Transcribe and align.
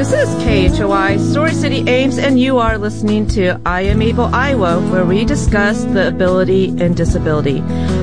This 0.00 0.14
is 0.14 0.30
KHOI, 0.42 1.18
Story 1.30 1.52
City 1.52 1.86
Ames, 1.86 2.16
and 2.16 2.40
you 2.40 2.56
are 2.56 2.78
listening 2.78 3.26
to 3.28 3.60
I 3.66 3.82
Am 3.82 4.00
Able 4.00 4.34
Iowa, 4.34 4.80
where 4.90 5.04
we 5.04 5.26
discuss 5.26 5.84
the 5.84 6.08
ability 6.08 6.68
and 6.68 6.96
disability. 6.96 7.60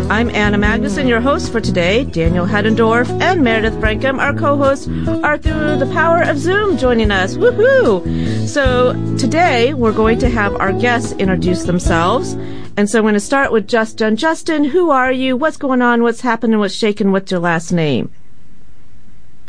I'm 0.07 0.29
Anna 0.29 0.59
Magnuson, 0.59 1.07
your 1.07 1.21
host 1.21 1.51
for 1.51 1.59
today. 1.59 2.03
Daniel 2.03 2.45
Heddendorf 2.45 3.09
and 3.19 3.43
Meredith 3.43 3.73
Frankham, 3.81 4.19
our 4.19 4.35
co-hosts, 4.35 4.87
are 5.23 5.39
through 5.39 5.77
the 5.77 5.91
power 5.91 6.21
of 6.21 6.37
Zoom 6.37 6.77
joining 6.77 7.09
us. 7.09 7.33
Woohoo! 7.33 8.47
So 8.47 8.93
today 9.17 9.73
we're 9.73 9.91
going 9.91 10.19
to 10.19 10.29
have 10.29 10.53
our 10.57 10.73
guests 10.73 11.13
introduce 11.13 11.63
themselves. 11.63 12.33
And 12.77 12.87
so 12.87 12.99
I'm 12.99 13.05
going 13.05 13.15
to 13.15 13.19
start 13.19 13.51
with 13.51 13.67
Justin. 13.67 14.17
Justin, 14.17 14.65
who 14.65 14.91
are 14.91 15.11
you? 15.11 15.35
What's 15.35 15.57
going 15.57 15.81
on? 15.81 16.03
What's 16.03 16.21
happening? 16.21 16.59
What's 16.59 16.75
shaking? 16.75 17.11
What's 17.11 17.31
your 17.31 17.39
last 17.39 17.71
name? 17.71 18.11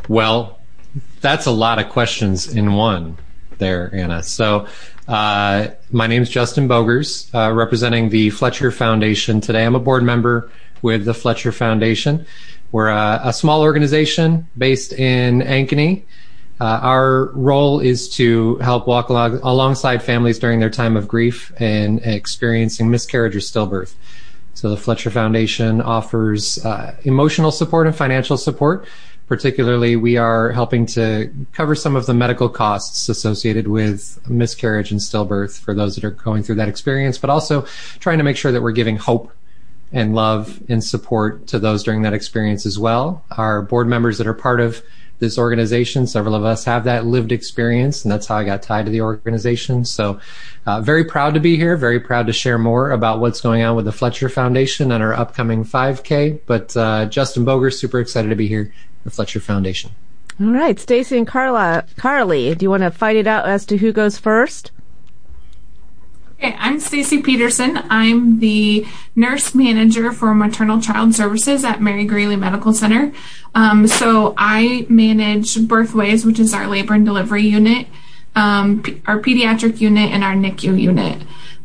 Well, 0.08 0.57
that's 1.20 1.46
a 1.46 1.50
lot 1.50 1.78
of 1.78 1.88
questions 1.88 2.54
in 2.54 2.74
one 2.74 3.16
there, 3.58 3.90
Anna. 3.94 4.22
So, 4.22 4.66
uh, 5.06 5.68
my 5.90 6.06
name 6.06 6.22
is 6.22 6.30
Justin 6.30 6.68
Bodgers, 6.68 7.32
uh, 7.34 7.52
representing 7.52 8.10
the 8.10 8.30
Fletcher 8.30 8.70
Foundation 8.70 9.40
today. 9.40 9.64
I'm 9.64 9.74
a 9.74 9.80
board 9.80 10.02
member 10.02 10.50
with 10.82 11.04
the 11.04 11.14
Fletcher 11.14 11.50
Foundation. 11.50 12.26
We're 12.72 12.88
a, 12.88 13.20
a 13.24 13.32
small 13.32 13.62
organization 13.62 14.46
based 14.56 14.92
in 14.92 15.40
Ankeny. 15.40 16.04
Uh, 16.60 16.80
our 16.82 17.26
role 17.34 17.80
is 17.80 18.08
to 18.10 18.56
help 18.56 18.86
walk 18.86 19.08
along, 19.08 19.40
alongside 19.42 20.02
families 20.02 20.38
during 20.38 20.60
their 20.60 20.70
time 20.70 20.96
of 20.96 21.06
grief 21.08 21.52
and 21.58 22.00
experiencing 22.04 22.90
miscarriage 22.90 23.36
or 23.36 23.40
stillbirth. 23.40 23.94
So 24.54 24.68
the 24.70 24.76
Fletcher 24.76 25.10
Foundation 25.10 25.80
offers 25.80 26.64
uh, 26.64 26.96
emotional 27.04 27.52
support 27.52 27.86
and 27.86 27.94
financial 27.94 28.36
support 28.36 28.86
particularly 29.28 29.94
we 29.94 30.16
are 30.16 30.50
helping 30.52 30.86
to 30.86 31.32
cover 31.52 31.74
some 31.74 31.94
of 31.94 32.06
the 32.06 32.14
medical 32.14 32.48
costs 32.48 33.08
associated 33.08 33.68
with 33.68 34.18
miscarriage 34.28 34.90
and 34.90 35.00
stillbirth 35.00 35.60
for 35.60 35.74
those 35.74 35.94
that 35.94 36.04
are 36.04 36.10
going 36.10 36.42
through 36.42 36.54
that 36.54 36.68
experience, 36.68 37.18
but 37.18 37.28
also 37.28 37.62
trying 38.00 38.18
to 38.18 38.24
make 38.24 38.36
sure 38.36 38.50
that 38.50 38.62
we're 38.62 38.72
giving 38.72 38.96
hope 38.96 39.30
and 39.92 40.14
love 40.14 40.60
and 40.68 40.82
support 40.82 41.46
to 41.46 41.58
those 41.58 41.82
during 41.82 42.02
that 42.02 42.14
experience 42.14 42.66
as 42.66 42.78
well. 42.78 43.24
Our 43.32 43.62
board 43.62 43.86
members 43.86 44.18
that 44.18 44.26
are 44.26 44.34
part 44.34 44.60
of 44.60 44.82
this 45.18 45.38
organization, 45.38 46.06
several 46.06 46.34
of 46.34 46.44
us 46.44 46.64
have 46.64 46.84
that 46.84 47.04
lived 47.06 47.32
experience, 47.32 48.04
and 48.04 48.12
that's 48.12 48.26
how 48.26 48.36
I 48.36 48.44
got 48.44 48.62
tied 48.62 48.86
to 48.86 48.92
the 48.92 49.00
organization. 49.00 49.84
So, 49.84 50.20
uh, 50.66 50.80
very 50.80 51.04
proud 51.04 51.34
to 51.34 51.40
be 51.40 51.56
here, 51.56 51.76
very 51.76 51.98
proud 51.98 52.26
to 52.26 52.32
share 52.32 52.58
more 52.58 52.90
about 52.90 53.20
what's 53.20 53.40
going 53.40 53.62
on 53.62 53.74
with 53.76 53.84
the 53.84 53.92
Fletcher 53.92 54.28
Foundation 54.28 54.92
and 54.92 55.02
our 55.02 55.14
upcoming 55.14 55.64
5K. 55.64 56.40
But 56.46 56.76
uh, 56.76 57.06
Justin 57.06 57.44
Boger, 57.44 57.70
super 57.70 58.00
excited 58.00 58.28
to 58.28 58.36
be 58.36 58.48
here 58.48 58.72
the 59.04 59.10
Fletcher 59.10 59.40
Foundation. 59.40 59.90
All 60.40 60.52
right, 60.52 60.78
Stacy 60.78 61.18
and 61.18 61.26
Carla, 61.26 61.84
Carly, 61.96 62.54
do 62.54 62.64
you 62.64 62.70
want 62.70 62.84
to 62.84 62.90
fight 62.90 63.16
it 63.16 63.26
out 63.26 63.48
as 63.48 63.66
to 63.66 63.78
who 63.78 63.92
goes 63.92 64.18
first? 64.18 64.70
Okay, 66.40 66.54
I'm 66.56 66.78
Stacy 66.78 67.20
Peterson. 67.20 67.80
I'm 67.90 68.38
the 68.38 68.86
nurse 69.16 69.56
manager 69.56 70.12
for 70.12 70.32
maternal 70.34 70.80
child 70.80 71.12
services 71.16 71.64
at 71.64 71.82
Mary 71.82 72.04
Greeley 72.04 72.36
Medical 72.36 72.72
Center. 72.72 73.12
Um, 73.56 73.88
so 73.88 74.34
I 74.38 74.86
manage 74.88 75.56
Birthways, 75.56 76.24
which 76.24 76.38
is 76.38 76.54
our 76.54 76.68
labor 76.68 76.94
and 76.94 77.04
delivery 77.04 77.42
unit, 77.42 77.88
um, 78.36 78.82
p- 78.84 79.02
our 79.06 79.18
pediatric 79.18 79.80
unit, 79.80 80.12
and 80.12 80.22
our 80.22 80.34
NICU 80.34 80.80
unit. 80.80 81.22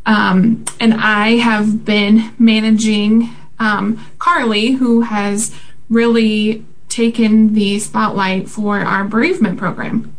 Um, 0.07 0.65
and 0.79 0.95
I 0.95 1.37
have 1.37 1.85
been 1.85 2.33
managing 2.39 3.29
um, 3.59 4.03
Carly, 4.17 4.71
who 4.71 5.01
has 5.01 5.53
really 5.87 6.65
taken 6.89 7.53
the 7.53 7.77
spotlight 7.77 8.49
for 8.49 8.79
our 8.79 9.03
bereavement 9.03 9.59
program. 9.59 10.12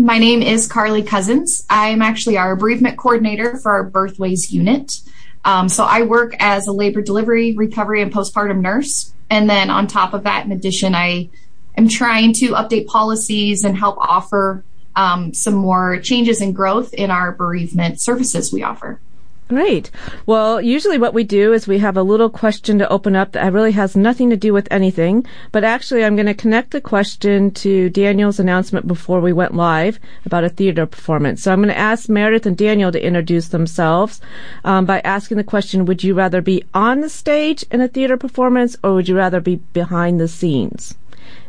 My 0.00 0.18
name 0.18 0.42
is 0.42 0.68
Carly 0.68 1.02
Cousins. 1.02 1.66
I'm 1.68 2.02
actually 2.02 2.36
our 2.36 2.54
bereavement 2.54 2.96
coordinator 2.96 3.56
for 3.56 3.72
our 3.72 3.90
Birthways 3.90 4.52
unit. 4.52 5.00
Um, 5.44 5.68
so 5.68 5.82
I 5.82 6.02
work 6.02 6.36
as 6.38 6.68
a 6.68 6.72
labor 6.72 7.02
delivery, 7.02 7.56
recovery, 7.56 8.00
and 8.00 8.12
postpartum 8.12 8.60
nurse. 8.60 9.12
And 9.28 9.50
then 9.50 9.70
on 9.70 9.88
top 9.88 10.14
of 10.14 10.22
that, 10.22 10.46
in 10.46 10.52
addition, 10.52 10.94
I 10.94 11.30
am 11.76 11.88
trying 11.88 12.32
to 12.34 12.50
update 12.50 12.86
policies 12.86 13.64
and 13.64 13.76
help 13.76 13.98
offer 13.98 14.62
um, 14.94 15.34
some 15.34 15.54
more 15.54 15.98
changes 15.98 16.40
and 16.40 16.54
growth 16.54 16.94
in 16.94 17.10
our 17.10 17.32
bereavement 17.32 18.00
services 18.00 18.52
we 18.52 18.62
offer. 18.62 19.00
Great. 19.48 19.90
Well, 20.26 20.60
usually 20.60 20.98
what 20.98 21.14
we 21.14 21.24
do 21.24 21.54
is 21.54 21.66
we 21.66 21.78
have 21.78 21.96
a 21.96 22.02
little 22.02 22.28
question 22.28 22.78
to 22.78 22.88
open 22.90 23.16
up 23.16 23.32
that 23.32 23.50
really 23.50 23.72
has 23.72 23.96
nothing 23.96 24.28
to 24.28 24.36
do 24.36 24.52
with 24.52 24.68
anything, 24.70 25.26
but 25.52 25.64
actually 25.64 26.04
I'm 26.04 26.16
going 26.16 26.26
to 26.26 26.34
connect 26.34 26.72
the 26.72 26.82
question 26.82 27.50
to 27.52 27.88
Daniel's 27.88 28.38
announcement 28.38 28.86
before 28.86 29.20
we 29.22 29.32
went 29.32 29.54
live 29.54 29.98
about 30.26 30.44
a 30.44 30.50
theater 30.50 30.84
performance. 30.84 31.42
So 31.42 31.50
I'm 31.50 31.60
going 31.60 31.70
to 31.70 31.78
ask 31.78 32.10
Meredith 32.10 32.44
and 32.44 32.58
Daniel 32.58 32.92
to 32.92 33.02
introduce 33.02 33.48
themselves 33.48 34.20
um, 34.64 34.84
by 34.84 35.00
asking 35.00 35.38
the 35.38 35.44
question, 35.44 35.86
would 35.86 36.04
you 36.04 36.12
rather 36.12 36.42
be 36.42 36.62
on 36.74 37.00
the 37.00 37.08
stage 37.08 37.64
in 37.70 37.80
a 37.80 37.88
theater 37.88 38.18
performance 38.18 38.76
or 38.84 38.92
would 38.92 39.08
you 39.08 39.16
rather 39.16 39.40
be 39.40 39.56
behind 39.72 40.20
the 40.20 40.28
scenes? 40.28 40.94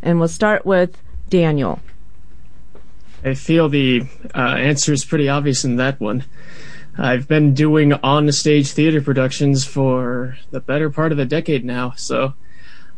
And 0.01 0.19
we'll 0.19 0.29
start 0.29 0.65
with 0.65 0.97
Daniel. 1.29 1.81
I 3.25 3.33
feel 3.33 3.67
the 3.67 4.03
uh, 4.33 4.39
answer 4.39 4.93
is 4.93 5.03
pretty 5.03 5.27
obvious 5.27 5.65
in 5.65 5.75
that 5.75 5.99
one. 5.99 6.23
I've 7.01 7.29
been 7.29 7.53
doing 7.53 7.93
on 7.93 8.29
stage 8.33 8.71
theater 8.71 9.01
productions 9.01 9.63
for 9.63 10.37
the 10.51 10.59
better 10.59 10.89
part 10.89 11.13
of 11.13 11.19
a 11.19 11.23
decade 11.23 11.63
now, 11.63 11.93
so 11.95 12.33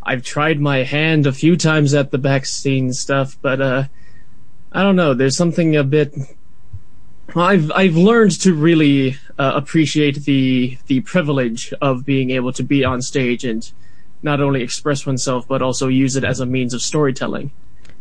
I've 0.02 0.24
tried 0.24 0.60
my 0.60 0.78
hand 0.78 1.28
a 1.28 1.32
few 1.32 1.56
times 1.56 1.94
at 1.94 2.10
the 2.10 2.18
back 2.18 2.48
scene 2.48 2.94
stuff, 2.94 3.38
but 3.44 3.62
uh, 3.62 3.84
I 4.72 4.82
don't 4.82 4.96
know. 4.96 5.14
There's 5.14 5.38
something 5.38 5.76
a 5.76 5.84
bit. 5.84 6.16
I've 7.36 7.72
I've 7.74 7.96
learned 7.96 8.42
to 8.42 8.56
really 8.56 9.18
uh, 9.38 9.52
appreciate 9.54 10.26
the 10.26 10.80
the 10.88 11.02
privilege 11.02 11.72
of 11.80 12.04
being 12.04 12.32
able 12.32 12.54
to 12.54 12.64
be 12.64 12.84
on 12.84 13.04
stage 13.04 13.46
and 13.46 13.72
not 14.24 14.42
only 14.42 14.64
express 14.64 15.06
oneself 15.06 15.48
but 15.48 15.62
also 15.62 15.88
use 15.88 16.16
it 16.16 16.24
as 16.24 16.40
a 16.40 16.46
means 16.46 16.74
of 16.74 16.82
storytelling 16.82 17.52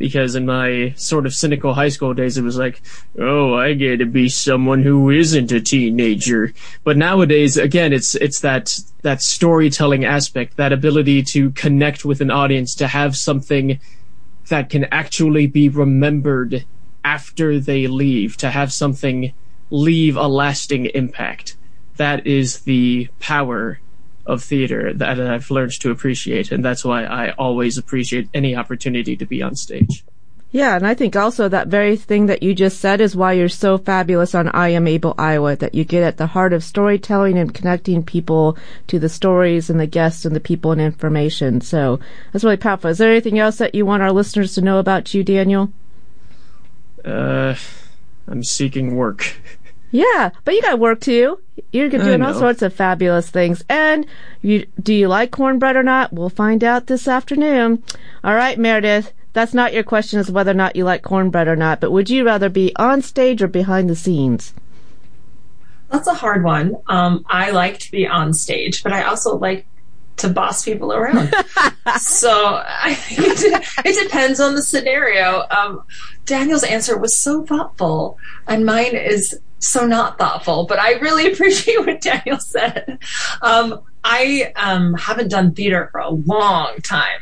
because 0.00 0.34
in 0.34 0.46
my 0.46 0.94
sort 0.96 1.26
of 1.26 1.34
cynical 1.34 1.74
high 1.74 1.90
school 1.90 2.14
days, 2.14 2.38
it 2.38 2.42
was 2.42 2.56
like, 2.56 2.80
oh, 3.18 3.54
I 3.54 3.74
get 3.74 3.98
to 3.98 4.06
be 4.06 4.30
someone 4.30 4.82
who 4.82 5.10
isn't 5.10 5.52
a 5.52 5.60
teenager. 5.60 6.54
But 6.84 6.96
nowadays, 6.96 7.58
again, 7.58 7.92
it's 7.92 8.14
it's 8.14 8.40
that 8.40 8.80
that 9.02 9.20
storytelling 9.20 10.06
aspect, 10.06 10.56
that 10.56 10.72
ability 10.72 11.22
to 11.34 11.50
connect 11.50 12.06
with 12.06 12.22
an 12.22 12.30
audience, 12.30 12.74
to 12.76 12.88
have 12.88 13.14
something 13.14 13.78
that 14.48 14.70
can 14.70 14.84
actually 14.84 15.46
be 15.46 15.68
remembered 15.68 16.64
after 17.04 17.60
they 17.60 17.86
leave, 17.86 18.38
to 18.38 18.48
have 18.48 18.72
something 18.72 19.34
leave 19.68 20.16
a 20.16 20.26
lasting 20.26 20.86
impact. 20.86 21.58
That 21.96 22.26
is 22.26 22.60
the 22.60 23.08
power 23.18 23.80
of 24.30 24.42
theater 24.42 24.92
that 24.94 25.20
I've 25.20 25.50
learned 25.50 25.72
to 25.80 25.90
appreciate, 25.90 26.52
and 26.52 26.64
that's 26.64 26.84
why 26.84 27.04
I 27.04 27.32
always 27.32 27.78
appreciate 27.78 28.28
any 28.32 28.54
opportunity 28.56 29.16
to 29.16 29.26
be 29.26 29.42
on 29.42 29.56
stage. 29.56 30.04
Yeah, 30.52 30.74
and 30.74 30.84
I 30.84 30.94
think 30.94 31.14
also 31.14 31.48
that 31.48 31.68
very 31.68 31.96
thing 31.96 32.26
that 32.26 32.42
you 32.42 32.54
just 32.54 32.80
said 32.80 33.00
is 33.00 33.14
why 33.14 33.34
you're 33.34 33.48
so 33.48 33.78
fabulous 33.78 34.34
on 34.34 34.48
I 34.48 34.70
Am 34.70 34.88
Able 34.88 35.14
Iowa, 35.16 35.54
that 35.56 35.76
you 35.76 35.84
get 35.84 36.02
at 36.02 36.16
the 36.16 36.26
heart 36.26 36.52
of 36.52 36.64
storytelling 36.64 37.38
and 37.38 37.54
connecting 37.54 38.02
people 38.02 38.58
to 38.88 38.98
the 38.98 39.08
stories 39.08 39.70
and 39.70 39.78
the 39.78 39.86
guests 39.86 40.24
and 40.24 40.34
the 40.34 40.40
people 40.40 40.72
and 40.72 40.80
information. 40.80 41.60
So 41.60 42.00
that's 42.32 42.42
really 42.42 42.56
powerful. 42.56 42.90
Is 42.90 42.98
there 42.98 43.12
anything 43.12 43.38
else 43.38 43.58
that 43.58 43.76
you 43.76 43.86
want 43.86 44.02
our 44.02 44.10
listeners 44.10 44.54
to 44.54 44.60
know 44.60 44.78
about 44.78 45.14
you, 45.14 45.22
Daniel? 45.22 45.72
Uh, 47.04 47.54
I'm 48.26 48.42
seeking 48.42 48.96
work. 48.96 49.36
Yeah, 49.90 50.30
but 50.44 50.54
you 50.54 50.62
got 50.62 50.78
work 50.78 51.00
too. 51.00 51.40
You're 51.72 51.88
doing 51.88 52.22
all 52.22 52.34
sorts 52.34 52.62
of 52.62 52.72
fabulous 52.72 53.30
things. 53.30 53.64
And 53.68 54.06
you, 54.40 54.66
do 54.80 54.94
you 54.94 55.08
like 55.08 55.32
cornbread 55.32 55.76
or 55.76 55.82
not? 55.82 56.12
We'll 56.12 56.30
find 56.30 56.62
out 56.62 56.86
this 56.86 57.08
afternoon. 57.08 57.82
All 58.22 58.34
right, 58.34 58.58
Meredith. 58.58 59.12
That's 59.32 59.54
not 59.54 59.72
your 59.72 59.84
question 59.84 60.18
as 60.18 60.30
whether 60.30 60.50
or 60.50 60.54
not 60.54 60.74
you 60.74 60.84
like 60.84 61.02
cornbread 61.02 61.46
or 61.46 61.54
not, 61.54 61.80
but 61.80 61.92
would 61.92 62.10
you 62.10 62.24
rather 62.24 62.48
be 62.48 62.74
on 62.76 63.00
stage 63.00 63.42
or 63.42 63.48
behind 63.48 63.88
the 63.88 63.94
scenes? 63.94 64.52
That's 65.88 66.08
a 66.08 66.14
hard 66.14 66.44
one. 66.44 66.76
Um, 66.88 67.24
I 67.28 67.50
like 67.50 67.78
to 67.80 67.90
be 67.90 68.06
on 68.06 68.32
stage, 68.32 68.82
but 68.82 68.92
I 68.92 69.04
also 69.04 69.36
like 69.36 69.66
to 70.18 70.28
boss 70.28 70.64
people 70.64 70.92
around. 70.92 71.28
so 71.98 72.30
I 72.64 72.98
it, 73.10 73.70
it, 73.84 74.04
depends 74.04 74.40
on 74.40 74.54
the 74.54 74.62
scenario. 74.62 75.46
Um, 75.50 75.82
Daniel's 76.26 76.64
answer 76.64 76.98
was 76.98 77.16
so 77.16 77.44
thoughtful, 77.44 78.18
and 78.46 78.64
mine 78.64 78.94
is 78.94 79.40
so 79.60 79.86
not 79.86 80.18
thoughtful, 80.18 80.66
but 80.66 80.80
I 80.80 80.94
really 80.94 81.32
appreciate 81.32 81.78
what 81.86 82.00
Daniel 82.00 82.40
said. 82.40 82.98
Um, 83.42 83.82
I 84.02 84.52
um, 84.56 84.94
haven't 84.94 85.28
done 85.28 85.54
theater 85.54 85.88
for 85.92 86.00
a 86.00 86.10
long 86.10 86.76
time. 86.82 87.20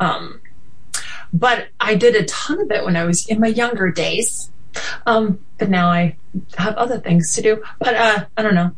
Um, 0.00 0.40
but 1.32 1.68
I 1.80 1.94
did 1.94 2.16
a 2.16 2.24
ton 2.24 2.60
of 2.60 2.70
it 2.70 2.84
when 2.84 2.96
I 2.96 3.04
was 3.04 3.26
in 3.26 3.40
my 3.40 3.48
younger 3.48 3.90
days. 3.90 4.50
Um, 5.06 5.40
but 5.58 5.68
now 5.68 5.90
I 5.90 6.16
have 6.56 6.74
other 6.76 6.98
things 6.98 7.34
to 7.34 7.42
do. 7.42 7.62
But 7.78 7.94
uh, 7.94 8.24
I 8.36 8.42
don't 8.42 8.54
know. 8.54 8.74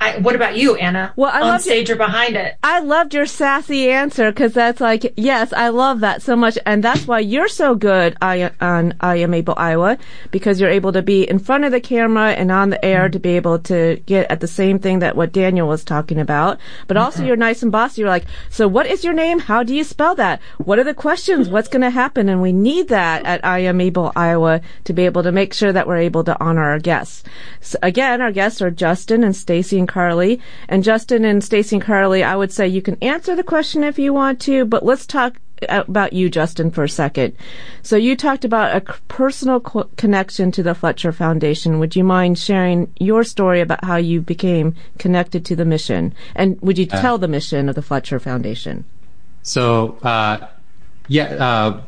I, 0.00 0.18
what 0.18 0.34
about 0.34 0.56
you, 0.56 0.76
Anna? 0.76 1.12
Well, 1.16 1.30
I 1.32 1.40
on 1.40 1.48
loved 1.48 1.64
stage 1.64 1.90
or 1.90 1.96
behind 1.96 2.36
it? 2.36 2.56
I 2.62 2.80
loved 2.80 3.14
your 3.14 3.26
sassy 3.26 3.90
answer 3.90 4.30
because 4.30 4.54
that's 4.54 4.80
like, 4.80 5.12
yes, 5.16 5.52
I 5.52 5.68
love 5.68 6.00
that 6.00 6.22
so 6.22 6.36
much. 6.36 6.58
And 6.66 6.82
that's 6.82 7.06
why 7.06 7.20
you're 7.20 7.48
so 7.48 7.74
good 7.74 8.16
I, 8.22 8.50
on 8.60 8.94
I 9.00 9.16
Am 9.16 9.34
Able 9.34 9.54
Iowa 9.56 9.98
because 10.30 10.60
you're 10.60 10.70
able 10.70 10.92
to 10.92 11.02
be 11.02 11.28
in 11.28 11.38
front 11.38 11.64
of 11.64 11.72
the 11.72 11.80
camera 11.80 12.30
and 12.30 12.52
on 12.52 12.70
the 12.70 12.84
air 12.84 13.08
to 13.08 13.18
be 13.18 13.30
able 13.30 13.58
to 13.60 14.00
get 14.06 14.30
at 14.30 14.40
the 14.40 14.46
same 14.46 14.78
thing 14.78 15.00
that 15.00 15.16
what 15.16 15.32
Daniel 15.32 15.68
was 15.68 15.84
talking 15.84 16.18
about. 16.18 16.58
But 16.86 16.96
mm-hmm. 16.96 17.04
also 17.04 17.24
you're 17.24 17.36
nice 17.36 17.62
and 17.62 17.72
bossy. 17.72 18.02
You're 18.02 18.10
like, 18.10 18.26
so 18.50 18.68
what 18.68 18.86
is 18.86 19.04
your 19.04 19.14
name? 19.14 19.38
How 19.38 19.62
do 19.62 19.74
you 19.74 19.84
spell 19.84 20.14
that? 20.16 20.40
What 20.58 20.78
are 20.78 20.84
the 20.84 20.94
questions? 20.94 21.48
What's 21.48 21.68
going 21.68 21.82
to 21.82 21.90
happen? 21.90 22.28
And 22.28 22.40
we 22.40 22.52
need 22.52 22.88
that 22.88 23.24
at 23.24 23.44
I 23.44 23.60
Am 23.60 23.80
Able 23.80 24.12
Iowa 24.14 24.60
to 24.84 24.92
be 24.92 25.06
able 25.06 25.22
to 25.22 25.32
make 25.32 25.54
sure 25.54 25.72
that 25.72 25.86
we're 25.86 25.96
able 25.96 26.24
to 26.24 26.40
honor 26.40 26.62
our 26.62 26.78
guests. 26.78 27.24
So 27.60 27.78
again, 27.82 28.20
our 28.20 28.32
guests 28.32 28.62
are 28.62 28.70
Justin 28.70 29.24
and 29.24 29.34
Stacy 29.34 29.78
and 29.78 29.87
Carly. 29.88 30.40
And 30.68 30.84
Justin 30.84 31.24
and 31.24 31.42
Stacy 31.42 31.76
and 31.76 31.84
Carly, 31.84 32.22
I 32.22 32.36
would 32.36 32.52
say 32.52 32.68
you 32.68 32.82
can 32.82 32.96
answer 33.02 33.34
the 33.34 33.42
question 33.42 33.82
if 33.82 33.98
you 33.98 34.12
want 34.14 34.40
to, 34.42 34.64
but 34.64 34.84
let's 34.84 35.06
talk 35.06 35.40
about 35.68 36.12
you, 36.12 36.30
Justin, 36.30 36.70
for 36.70 36.84
a 36.84 36.88
second. 36.88 37.34
So 37.82 37.96
you 37.96 38.14
talked 38.14 38.44
about 38.44 38.76
a 38.76 38.80
personal 39.08 39.58
co- 39.58 39.90
connection 39.96 40.52
to 40.52 40.62
the 40.62 40.72
Fletcher 40.72 41.10
Foundation. 41.10 41.80
Would 41.80 41.96
you 41.96 42.04
mind 42.04 42.38
sharing 42.38 42.92
your 43.00 43.24
story 43.24 43.60
about 43.60 43.84
how 43.84 43.96
you 43.96 44.20
became 44.20 44.76
connected 44.98 45.44
to 45.46 45.56
the 45.56 45.64
mission? 45.64 46.14
And 46.36 46.60
would 46.60 46.78
you 46.78 46.86
Uh, 46.88 47.00
tell 47.00 47.18
the 47.18 47.26
mission 47.26 47.68
of 47.68 47.74
the 47.74 47.82
Fletcher 47.82 48.20
Foundation? 48.20 48.84
So, 49.42 49.98
uh, 50.04 50.46
yeah, 51.08 51.24
uh, 51.24 51.80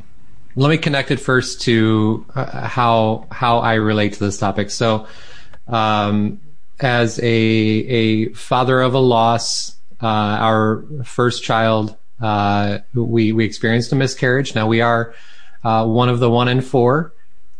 let 0.57 0.71
me 0.71 0.79
connect 0.79 1.13
it 1.13 1.21
first 1.21 1.61
to 1.63 2.27
uh, 2.35 2.67
how 2.67 3.27
how 3.31 3.59
I 3.59 3.75
relate 3.75 4.15
to 4.15 4.25
this 4.25 4.39
topic. 4.39 4.71
So, 4.71 5.07
um, 5.69 6.41
as 6.81 7.19
a 7.19 7.25
a 7.25 8.33
father 8.33 8.81
of 8.81 8.95
a 8.95 8.99
loss, 8.99 9.77
uh, 10.03 10.07
our 10.07 10.85
first 11.05 11.43
child, 11.43 11.97
uh, 12.21 12.79
we 12.95 13.33
we 13.33 13.45
experienced 13.45 13.93
a 13.93 13.97
miscarriage. 13.97 14.55
Now 14.55 14.67
we 14.67 14.81
are 14.81 15.15
uh, 15.63 15.87
one 15.87 16.09
of 16.09 16.21
the 16.21 16.31
one 16.31 16.49
in 16.49 16.61
four. 16.61 17.13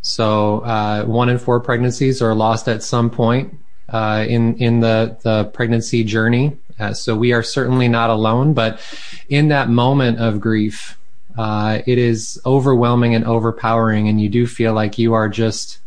So 0.03 0.61
uh, 0.61 1.05
one 1.05 1.29
in 1.29 1.39
four 1.39 1.61
pregnancies 1.61 2.23
are 2.23 2.35
lost 2.35 2.69
at 2.69 2.83
some 2.83 3.11
point 3.11 3.55
uh, 3.91 4.25
in 4.27 4.57
in 4.57 4.81
the 4.81 5.19
the 5.23 5.45
pregnancy 5.45 6.03
journey. 6.05 6.57
Uh, 6.79 6.95
so 6.95 7.15
we 7.15 7.35
are 7.35 7.43
certainly 7.43 7.89
not 7.89 8.09
alone. 8.09 8.55
But 8.55 8.81
in 9.29 9.49
that 9.49 9.69
moment 9.69 10.19
of 10.19 10.41
grief, 10.41 10.99
it 11.39 11.99
is 11.99 12.41
overwhelming 12.47 13.15
and 13.15 13.27
overpowering, 13.27 14.09
and 14.09 14.19
you 14.19 14.31
do 14.31 14.47
feel 14.47 14.73
like 14.73 14.97
you 14.97 15.13
are 15.13 15.29
just 15.29 15.79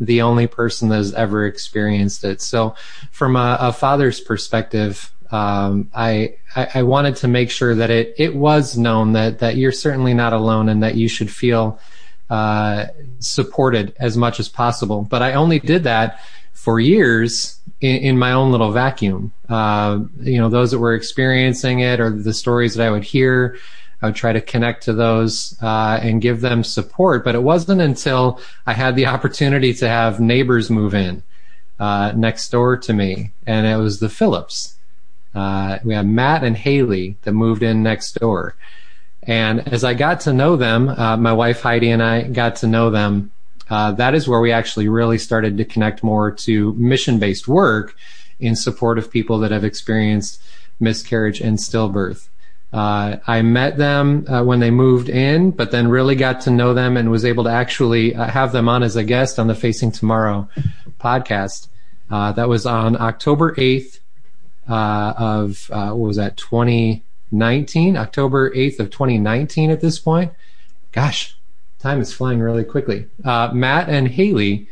the 0.00 0.22
only 0.22 0.46
person 0.46 0.88
that 0.88 0.96
has 0.96 1.14
ever 1.14 1.46
experienced 1.46 2.24
it. 2.24 2.40
So, 2.40 2.74
from 3.12 3.36
a, 3.36 3.58
a 3.60 3.72
father's 3.72 4.20
perspective, 4.20 5.12
um, 5.30 5.90
I, 5.94 6.36
I 6.56 6.68
I 6.76 6.82
wanted 6.82 7.16
to 7.16 7.28
make 7.28 7.50
sure 7.50 7.74
that 7.74 7.90
it 7.90 8.14
it 8.18 8.34
was 8.34 8.76
known 8.76 9.12
that 9.12 9.38
that 9.38 9.56
you're 9.56 9.72
certainly 9.72 10.14
not 10.14 10.32
alone, 10.32 10.68
and 10.68 10.82
that 10.82 10.96
you 10.96 11.08
should 11.08 11.30
feel 11.30 11.78
uh, 12.30 12.86
supported 13.18 13.94
as 13.98 14.16
much 14.16 14.40
as 14.40 14.48
possible. 14.48 15.02
But 15.02 15.22
I 15.22 15.34
only 15.34 15.58
did 15.58 15.84
that 15.84 16.20
for 16.52 16.78
years 16.78 17.58
in, 17.80 17.96
in 17.96 18.18
my 18.18 18.32
own 18.32 18.50
little 18.50 18.70
vacuum. 18.70 19.32
Uh, 19.48 20.00
you 20.20 20.38
know, 20.38 20.48
those 20.48 20.70
that 20.70 20.78
were 20.78 20.94
experiencing 20.94 21.80
it 21.80 22.00
or 22.00 22.10
the 22.10 22.34
stories 22.34 22.74
that 22.74 22.86
I 22.86 22.90
would 22.90 23.04
hear, 23.04 23.56
I 24.02 24.06
would 24.06 24.16
try 24.16 24.32
to 24.32 24.40
connect 24.40 24.84
to 24.84 24.92
those 24.92 25.56
uh, 25.62 25.98
and 26.02 26.22
give 26.22 26.40
them 26.40 26.64
support. 26.64 27.24
But 27.24 27.34
it 27.34 27.42
wasn't 27.42 27.80
until 27.80 28.40
I 28.66 28.72
had 28.72 28.96
the 28.96 29.06
opportunity 29.06 29.74
to 29.74 29.88
have 29.88 30.20
neighbors 30.20 30.70
move 30.70 30.94
in 30.94 31.22
uh, 31.78 32.12
next 32.16 32.50
door 32.50 32.76
to 32.76 32.92
me, 32.92 33.32
and 33.46 33.66
it 33.66 33.76
was 33.76 34.00
the 34.00 34.08
Phillips. 34.08 34.76
Uh, 35.34 35.78
we 35.84 35.94
had 35.94 36.06
Matt 36.06 36.42
and 36.42 36.56
Haley 36.56 37.16
that 37.22 37.32
moved 37.32 37.62
in 37.62 37.82
next 37.82 38.12
door. 38.18 38.56
And 39.22 39.68
as 39.72 39.84
I 39.84 39.94
got 39.94 40.20
to 40.20 40.32
know 40.32 40.56
them, 40.56 40.88
uh, 40.88 41.16
my 41.16 41.32
wife 41.32 41.60
Heidi 41.60 41.90
and 41.90 42.02
I 42.02 42.22
got 42.22 42.56
to 42.56 42.66
know 42.66 42.90
them. 42.90 43.30
Uh, 43.68 43.92
that 43.92 44.14
is 44.14 44.26
where 44.26 44.40
we 44.40 44.50
actually 44.50 44.88
really 44.88 45.18
started 45.18 45.56
to 45.58 45.64
connect 45.64 46.02
more 46.02 46.30
to 46.30 46.72
mission 46.74 47.18
based 47.18 47.46
work 47.46 47.94
in 48.40 48.56
support 48.56 48.98
of 48.98 49.10
people 49.10 49.38
that 49.38 49.52
have 49.52 49.64
experienced 49.64 50.42
miscarriage 50.80 51.40
and 51.40 51.58
stillbirth. 51.58 52.28
Uh, 52.72 53.16
I 53.26 53.42
met 53.42 53.76
them 53.76 54.26
uh, 54.28 54.44
when 54.44 54.60
they 54.60 54.70
moved 54.70 55.08
in, 55.08 55.50
but 55.50 55.72
then 55.72 55.88
really 55.88 56.14
got 56.14 56.42
to 56.42 56.50
know 56.50 56.72
them 56.72 56.96
and 56.96 57.10
was 57.10 57.24
able 57.24 57.44
to 57.44 57.50
actually 57.50 58.14
uh, 58.14 58.26
have 58.26 58.52
them 58.52 58.68
on 58.68 58.82
as 58.82 58.94
a 58.94 59.02
guest 59.02 59.38
on 59.38 59.48
the 59.48 59.54
Facing 59.54 59.90
Tomorrow 59.90 60.48
podcast. 61.00 61.68
Uh, 62.10 62.32
that 62.32 62.48
was 62.48 62.66
on 62.66 63.00
October 63.00 63.54
8th 63.56 63.98
uh, 64.68 65.14
of, 65.16 65.68
uh, 65.72 65.90
what 65.90 66.08
was 66.08 66.16
that, 66.16 66.36
2019? 66.36 67.96
October 67.96 68.50
8th 68.50 68.78
of 68.78 68.90
2019 68.90 69.70
at 69.70 69.80
this 69.80 69.98
point. 69.98 70.32
Gosh, 70.92 71.36
time 71.80 72.00
is 72.00 72.12
flying 72.12 72.38
really 72.38 72.64
quickly. 72.64 73.06
Matt 73.24 73.88
and 73.88 74.06
Haley 74.06 74.68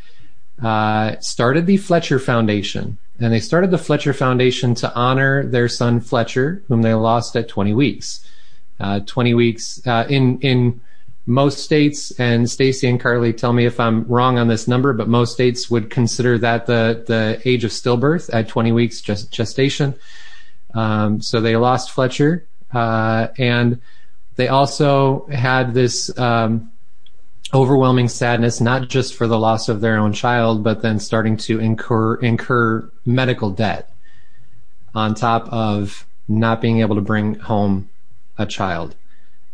started 0.61 1.67
the 1.67 1.77
Fletcher 1.77 2.21
Foundation 2.21 2.99
and 3.21 3.33
they 3.33 3.41
started 3.41 3.71
the 3.71 3.79
Fletcher 3.79 4.13
Foundation 4.13 4.75
to 4.77 4.95
honor 4.95 5.45
their 5.45 5.69
son 5.69 6.01
Fletcher, 6.01 6.63
whom 6.69 6.83
they 6.83 6.95
lost 6.95 7.35
at 7.37 7.49
20 7.49 7.75
weeks. 7.75 8.25
Uh, 8.81 9.01
20 9.01 9.35
weeks 9.35 9.85
uh, 9.89 10.07
in 10.09 10.39
in 10.41 10.81
most 11.27 11.59
states, 11.59 12.11
and 12.13 12.49
Stacy 12.49 12.89
and 12.89 12.99
Carly 12.99 13.33
tell 13.33 13.53
me 13.53 13.67
if 13.67 13.79
I'm 13.79 14.07
wrong 14.07 14.39
on 14.39 14.49
this 14.49 14.67
number, 14.67 14.93
but 14.93 15.09
most 15.09 15.35
states 15.35 15.69
would 15.71 15.91
consider 15.91 16.39
that 16.39 16.67
the 16.67 17.05
the 17.07 17.43
age 17.45 17.65
of 17.65 17.71
stillbirth 17.71 18.31
at 18.33 18.49
20 18.49 18.73
weeks 18.73 19.01
gest- 19.01 19.31
gestation. 19.31 19.95
Um, 20.75 21.21
so 21.21 21.41
they 21.41 21.57
lost 21.57 21.91
Fletcher, 21.91 22.47
uh, 22.73 23.29
and 23.37 23.81
they 24.37 24.49
also 24.49 25.27
had 25.27 25.75
this. 25.75 26.17
Um, 26.19 26.71
overwhelming 27.53 28.09
sadness, 28.09 28.61
not 28.61 28.89
just 28.89 29.15
for 29.15 29.27
the 29.27 29.39
loss 29.39 29.69
of 29.69 29.81
their 29.81 29.97
own 29.97 30.13
child, 30.13 30.63
but 30.63 30.83
then 30.83 30.99
starting 31.01 31.37
to 31.37 31.59
incur 31.59 32.17
incur 32.17 32.91
medical 33.07 33.51
debt 33.51 33.91
on 34.95 35.15
top 35.15 35.49
of 35.53 36.07
not 36.29 36.61
being 36.61 36.81
able 36.81 36.95
to 36.95 37.01
bring 37.01 37.35
home 37.37 37.89
a 38.37 38.47
child. 38.47 38.95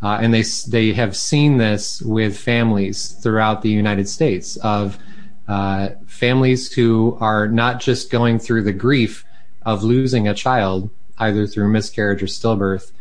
Uh, 0.02 0.18
and 0.20 0.34
they 0.34 0.42
they 0.68 0.92
have 0.92 1.16
seen 1.16 1.56
this 1.58 2.02
with 2.02 2.36
families 2.36 3.08
throughout 3.22 3.62
the 3.62 3.70
United 3.70 4.08
States 4.08 4.56
of 4.56 4.98
uh, 5.46 5.90
families 6.06 6.72
who 6.72 7.16
are 7.20 7.46
not 7.46 7.80
just 7.80 8.10
going 8.10 8.38
through 8.38 8.62
the 8.62 8.72
grief 8.72 9.24
of 9.62 9.82
losing 9.82 10.26
a 10.26 10.34
child, 10.34 10.90
either 11.18 11.46
through 11.46 11.68
miscarriage 11.68 12.22
or 12.22 12.26
stillbirth, 12.26 12.92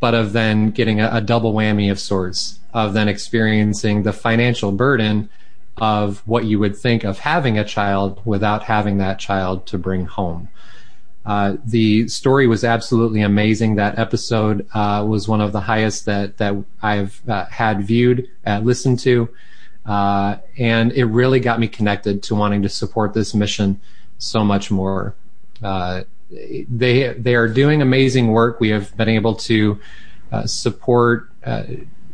but 0.00 0.14
of 0.14 0.32
then 0.32 0.70
getting 0.70 1.00
a, 1.00 1.08
a 1.12 1.20
double 1.20 1.54
whammy 1.54 1.90
of 1.90 2.00
sorts 2.00 2.58
of 2.72 2.94
then 2.94 3.08
experiencing 3.08 4.02
the 4.02 4.12
financial 4.12 4.72
burden 4.72 5.28
of 5.76 6.26
what 6.26 6.44
you 6.44 6.58
would 6.58 6.76
think 6.76 7.04
of 7.04 7.18
having 7.18 7.58
a 7.58 7.64
child 7.64 8.20
without 8.24 8.62
having 8.64 8.98
that 8.98 9.18
child 9.18 9.66
to 9.66 9.78
bring 9.78 10.06
home. 10.06 10.48
Uh, 11.24 11.56
the 11.64 12.08
story 12.08 12.46
was 12.46 12.64
absolutely 12.64 13.22
amazing. 13.22 13.76
That 13.76 13.98
episode 13.98 14.66
uh, 14.74 15.04
was 15.08 15.28
one 15.28 15.40
of 15.40 15.52
the 15.52 15.60
highest 15.60 16.04
that 16.06 16.38
that 16.38 16.54
I've 16.82 17.20
uh, 17.28 17.46
had 17.46 17.84
viewed, 17.84 18.28
uh, 18.44 18.58
listened 18.58 18.98
to, 19.00 19.28
uh, 19.86 20.38
and 20.58 20.92
it 20.92 21.04
really 21.04 21.38
got 21.38 21.60
me 21.60 21.68
connected 21.68 22.24
to 22.24 22.34
wanting 22.34 22.62
to 22.62 22.68
support 22.68 23.14
this 23.14 23.34
mission 23.34 23.80
so 24.18 24.44
much 24.44 24.70
more. 24.70 25.14
Uh, 25.62 26.02
they 26.28 27.12
they 27.12 27.36
are 27.36 27.48
doing 27.48 27.82
amazing 27.82 28.28
work. 28.28 28.58
We 28.58 28.70
have 28.70 28.96
been 28.96 29.08
able 29.08 29.36
to 29.36 29.78
support 30.46 31.28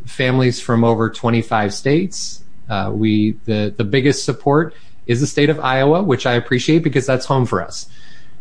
families 0.08 0.60
from 0.60 0.84
over 0.84 1.10
25 1.10 1.72
states. 1.74 2.42
Uh, 2.68 2.90
we 2.92 3.32
the 3.44 3.72
the 3.76 3.84
biggest 3.84 4.24
support 4.24 4.74
is 5.06 5.20
the 5.20 5.26
state 5.26 5.50
of 5.50 5.58
Iowa, 5.60 6.02
which 6.02 6.26
I 6.26 6.34
appreciate 6.34 6.80
because 6.80 7.06
that's 7.06 7.26
home 7.26 7.46
for 7.46 7.62
us. 7.62 7.88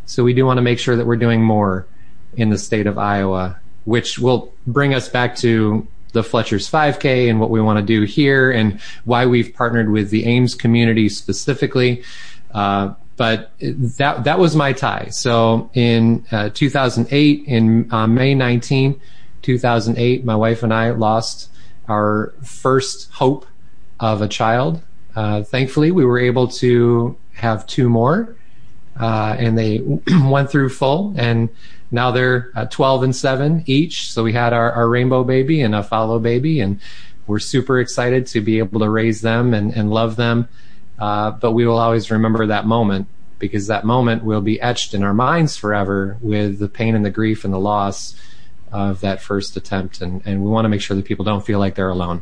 So 0.05 0.23
we 0.23 0.33
do 0.33 0.45
want 0.45 0.57
to 0.57 0.61
make 0.61 0.79
sure 0.79 0.95
that 0.95 1.05
we're 1.05 1.17
doing 1.17 1.43
more 1.43 1.87
in 2.35 2.49
the 2.49 2.57
state 2.57 2.87
of 2.87 2.97
Iowa, 2.97 3.59
which 3.85 4.19
will 4.19 4.53
bring 4.65 4.93
us 4.93 5.07
back 5.09 5.35
to 5.37 5.87
the 6.13 6.23
Fletcher's 6.23 6.69
5K 6.69 7.29
and 7.29 7.39
what 7.39 7.49
we 7.49 7.61
want 7.61 7.79
to 7.79 7.85
do 7.85 8.03
here 8.03 8.51
and 8.51 8.79
why 9.05 9.25
we've 9.25 9.53
partnered 9.53 9.91
with 9.91 10.09
the 10.09 10.25
Ames 10.25 10.55
community 10.55 11.09
specifically. 11.09 12.03
Uh, 12.51 12.93
but 13.17 13.51
that 13.59 14.23
that 14.25 14.39
was 14.39 14.55
my 14.55 14.73
tie. 14.73 15.07
So 15.09 15.69
in 15.73 16.25
uh, 16.31 16.49
2008, 16.53 17.43
in 17.45 17.91
uh, 17.91 18.07
May 18.07 18.35
19, 18.35 18.99
2008, 19.41 20.23
my 20.23 20.35
wife 20.35 20.63
and 20.63 20.73
I 20.73 20.91
lost 20.91 21.49
our 21.87 22.33
first 22.43 23.11
hope 23.11 23.45
of 23.99 24.21
a 24.21 24.27
child. 24.27 24.81
Uh, 25.15 25.43
thankfully, 25.43 25.91
we 25.91 26.05
were 26.05 26.19
able 26.19 26.47
to 26.47 27.17
have 27.33 27.65
two 27.67 27.89
more, 27.89 28.35
uh, 28.99 29.35
and 29.37 29.57
they 29.57 29.79
went 30.23 30.49
through 30.49 30.69
full, 30.69 31.13
and 31.17 31.49
now 31.91 32.11
they're 32.11 32.51
uh, 32.55 32.65
12 32.65 33.03
and 33.03 33.15
7 33.15 33.63
each. 33.65 34.11
So 34.11 34.23
we 34.23 34.33
had 34.33 34.53
our, 34.53 34.71
our 34.71 34.89
rainbow 34.89 35.23
baby 35.23 35.61
and 35.61 35.73
a 35.73 35.83
follow 35.83 36.19
baby, 36.19 36.59
and 36.59 36.79
we're 37.25 37.39
super 37.39 37.79
excited 37.79 38.27
to 38.27 38.41
be 38.41 38.59
able 38.59 38.79
to 38.79 38.89
raise 38.89 39.21
them 39.21 39.53
and, 39.53 39.73
and 39.73 39.89
love 39.91 40.15
them. 40.15 40.47
Uh, 40.99 41.31
but 41.31 41.51
we 41.51 41.65
will 41.65 41.77
always 41.77 42.09
remember 42.09 42.47
that 42.47 42.65
moment 42.65 43.07
because 43.39 43.67
that 43.67 43.85
moment 43.85 44.23
will 44.23 44.41
be 44.41 44.59
etched 44.61 44.93
in 44.93 45.03
our 45.03 45.13
minds 45.13 45.55
forever 45.55 46.17
with 46.21 46.59
the 46.59 46.67
pain 46.67 46.95
and 46.95 47.05
the 47.05 47.11
grief 47.11 47.45
and 47.45 47.53
the 47.53 47.59
loss 47.59 48.15
of 48.71 49.01
that 49.01 49.21
first 49.21 49.55
attempt. 49.57 50.01
And, 50.01 50.21
and 50.25 50.43
we 50.43 50.49
want 50.49 50.65
to 50.65 50.69
make 50.69 50.81
sure 50.81 50.95
that 50.95 51.05
people 51.05 51.25
don't 51.25 51.45
feel 51.45 51.59
like 51.59 51.75
they're 51.75 51.89
alone. 51.89 52.21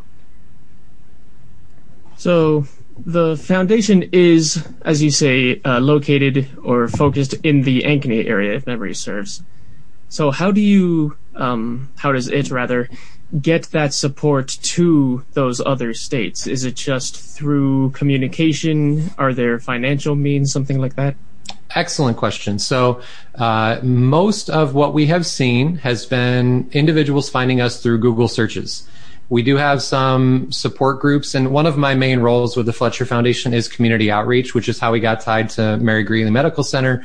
So 2.17 2.65
the 2.97 3.35
foundation 3.35 4.03
is, 4.11 4.65
as 4.81 5.03
you 5.03 5.11
say, 5.11 5.61
uh, 5.65 5.79
located 5.79 6.47
or 6.63 6.87
focused 6.87 7.33
in 7.43 7.63
the 7.63 7.81
Ankeny 7.81 8.25
area, 8.27 8.53
if 8.55 8.65
memory 8.65 8.95
serves. 8.95 9.43
So 10.09 10.31
how 10.31 10.51
do 10.51 10.61
you, 10.61 11.17
um, 11.35 11.89
how 11.97 12.11
does 12.11 12.29
it 12.29 12.51
rather, 12.51 12.89
get 13.41 13.63
that 13.71 13.93
support 13.93 14.47
to 14.61 15.25
those 15.33 15.59
other 15.59 15.93
states? 15.93 16.47
Is 16.47 16.63
it 16.63 16.75
just 16.75 17.17
through 17.17 17.89
communication? 17.91 19.09
Are 19.17 19.33
there 19.33 19.59
financial 19.59 20.15
means, 20.15 20.53
something 20.53 20.79
like 20.79 20.95
that? 20.95 21.15
Excellent 21.75 22.15
question. 22.15 22.57
So, 22.57 23.01
uh, 23.35 23.79
most 23.83 24.49
of 24.49 24.73
what 24.73 24.93
we 24.93 25.07
have 25.07 25.25
seen 25.25 25.75
has 25.77 26.05
been 26.05 26.69
individuals 26.71 27.29
finding 27.29 27.59
us 27.59 27.81
through 27.81 27.97
Google 27.99 28.29
searches. 28.29 28.87
We 29.27 29.41
do 29.41 29.57
have 29.57 29.81
some 29.81 30.51
support 30.51 31.01
groups, 31.01 31.35
and 31.35 31.51
one 31.51 31.65
of 31.65 31.77
my 31.77 31.95
main 31.95 32.19
roles 32.19 32.55
with 32.55 32.65
the 32.67 32.73
Fletcher 32.73 33.05
Foundation 33.05 33.53
is 33.53 33.67
community 33.67 34.09
outreach, 34.09 34.53
which 34.53 34.69
is 34.69 34.79
how 34.79 34.91
we 34.91 34.99
got 34.99 35.19
tied 35.19 35.49
to 35.51 35.77
Mary 35.77 36.03
Greeley 36.03 36.31
Medical 36.31 36.63
Center. 36.63 37.03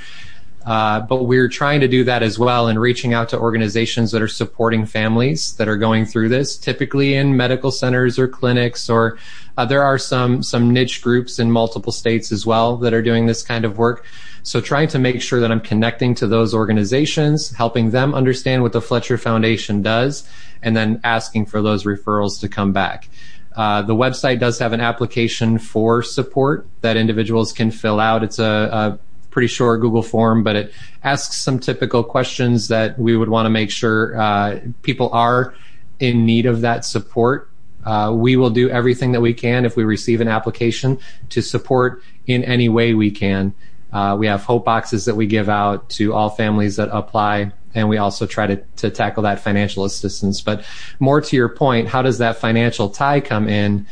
Uh, 0.66 1.00
but 1.00 1.24
we're 1.24 1.48
trying 1.48 1.80
to 1.80 1.88
do 1.88 2.04
that 2.04 2.22
as 2.22 2.38
well 2.38 2.68
and 2.68 2.78
reaching 2.78 3.14
out 3.14 3.30
to 3.30 3.38
organizations 3.38 4.12
that 4.12 4.20
are 4.20 4.28
supporting 4.28 4.84
families 4.84 5.54
that 5.54 5.68
are 5.68 5.76
going 5.76 6.04
through 6.04 6.28
this, 6.28 6.58
typically 6.58 7.14
in 7.14 7.34
medical 7.34 7.70
centers 7.70 8.18
or 8.18 8.28
clinics, 8.28 8.90
or 8.90 9.18
uh, 9.56 9.64
there 9.64 9.82
are 9.82 9.98
some 9.98 10.42
some 10.42 10.70
niche 10.70 11.00
groups 11.00 11.38
in 11.38 11.50
multiple 11.50 11.92
states 11.92 12.30
as 12.30 12.44
well 12.44 12.76
that 12.76 12.92
are 12.92 13.02
doing 13.02 13.26
this 13.26 13.42
kind 13.42 13.64
of 13.64 13.78
work. 13.78 14.04
So 14.42 14.60
trying 14.60 14.88
to 14.88 14.98
make 14.98 15.20
sure 15.20 15.40
that 15.40 15.50
I'm 15.52 15.60
connecting 15.60 16.14
to 16.16 16.26
those 16.26 16.54
organizations, 16.54 17.50
helping 17.50 17.90
them 17.90 18.14
understand 18.14 18.62
what 18.62 18.72
the 18.72 18.80
Fletcher 18.80 19.18
Foundation 19.18 19.82
does, 19.82 20.28
and 20.62 20.76
then 20.76 21.00
asking 21.04 21.46
for 21.46 21.62
those 21.62 21.84
referrals 21.84 22.40
to 22.40 22.48
come 22.48 22.72
back. 22.72 23.08
Uh, 23.56 23.82
the 23.82 23.94
website 23.94 24.38
does 24.38 24.58
have 24.58 24.72
an 24.72 24.80
application 24.80 25.58
for 25.58 26.02
support 26.02 26.66
that 26.82 26.96
individuals 26.96 27.52
can 27.52 27.70
fill 27.70 27.98
out. 27.98 28.22
It's 28.22 28.38
a, 28.38 28.44
a 28.44 28.98
pretty 29.30 29.48
short 29.48 29.80
Google 29.80 30.02
form, 30.02 30.42
but 30.42 30.56
it 30.56 30.72
asks 31.02 31.36
some 31.36 31.58
typical 31.58 32.04
questions 32.04 32.68
that 32.68 32.98
we 32.98 33.16
would 33.16 33.28
want 33.28 33.46
to 33.46 33.50
make 33.50 33.70
sure 33.70 34.18
uh, 34.20 34.60
people 34.82 35.10
are 35.12 35.54
in 35.98 36.24
need 36.24 36.46
of 36.46 36.62
that 36.62 36.84
support. 36.84 37.50
Uh, 37.84 38.12
we 38.14 38.36
will 38.36 38.50
do 38.50 38.68
everything 38.68 39.12
that 39.12 39.20
we 39.20 39.32
can 39.32 39.64
if 39.64 39.76
we 39.76 39.84
receive 39.84 40.20
an 40.20 40.28
application 40.28 40.98
to 41.30 41.40
support 41.40 42.02
in 42.26 42.44
any 42.44 42.68
way 42.68 42.94
we 42.94 43.10
can. 43.10 43.54
Uh, 43.92 44.16
we 44.18 44.26
have 44.26 44.44
hope 44.44 44.64
boxes 44.64 45.04
that 45.06 45.16
we 45.16 45.26
give 45.26 45.48
out 45.48 45.88
to 45.90 46.12
all 46.12 46.30
families 46.30 46.76
that 46.76 46.88
apply, 46.92 47.52
and 47.74 47.88
we 47.88 47.98
also 47.98 48.26
try 48.26 48.46
to, 48.46 48.56
to 48.76 48.90
tackle 48.90 49.24
that 49.24 49.40
financial 49.40 49.84
assistance. 49.84 50.40
But 50.40 50.64
more 50.98 51.20
to 51.20 51.36
your 51.36 51.48
point, 51.48 51.88
how 51.88 52.02
does 52.02 52.18
that 52.18 52.36
financial 52.36 52.88
tie 52.88 53.20
come 53.20 53.48
in? 53.48 53.86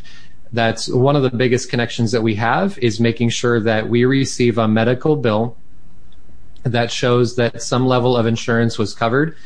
That's 0.52 0.88
one 0.88 1.16
of 1.16 1.22
the 1.22 1.30
biggest 1.30 1.68
connections 1.68 2.12
that 2.12 2.22
we 2.22 2.36
have 2.36 2.78
is 2.78 3.00
making 3.00 3.30
sure 3.30 3.60
that 3.60 3.88
we 3.88 4.04
receive 4.04 4.56
a 4.56 4.68
medical 4.68 5.16
bill 5.16 5.56
that 6.62 6.90
shows 6.90 7.36
that 7.36 7.62
some 7.62 7.86
level 7.86 8.16
of 8.16 8.26
insurance 8.26 8.78
was 8.78 8.94
covered. 8.94 9.36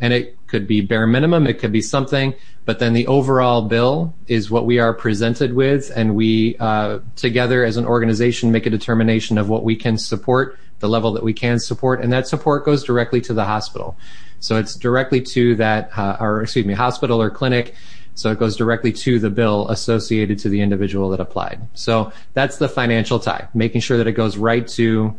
And 0.00 0.12
it 0.12 0.36
could 0.46 0.66
be 0.66 0.80
bare 0.80 1.06
minimum, 1.06 1.46
it 1.46 1.58
could 1.58 1.72
be 1.72 1.80
something, 1.80 2.34
but 2.66 2.78
then 2.80 2.92
the 2.92 3.06
overall 3.06 3.62
bill 3.62 4.14
is 4.26 4.50
what 4.50 4.66
we 4.66 4.78
are 4.78 4.92
presented 4.92 5.54
with, 5.54 5.90
and 5.96 6.14
we 6.14 6.56
uh, 6.58 6.98
together 7.14 7.64
as 7.64 7.76
an 7.76 7.86
organization 7.86 8.52
make 8.52 8.66
a 8.66 8.70
determination 8.70 9.38
of 9.38 9.48
what 9.48 9.64
we 9.64 9.74
can 9.74 9.96
support, 9.96 10.58
the 10.80 10.88
level 10.88 11.12
that 11.12 11.22
we 11.22 11.32
can 11.32 11.58
support, 11.58 12.02
and 12.02 12.12
that 12.12 12.28
support 12.28 12.64
goes 12.64 12.84
directly 12.84 13.20
to 13.22 13.32
the 13.32 13.44
hospital. 13.44 13.96
So 14.40 14.56
it's 14.56 14.74
directly 14.74 15.22
to 15.22 15.54
that, 15.56 15.96
uh, 15.96 16.18
or 16.20 16.42
excuse 16.42 16.66
me, 16.66 16.74
hospital 16.74 17.22
or 17.22 17.30
clinic. 17.30 17.74
So 18.14 18.30
it 18.30 18.38
goes 18.38 18.56
directly 18.56 18.92
to 18.92 19.18
the 19.18 19.30
bill 19.30 19.68
associated 19.68 20.38
to 20.40 20.48
the 20.48 20.60
individual 20.60 21.10
that 21.10 21.20
applied. 21.20 21.60
So 21.74 22.12
that's 22.32 22.56
the 22.56 22.68
financial 22.68 23.18
tie, 23.18 23.48
making 23.54 23.82
sure 23.82 23.98
that 23.98 24.06
it 24.06 24.12
goes 24.12 24.36
right 24.36 24.66
to 24.68 25.14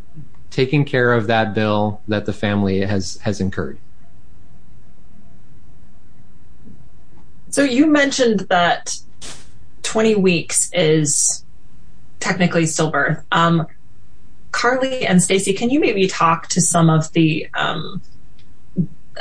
taking 0.49 0.85
care 0.85 1.13
of 1.13 1.27
that 1.27 1.53
bill 1.53 2.01
that 2.07 2.25
the 2.25 2.33
family 2.33 2.81
has 2.81 3.17
has 3.17 3.39
incurred. 3.39 3.77
So 7.57 7.63
you 7.63 7.87
mentioned 7.87 8.41
that 8.51 8.99
20 9.81 10.13
weeks 10.13 10.69
is 10.73 11.43
technically 12.19 12.65
stillbirth. 12.65 13.23
Um, 13.31 13.65
Carly 14.51 15.07
and 15.07 15.23
Stacy, 15.23 15.53
can 15.53 15.71
you 15.71 15.79
maybe 15.79 16.05
talk 16.05 16.49
to 16.49 16.61
some 16.61 16.87
of 16.87 17.11
the 17.13 17.47
um, 17.55 17.99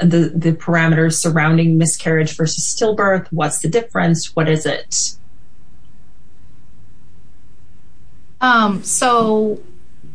the 0.02 0.34
the 0.36 0.52
parameters 0.52 1.14
surrounding 1.14 1.78
miscarriage 1.78 2.36
versus 2.36 2.62
stillbirth? 2.62 3.26
What's 3.30 3.60
the 3.60 3.68
difference? 3.68 4.36
What 4.36 4.50
is 4.50 4.66
it? 4.66 5.16
Um, 8.42 8.84
so 8.84 9.62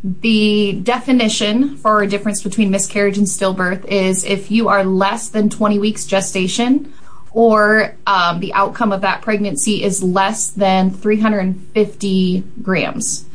the 0.04 0.80
definition 0.84 1.76
for 1.78 2.04
a 2.04 2.08
difference 2.08 2.44
between 2.44 2.70
miscarriage 2.70 3.18
and 3.18 3.26
stillbirth 3.26 3.84
is 3.86 4.24
if 4.26 4.52
you 4.52 4.68
are 4.68 4.84
less 4.84 5.30
than 5.30 5.50
20 5.50 5.80
weeks 5.80 6.06
gestation 6.06 6.94
or 7.34 7.96
um, 8.06 8.40
the 8.40 8.54
outcome 8.54 8.92
of 8.92 9.02
that 9.02 9.22
pregnancy 9.22 9.84
is 9.84 10.04
less 10.04 10.50
than 10.50 10.92
350 10.92 12.44
grams, 12.62 13.26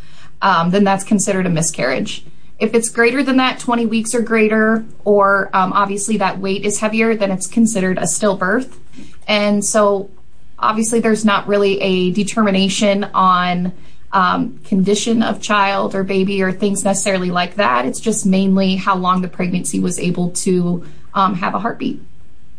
um, 0.43 0.71
then 0.71 0.85
that's 0.85 1.05
considered 1.05 1.47
a 1.47 1.51
miscarriage. 1.51 2.25
If 2.59 2.75
it's 2.75 2.89
greater 2.89 3.23
than 3.23 3.37
that, 3.37 3.59
20 3.59 3.87
weeks 3.87 4.15
or 4.15 4.23
greater, 4.23 4.85
or 5.05 5.51
um, 5.55 5.73
obviously 5.73 6.19
that 6.19 6.39
weight 6.39 6.65
is 6.65 6.81
heavier, 6.81 7.15
then 7.15 7.31
it's 7.31 7.47
considered 7.47 7.99
a 7.99 8.03
stillbirth. 8.03 8.79
And 9.27 9.65
so 9.65 10.11
obviously 10.59 11.01
there's 11.01 11.25
not 11.25 11.47
really 11.47 11.81
a 11.81 12.13
determination 12.13 13.05
on 13.05 13.73
um, 14.13 14.59
condition 14.61 15.23
of 15.23 15.43
child 15.43 15.95
or 15.95 16.03
baby 16.03 16.43
or 16.43 16.53
things 16.53 16.85
necessarily 16.85 17.31
like 17.31 17.57
that. 17.57 17.85
It's 17.85 18.01
just 18.01 18.25
mainly 18.25 18.77
how 18.77 18.97
long 18.97 19.21
the 19.21 19.29
pregnancy 19.29 19.81
was 19.81 19.99
able 19.99 20.31
to 20.31 20.87
um, 21.13 21.35
have 21.35 21.55
a 21.55 21.59
heartbeat. 21.59 22.01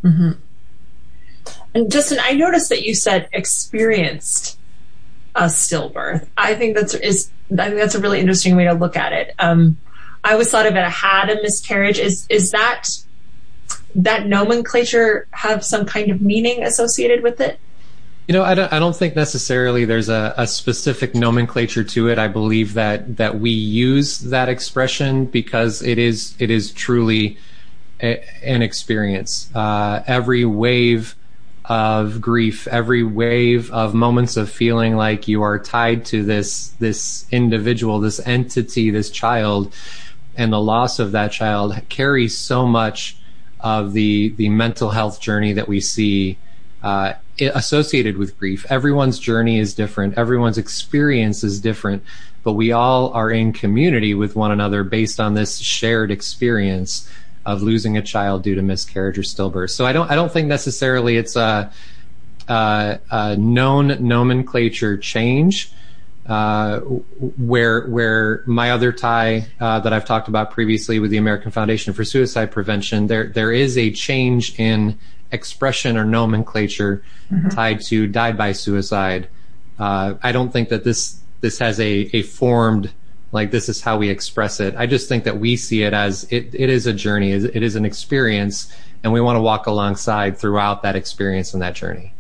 Mm-hmm. 0.04 0.32
And 1.74 1.92
Justin, 1.92 2.20
I 2.22 2.34
noticed 2.34 2.70
that 2.70 2.84
you 2.84 2.96
said 2.96 3.30
experienced 3.34 4.58
a 5.36 5.44
stillbirth. 5.44 6.28
I 6.38 6.56
think 6.56 6.76
that's 6.76 6.94
is 6.96 7.30
I 7.52 7.68
think 7.68 7.80
that's 7.80 7.96
a 7.96 8.00
really 8.00 8.20
interesting 8.20 8.56
way 8.56 8.66
to 8.66 8.74
look 8.74 8.98
at 8.98 9.14
it. 9.14 9.34
Um, 9.40 9.78
I 10.24 10.34
always 10.34 10.50
thought 10.50 10.66
of 10.66 10.76
it 10.76 10.84
I 10.84 10.90
had 10.90 11.30
a 11.30 11.36
miscarriage. 11.42 12.00
Is 12.00 12.26
is 12.30 12.52
that 12.52 12.90
that 13.96 14.28
nomenclature 14.28 15.28
have 15.32 15.64
some 15.64 15.86
kind 15.86 16.12
of 16.12 16.22
meaning 16.22 16.64
associated 16.64 17.24
with 17.24 17.40
it? 17.40 17.60
You 18.28 18.34
know, 18.34 18.44
I 18.44 18.56
don't, 18.56 18.74
I 18.74 18.80
don't 18.80 18.96
think 18.96 19.16
necessarily 19.16 19.86
there's 19.86 20.10
a, 20.10 20.34
a, 20.36 20.46
specific 20.46 21.16
nomenclature 21.16 21.86
to 21.86 22.10
it. 22.10 22.20
I 22.20 22.28
believe 22.28 22.74
that 22.74 23.16
that 23.18 23.40
we 23.40 23.52
use 23.52 24.20
that 24.20 24.50
expression 24.50 25.26
because 25.26 25.82
it 25.82 25.98
is 25.98 26.36
it 26.38 26.52
is 26.52 26.72
truly 26.72 27.38
a, 28.02 28.22
an 28.44 28.62
experience. 28.62 29.50
Uh, 29.56 30.04
every 30.08 30.44
wave 30.44 31.16
of 31.68 32.22
grief, 32.22 32.66
every 32.68 33.04
wave 33.04 33.70
of 33.72 33.94
moments 33.94 34.38
of 34.38 34.50
feeling 34.50 34.96
like 34.96 35.28
you 35.28 35.42
are 35.42 35.60
tied 35.60 36.06
to 36.06 36.24
this 36.24 36.70
this 36.80 37.26
individual, 37.30 38.00
this 38.00 38.26
entity, 38.26 38.90
this 38.90 39.10
child, 39.10 39.74
and 40.36 40.54
the 40.54 40.62
loss 40.62 41.00
of 41.00 41.12
that 41.12 41.32
child 41.32 41.78
carries 41.90 42.38
so 42.38 42.66
much 42.66 43.18
of 43.60 43.94
the 43.94 44.30
the 44.38 44.48
mental 44.50 44.92
health 44.92 45.20
journey 45.20 45.54
that 45.54 45.68
we 45.68 45.82
see 45.82 46.38
uh, 46.84 47.14
associated 47.40 48.18
with 48.18 48.38
grief. 48.40 48.66
Everyone's 48.70 49.20
journey 49.20 49.60
is 49.60 49.74
different. 49.74 50.18
Everyone's 50.18 50.58
experience 50.58 51.44
is 51.44 51.60
different, 51.60 52.02
but 52.44 52.54
we 52.54 52.72
all 52.72 53.12
are 53.12 53.30
in 53.30 53.52
community 53.52 54.14
with 54.14 54.38
one 54.38 54.52
another 54.52 54.86
based 54.86 55.20
on 55.20 55.34
this 55.34 55.58
shared 55.58 56.12
experience 56.12 57.12
of 57.48 57.64
losing 57.64 57.98
a 57.98 58.02
child 58.02 58.44
due 58.44 58.56
to 58.56 58.62
miscarriage 58.62 59.18
or 59.18 59.24
stillbirth. 59.24 59.72
So 59.72 59.86
I 59.86 59.94
don't, 59.94 60.12
I 60.12 60.16
don't 60.16 60.32
think 60.32 60.48
necessarily 60.48 61.16
it's 61.16 61.36
a, 61.38 61.72
a, 62.48 63.00
a 63.10 63.36
known 63.38 64.06
nomenclature 64.06 64.98
change. 64.98 65.72
Uh, 66.28 66.82
where 67.52 67.88
where 67.88 68.44
my 68.46 68.72
other 68.72 68.92
tie 68.92 69.48
uh, 69.62 69.80
that 69.80 69.94
I've 69.94 70.04
talked 70.04 70.28
about 70.28 70.52
previously 70.52 71.00
with 71.00 71.10
the 71.10 71.16
American 71.16 71.52
Foundation 71.52 71.94
for 71.94 72.04
Suicide 72.04 72.52
Prevention, 72.52 73.08
there 73.08 73.28
there 73.28 73.54
is 73.54 73.78
a 73.78 73.92
change 73.92 74.60
in 74.60 75.00
expression 75.32 75.96
or 75.96 76.04
nomenclature 76.04 77.02
mm-hmm. 77.32 77.48
tied 77.48 77.80
to 77.84 78.08
died 78.08 78.38
by 78.38 78.52
suicide. 78.52 79.30
Uh, 79.80 80.16
I 80.22 80.34
don't 80.34 80.52
think 80.52 80.68
that 80.68 80.84
this 80.84 81.22
this 81.40 81.60
has 81.60 81.80
a, 81.80 82.10
a 82.12 82.24
formed 82.24 82.92
like 83.32 83.52
this 83.52 83.70
is 83.70 83.82
how 83.82 83.98
we 83.98 84.10
express 84.10 84.60
it. 84.60 84.76
I 84.78 84.86
just 84.86 85.10
think 85.10 85.24
that 85.26 85.40
we 85.40 85.58
see 85.58 85.84
it 85.84 85.94
as 85.94 86.24
it, 86.32 86.54
it 86.54 86.70
is 86.70 86.88
a 86.88 86.94
journey, 86.94 87.32
it 87.32 87.64
is 87.64 87.76
an 87.76 87.86
experience, 87.86 88.74
and 89.04 89.12
we 89.12 89.22
want 89.22 89.36
to 89.36 89.42
walk 89.42 89.68
alongside 89.68 90.38
throughout 90.38 90.84
that 90.84 90.96
experience 90.96 91.54
and 91.54 91.62
that 91.62 91.76
journey. 91.76 92.14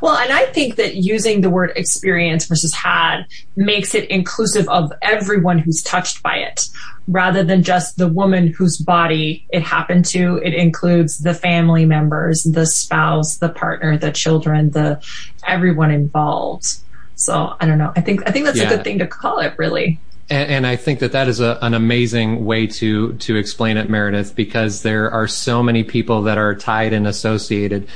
Well, 0.00 0.16
and 0.16 0.32
I 0.32 0.46
think 0.46 0.76
that 0.76 0.96
using 0.96 1.40
the 1.40 1.50
word 1.50 1.72
experience 1.76 2.46
versus 2.46 2.74
had 2.74 3.24
makes 3.56 3.94
it 3.94 4.08
inclusive 4.10 4.68
of 4.68 4.92
everyone 5.02 5.58
who's 5.58 5.82
touched 5.82 6.22
by 6.22 6.36
it 6.36 6.68
rather 7.08 7.44
than 7.44 7.62
just 7.62 7.98
the 7.98 8.08
woman 8.08 8.48
whose 8.48 8.78
body 8.78 9.46
it 9.50 9.62
happened 9.62 10.04
to. 10.06 10.38
It 10.38 10.54
includes 10.54 11.18
the 11.18 11.34
family 11.34 11.84
members, 11.84 12.42
the 12.42 12.66
spouse, 12.66 13.36
the 13.36 13.48
partner, 13.48 13.98
the 13.98 14.12
children, 14.12 14.70
the 14.70 15.02
everyone 15.46 15.90
involved. 15.90 16.78
So 17.16 17.56
I 17.60 17.66
don't 17.66 17.78
know. 17.78 17.92
I 17.96 18.00
think 18.00 18.26
I 18.26 18.30
think 18.30 18.44
that's 18.44 18.58
yeah. 18.58 18.70
a 18.70 18.76
good 18.76 18.84
thing 18.84 18.98
to 18.98 19.06
call 19.06 19.38
it, 19.38 19.54
really. 19.58 20.00
And, 20.28 20.50
and, 20.50 20.66
I 20.66 20.74
think 20.74 20.98
that 21.00 21.12
that 21.12 21.28
is 21.28 21.38
a, 21.38 21.58
an 21.62 21.72
amazing 21.74 22.44
way 22.44 22.66
to 22.66 23.12
to 23.12 23.36
explain 23.36 23.76
it, 23.76 23.88
Meredith, 23.88 24.34
because 24.34 24.82
there 24.82 25.10
are 25.10 25.28
so 25.28 25.62
many 25.62 25.84
people 25.84 26.22
that 26.22 26.36
are 26.36 26.54
tied 26.54 26.92
and 26.92 27.06
associated 27.06 27.86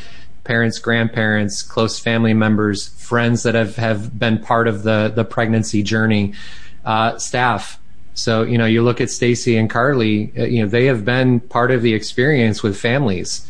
parents, 0.44 0.78
grandparents, 0.78 1.62
close 1.62 1.98
family 1.98 2.34
members, 2.34 2.88
friends 2.88 3.42
that 3.42 3.54
have, 3.54 3.76
have 3.76 4.18
been 4.18 4.38
part 4.38 4.66
of 4.68 4.82
the, 4.82 5.12
the 5.14 5.24
pregnancy 5.24 5.82
journey, 5.82 6.34
uh, 6.84 7.16
staff. 7.18 7.78
So, 8.14 8.42
you 8.42 8.58
know, 8.58 8.66
you 8.66 8.82
look 8.82 9.00
at 9.00 9.10
Stacy 9.10 9.56
and 9.56 9.70
Carly, 9.70 10.32
uh, 10.36 10.44
you 10.44 10.62
know, 10.62 10.68
they 10.68 10.86
have 10.86 11.04
been 11.04 11.40
part 11.40 11.70
of 11.70 11.82
the 11.82 11.94
experience 11.94 12.62
with 12.62 12.76
families. 12.76 13.48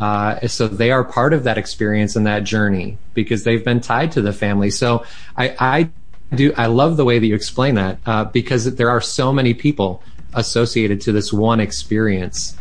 Uh, 0.00 0.46
so 0.48 0.66
they 0.66 0.90
are 0.90 1.04
part 1.04 1.32
of 1.34 1.44
that 1.44 1.58
experience 1.58 2.16
and 2.16 2.26
that 2.26 2.42
journey 2.42 2.96
because 3.12 3.44
they've 3.44 3.64
been 3.64 3.80
tied 3.80 4.10
to 4.12 4.22
the 4.22 4.32
family. 4.32 4.70
So 4.70 5.04
I, 5.36 5.54
I 5.58 5.90
do, 6.34 6.52
I 6.56 6.66
love 6.66 6.96
the 6.96 7.04
way 7.04 7.18
that 7.18 7.26
you 7.26 7.34
explain 7.34 7.74
that, 7.74 7.98
uh, 8.06 8.24
because 8.24 8.74
there 8.76 8.90
are 8.90 9.00
so 9.00 9.32
many 9.32 9.54
people 9.54 10.02
associated 10.34 11.00
to 11.02 11.12
this 11.12 11.32
one 11.32 11.60
experience. 11.60 12.56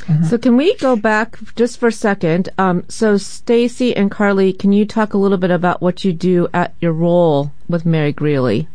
Mm-hmm. 0.00 0.24
So 0.24 0.36
can 0.36 0.56
we 0.56 0.74
go 0.78 0.96
back 0.96 1.38
just 1.54 1.78
for 1.78 1.88
a 1.88 1.92
second? 1.92 2.48
Um, 2.58 2.84
so 2.88 3.16
Stacy 3.16 3.94
and 3.94 4.10
Carly, 4.10 4.52
can 4.52 4.72
you 4.72 4.84
talk 4.84 5.14
a 5.14 5.18
little 5.18 5.38
bit 5.38 5.52
about 5.52 5.80
what 5.80 6.04
you 6.04 6.12
do 6.12 6.48
at 6.52 6.74
your 6.80 6.92
role 6.92 7.52
with 7.68 7.86
Mary 7.86 8.12
Greeley? 8.12 8.66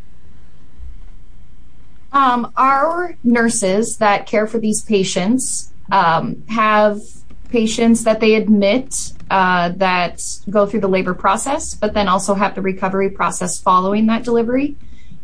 Um, 2.14 2.52
our 2.56 3.18
nurses 3.24 3.98
that 3.98 4.26
care 4.26 4.48
for 4.48 4.58
these 4.58 4.82
patients 4.82 5.74
um, 5.92 6.44
have 6.48 7.02
patients 7.50 8.04
that 8.04 8.20
they 8.20 8.36
admit 8.36 9.14
uh, 9.30 9.70
that 9.78 10.22
go 10.50 10.66
through 10.66 10.82
the 10.82 10.88
labor 10.88 11.14
process, 11.14 11.76
but 11.76 11.94
then 11.94 12.08
also 12.08 12.34
have 12.34 12.56
the 12.56 12.62
recovery 12.62 13.10
process 13.10 13.60
following 13.60 14.08
that 14.08 14.24
delivery. 14.24 14.76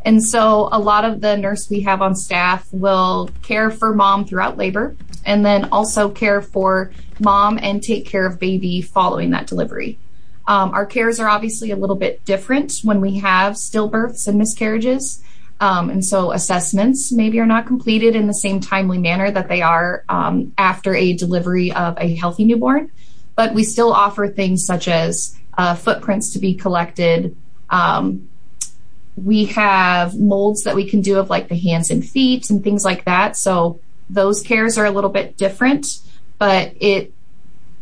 And 0.06 0.22
so 0.22 0.68
a 0.72 0.80
lot 0.80 1.06
of 1.06 1.22
the 1.22 1.38
nurse 1.38 1.70
we 1.70 1.82
have 1.82 2.02
on 2.02 2.16
staff 2.16 2.68
will 2.72 3.30
care 3.42 3.72
for 3.72 3.94
mom 3.94 4.26
throughout 4.26 4.58
labor 4.58 4.96
and 5.26 5.46
then 5.46 5.70
also 5.72 6.10
care 6.10 6.42
for 6.42 6.92
mom 7.20 7.58
and 7.62 7.82
take 7.82 8.06
care 8.06 8.26
of 8.26 8.40
baby 8.40 8.82
following 8.82 9.30
that 9.30 9.48
delivery. 9.48 9.98
Um, 10.46 10.72
our 10.72 10.86
cares 10.86 11.22
are 11.22 11.30
obviously 11.30 11.72
a 11.72 11.78
little 11.78 11.96
bit 11.96 12.26
different 12.26 12.80
when 12.84 13.00
we 13.00 13.20
have 13.20 13.54
stillbirths 13.54 14.28
and 14.28 14.38
miscarriages. 14.38 15.24
Um, 15.64 15.90
and 15.90 16.04
so 16.04 16.34
assessments 16.34 17.14
maybe 17.14 17.40
are 17.40 17.46
not 17.46 17.66
completed 17.66 18.18
in 18.18 18.28
the 18.28 18.34
same 18.34 18.60
timely 18.60 18.98
manner 18.98 19.32
that 19.32 19.48
they 19.48 19.62
are 19.62 20.04
um, 20.10 20.52
after 20.58 20.94
a 20.94 21.14
delivery 21.14 21.72
of 21.72 21.98
a 22.02 22.16
healthy 22.16 22.44
newborn. 22.44 22.92
But 23.36 23.54
we 23.54 23.64
still 23.64 23.94
offer 23.94 24.28
things 24.28 24.66
such 24.66 24.90
as 24.90 25.38
uh, 25.58 25.76
footprints 25.76 26.34
to 26.34 26.40
be 26.40 26.54
collected. 26.54 27.38
Um, 27.70 28.28
we 29.16 29.46
have 29.46 30.20
molds 30.20 30.64
that 30.64 30.76
we 30.76 30.90
can 30.90 31.00
do 31.00 31.18
of 31.18 31.30
like 31.30 31.48
the 31.48 31.56
hands 31.58 31.92
and 31.92 32.06
feet 32.06 32.50
and 32.50 32.62
things 32.62 32.84
like 32.84 33.06
that. 33.06 33.38
So 33.38 33.80
those 34.10 34.42
cares 34.42 34.78
are 34.78 34.86
a 34.86 34.92
little 34.92 35.10
bit 35.10 35.38
different, 35.38 35.88
but 36.40 36.74
it 36.82 37.14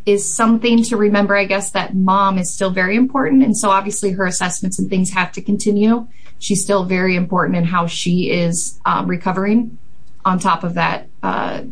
is 0.06 0.30
something 0.30 0.84
to 0.84 0.98
remember, 0.98 1.36
I 1.36 1.46
guess, 1.46 1.72
that 1.72 1.96
mom 1.96 2.38
is 2.38 2.54
still 2.54 2.72
very 2.72 2.96
important. 2.96 3.44
And 3.44 3.58
so 3.58 3.70
obviously 3.70 4.12
her 4.12 4.26
assessments 4.26 4.80
and 4.80 4.90
things 4.90 5.12
have 5.12 5.32
to 5.34 5.42
continue. 5.42 6.08
She's 6.40 6.64
still 6.64 6.86
very 6.86 7.16
important 7.16 7.58
in 7.58 7.66
how 7.66 7.88
she 7.88 8.32
is 8.32 8.80
um, 8.86 9.08
recovering 9.08 9.78
on 10.26 10.40
top 10.40 10.64
of 10.64 10.76
that 10.76 11.08
uh, 11.22 11.64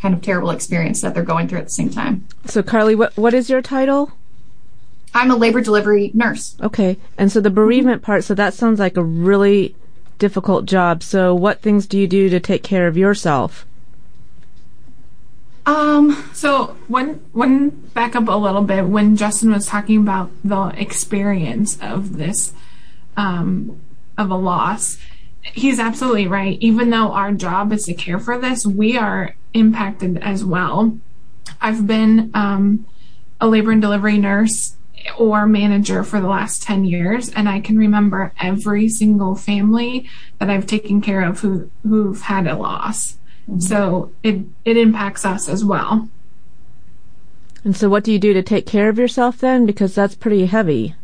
kind 0.00 0.14
of 0.14 0.22
terrible 0.22 0.50
experience 0.50 1.02
that 1.02 1.14
they're 1.14 1.22
going 1.22 1.48
through 1.48 1.58
at 1.58 1.64
the 1.64 1.70
same 1.70 1.90
time. 1.90 2.26
So, 2.46 2.62
Carly, 2.62 2.94
what, 2.94 3.16
what 3.16 3.34
is 3.34 3.50
your 3.50 3.60
title? 3.60 4.12
I'm 5.12 5.30
a 5.30 5.36
labor 5.36 5.60
delivery 5.60 6.10
nurse. 6.14 6.56
Okay. 6.62 6.96
And 7.18 7.30
so 7.30 7.40
the 7.40 7.50
bereavement 7.50 8.02
part, 8.02 8.24
so 8.24 8.34
that 8.34 8.54
sounds 8.54 8.78
like 8.78 8.96
a 8.96 9.02
really 9.02 9.74
difficult 10.18 10.66
job. 10.66 11.02
So, 11.02 11.34
what 11.34 11.60
things 11.60 11.86
do 11.86 11.98
you 11.98 12.06
do 12.06 12.28
to 12.28 12.38
take 12.38 12.62
care 12.62 12.86
of 12.86 12.96
yourself? 12.96 13.66
Um, 15.70 16.28
so 16.32 16.76
when 16.88 17.20
when 17.30 17.70
back 17.94 18.16
up 18.16 18.26
a 18.26 18.32
little 18.32 18.62
bit 18.62 18.86
when 18.86 19.16
Justin 19.16 19.52
was 19.52 19.66
talking 19.66 19.98
about 19.98 20.28
the 20.42 20.72
experience 20.76 21.78
of 21.80 22.16
this 22.16 22.52
um, 23.16 23.80
of 24.18 24.32
a 24.32 24.34
loss, 24.34 24.98
he's 25.42 25.78
absolutely 25.78 26.26
right. 26.26 26.58
Even 26.60 26.90
though 26.90 27.12
our 27.12 27.30
job 27.30 27.72
is 27.72 27.84
to 27.84 27.94
care 27.94 28.18
for 28.18 28.36
this, 28.36 28.66
we 28.66 28.98
are 28.98 29.36
impacted 29.54 30.18
as 30.18 30.44
well. 30.44 30.98
I've 31.60 31.86
been 31.86 32.32
um, 32.34 32.84
a 33.40 33.46
labor 33.46 33.70
and 33.70 33.80
delivery 33.80 34.18
nurse 34.18 34.74
or 35.16 35.46
manager 35.46 36.02
for 36.02 36.20
the 36.20 36.26
last 36.26 36.64
10 36.64 36.84
years 36.84 37.30
and 37.30 37.48
I 37.48 37.60
can 37.60 37.78
remember 37.78 38.32
every 38.40 38.88
single 38.88 39.36
family 39.36 40.08
that 40.40 40.50
I've 40.50 40.66
taken 40.66 41.00
care 41.00 41.22
of 41.22 41.40
who 41.40 41.70
who've 41.84 42.22
had 42.22 42.48
a 42.48 42.56
loss. 42.56 43.18
Mm-hmm. 43.50 43.60
So 43.60 44.12
it 44.22 44.40
it 44.64 44.76
impacts 44.76 45.24
us 45.24 45.48
as 45.48 45.64
well. 45.64 46.08
And 47.64 47.76
so 47.76 47.88
what 47.88 48.04
do 48.04 48.12
you 48.12 48.18
do 48.18 48.32
to 48.32 48.42
take 48.42 48.64
care 48.64 48.88
of 48.88 48.98
yourself 48.98 49.38
then 49.38 49.66
because 49.66 49.94
that's 49.94 50.14
pretty 50.14 50.46
heavy. 50.46 50.94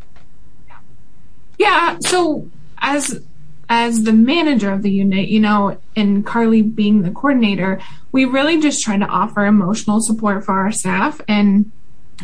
Yeah, 1.58 1.98
so 2.00 2.48
as 2.78 3.20
as 3.68 4.04
the 4.04 4.12
manager 4.12 4.70
of 4.70 4.82
the 4.82 4.90
unit, 4.90 5.28
you 5.28 5.40
know, 5.40 5.78
and 5.96 6.24
Carly 6.24 6.62
being 6.62 7.02
the 7.02 7.10
coordinator, 7.10 7.80
we 8.12 8.24
really 8.24 8.60
just 8.60 8.82
try 8.82 8.96
to 8.96 9.06
offer 9.06 9.44
emotional 9.44 10.00
support 10.00 10.44
for 10.44 10.52
our 10.52 10.70
staff 10.70 11.20
and 11.26 11.72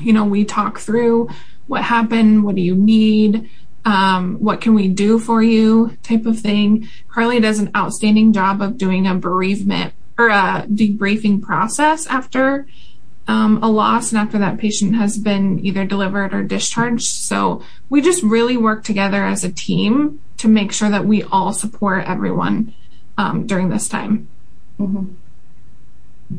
you 0.01 0.13
know, 0.13 0.25
we 0.25 0.45
talk 0.45 0.79
through 0.79 1.29
what 1.67 1.83
happened, 1.83 2.45
what 2.45 2.55
do 2.55 2.63
you 2.63 2.75
need, 2.75 3.51
um, 3.85 4.37
what 4.37 4.61
can 4.61 4.75
we 4.75 4.89
do 4.89 5.19
for 5.19 5.43
you 5.43 5.97
type 6.03 6.25
of 6.25 6.39
thing. 6.39 6.89
Carly 7.09 7.41
does 7.41 7.59
an 7.59 7.71
outstanding 7.77 8.33
job 8.33 8.63
of 8.63 8.79
doing 8.79 9.07
a 9.07 9.15
bereavement 9.15 9.93
or 10.23 10.29
a 10.29 10.67
debriefing 10.69 11.43
process 11.43 12.07
after 12.07 12.67
um, 13.29 13.63
a 13.63 13.71
loss 13.71 14.13
and 14.13 14.21
after 14.21 14.39
that 14.39 14.59
patient 14.59 14.95
has 14.97 15.19
been 15.19 15.65
either 15.65 15.85
delivered 15.85 16.35
or 16.35 16.43
discharged. 16.43 17.07
So 17.07 17.63
we 17.89 18.01
just 18.01 18.23
really 18.23 18.57
work 18.57 18.85
together 18.85 19.25
as 19.25 19.45
a 19.45 19.53
team 19.53 20.21
to 20.39 20.49
make 20.49 20.73
sure 20.73 20.91
that 20.91 21.07
we 21.07 21.23
all 21.25 21.53
support 21.53 22.05
everyone 22.07 22.75
um, 23.19 23.47
during 23.47 23.69
this 23.69 23.89
time. 23.89 24.29
Mm-hmm. 24.79 25.15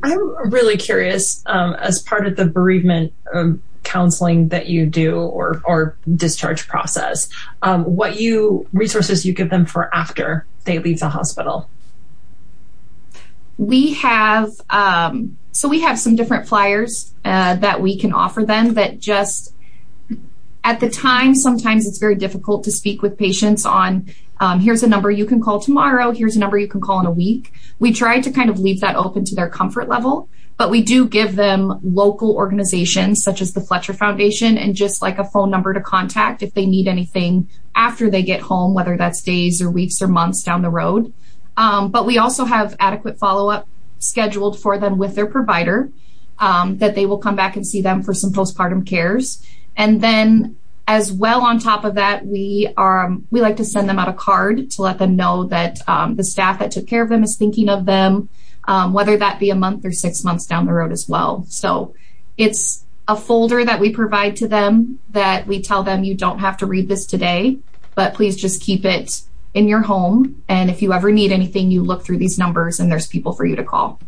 I'm 0.03 0.51
really 0.51 0.77
curious, 0.77 1.43
um, 1.45 1.73
as 1.75 2.01
part 2.01 2.25
of 2.25 2.35
the 2.35 2.45
bereavement 2.45 3.13
um, 3.33 3.61
counseling 3.83 4.47
that 4.47 4.67
you 4.67 4.85
do 4.85 5.17
or 5.17 5.61
or 5.65 5.95
discharge 6.15 6.67
process, 6.67 7.29
um, 7.61 7.83
what 7.83 8.19
you 8.19 8.67
resources 8.73 9.25
you 9.25 9.33
give 9.33 9.49
them 9.49 9.65
for 9.65 9.93
after 9.93 10.45
they 10.65 10.79
leave 10.79 10.99
the 10.99 11.09
hospital 11.09 11.69
we 13.57 13.93
have 13.93 14.51
um, 14.69 15.37
so 15.51 15.69
we 15.69 15.81
have 15.81 15.99
some 15.99 16.15
different 16.15 16.47
flyers 16.47 17.13
uh, 17.23 17.55
that 17.55 17.81
we 17.81 17.97
can 17.97 18.11
offer 18.13 18.43
them 18.43 18.73
that 18.73 18.99
just 18.99 19.53
at 20.63 20.79
the 20.79 20.89
time 20.89 21.35
sometimes 21.35 21.85
it's 21.85 21.99
very 21.99 22.15
difficult 22.15 22.63
to 22.63 22.71
speak 22.71 23.01
with 23.01 23.17
patients 23.17 23.65
on 23.65 24.09
um, 24.39 24.59
here's 24.59 24.83
a 24.83 24.87
number 24.87 25.11
you 25.11 25.25
can 25.25 25.41
call 25.41 25.59
tomorrow 25.59 26.11
here's 26.11 26.35
a 26.35 26.39
number 26.39 26.57
you 26.57 26.67
can 26.67 26.81
call 26.81 26.99
in 26.99 27.05
a 27.05 27.11
week. 27.11 27.53
We 27.79 27.93
try 27.93 28.19
to 28.21 28.31
kind 28.31 28.49
of 28.49 28.59
leave 28.59 28.81
that 28.81 28.95
open 28.95 29.25
to 29.25 29.35
their 29.35 29.49
comfort 29.49 29.87
level 29.87 30.29
but 30.57 30.69
we 30.69 30.81
do 30.81 31.07
give 31.07 31.35
them 31.35 31.79
local 31.83 32.35
organizations 32.35 33.23
such 33.23 33.41
as 33.41 33.53
the 33.53 33.61
fletcher 33.61 33.93
foundation 33.93 34.57
and 34.57 34.75
just 34.75 35.01
like 35.01 35.17
a 35.17 35.23
phone 35.23 35.49
number 35.49 35.73
to 35.73 35.81
contact 35.81 36.41
if 36.41 36.53
they 36.53 36.65
need 36.65 36.87
anything 36.87 37.49
after 37.75 38.09
they 38.09 38.23
get 38.23 38.41
home 38.41 38.73
whether 38.73 38.97
that's 38.97 39.21
days 39.21 39.61
or 39.61 39.69
weeks 39.69 40.01
or 40.01 40.07
months 40.07 40.43
down 40.43 40.61
the 40.61 40.69
road 40.69 41.13
but 41.55 42.05
we 42.05 42.17
also 42.17 42.45
have 42.45 42.75
adequate 42.79 43.17
follow 43.17 43.49
up 43.49 43.67
scheduled 43.99 44.59
for 44.59 44.77
them 44.77 44.97
with 44.97 45.15
their 45.15 45.25
provider 45.25 45.89
um, 46.39 46.77
that 46.79 46.95
they 46.95 47.05
will 47.05 47.17
come 47.17 47.35
back 47.35 47.55
and 47.55 47.65
see 47.65 47.81
them 47.81 48.03
for 48.03 48.13
some 48.13 48.31
postpartum 48.31 48.85
cares. 48.85 49.45
And 49.75 50.01
then 50.01 50.57
as 50.87 51.11
well 51.11 51.41
on 51.41 51.59
top 51.59 51.85
of 51.85 51.95
that, 51.95 52.25
we 52.25 52.71
um, 52.77 53.25
we 53.31 53.41
like 53.41 53.57
to 53.57 53.65
send 53.65 53.87
them 53.87 53.99
out 53.99 54.09
a 54.09 54.13
card 54.13 54.69
to 54.71 54.81
let 54.81 54.99
them 54.99 55.15
know 55.15 55.45
that 55.45 55.87
um, 55.87 56.15
the 56.15 56.23
staff 56.23 56.59
that 56.59 56.71
took 56.71 56.87
care 56.87 57.01
of 57.01 57.09
them 57.09 57.23
is 57.23 57.37
thinking 57.37 57.69
of 57.69 57.85
them, 57.85 58.29
um, 58.65 58.93
whether 58.93 59.15
that 59.17 59.39
be 59.39 59.49
a 59.49 59.55
month 59.55 59.85
or 59.85 59.91
six 59.91 60.23
months 60.23 60.45
down 60.45 60.65
the 60.65 60.73
road 60.73 60.91
as 60.91 61.07
well. 61.07 61.45
So 61.47 61.95
it's 62.37 62.83
a 63.07 63.15
folder 63.15 63.63
that 63.63 63.79
we 63.79 63.91
provide 63.91 64.35
to 64.37 64.47
them 64.47 64.99
that 65.11 65.47
we 65.47 65.61
tell 65.61 65.83
them 65.83 66.03
you 66.03 66.15
don't 66.15 66.39
have 66.39 66.57
to 66.57 66.65
read 66.65 66.87
this 66.87 67.05
today, 67.05 67.59
but 67.95 68.13
please 68.13 68.35
just 68.35 68.61
keep 68.61 68.85
it 68.85 69.21
in 69.53 69.67
your 69.67 69.81
home. 69.81 70.43
And 70.47 70.69
if 70.69 70.81
you 70.81 70.93
ever 70.93 71.11
need 71.11 71.31
anything, 71.31 71.71
you 71.71 71.83
look 71.83 72.03
through 72.03 72.17
these 72.17 72.37
numbers 72.37 72.79
and 72.79 72.91
there's 72.91 73.07
people 73.07 73.33
for 73.33 73.45
you 73.45 73.55
to 73.55 73.63
call. 73.63 73.99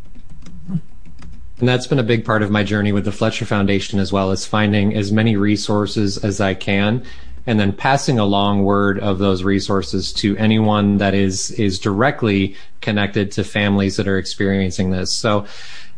And 1.58 1.69
that's 1.69 1.88
been 1.88 1.99
a 1.99 2.03
big 2.03 2.25
part 2.25 2.43
of 2.43 2.51
my 2.51 2.63
journey 2.63 2.91
with 2.91 3.05
the 3.05 3.12
Fletcher 3.12 3.45
Foundation 3.45 3.99
as 3.99 4.12
well 4.12 4.31
as 4.31 4.45
finding 4.45 4.93
as 4.93 5.12
many 5.12 5.38
resources 5.38 6.17
as 6.17 6.41
I 6.41 6.53
can 6.53 7.05
and 7.47 7.60
then 7.60 7.71
passing 7.71 8.19
along 8.19 8.63
word 8.63 8.99
of 8.99 9.19
those 9.19 9.43
resources 9.43 10.12
to 10.13 10.36
anyone 10.38 10.97
that 10.97 11.13
is 11.13 11.51
is 11.51 11.79
directly 11.79 12.55
connected 12.81 13.31
to 13.34 13.43
families 13.43 13.97
that 13.97 14.08
are 14.08 14.17
experiencing 14.17 14.89
this. 14.89 15.13
So 15.13 15.45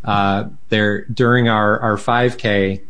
uh, 0.03 0.45
there 0.69 1.05
during 1.05 1.47
our 1.47 1.79
our 1.79 1.95
5K, 1.95 2.81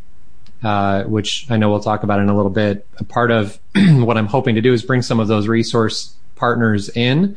uh, 0.62 1.04
which 1.04 1.46
I 1.50 1.56
know 1.56 1.70
we'll 1.70 1.80
talk 1.80 2.02
about 2.02 2.20
in 2.20 2.28
a 2.28 2.36
little 2.36 2.50
bit. 2.50 2.86
A 2.98 3.04
part 3.04 3.30
of 3.30 3.58
what 3.76 4.18
I'm 4.18 4.26
hoping 4.26 4.56
to 4.56 4.60
do 4.60 4.72
is 4.72 4.82
bring 4.82 5.02
some 5.02 5.20
of 5.20 5.28
those 5.28 5.46
resource 5.46 6.14
partners 6.38 6.88
in, 6.88 7.36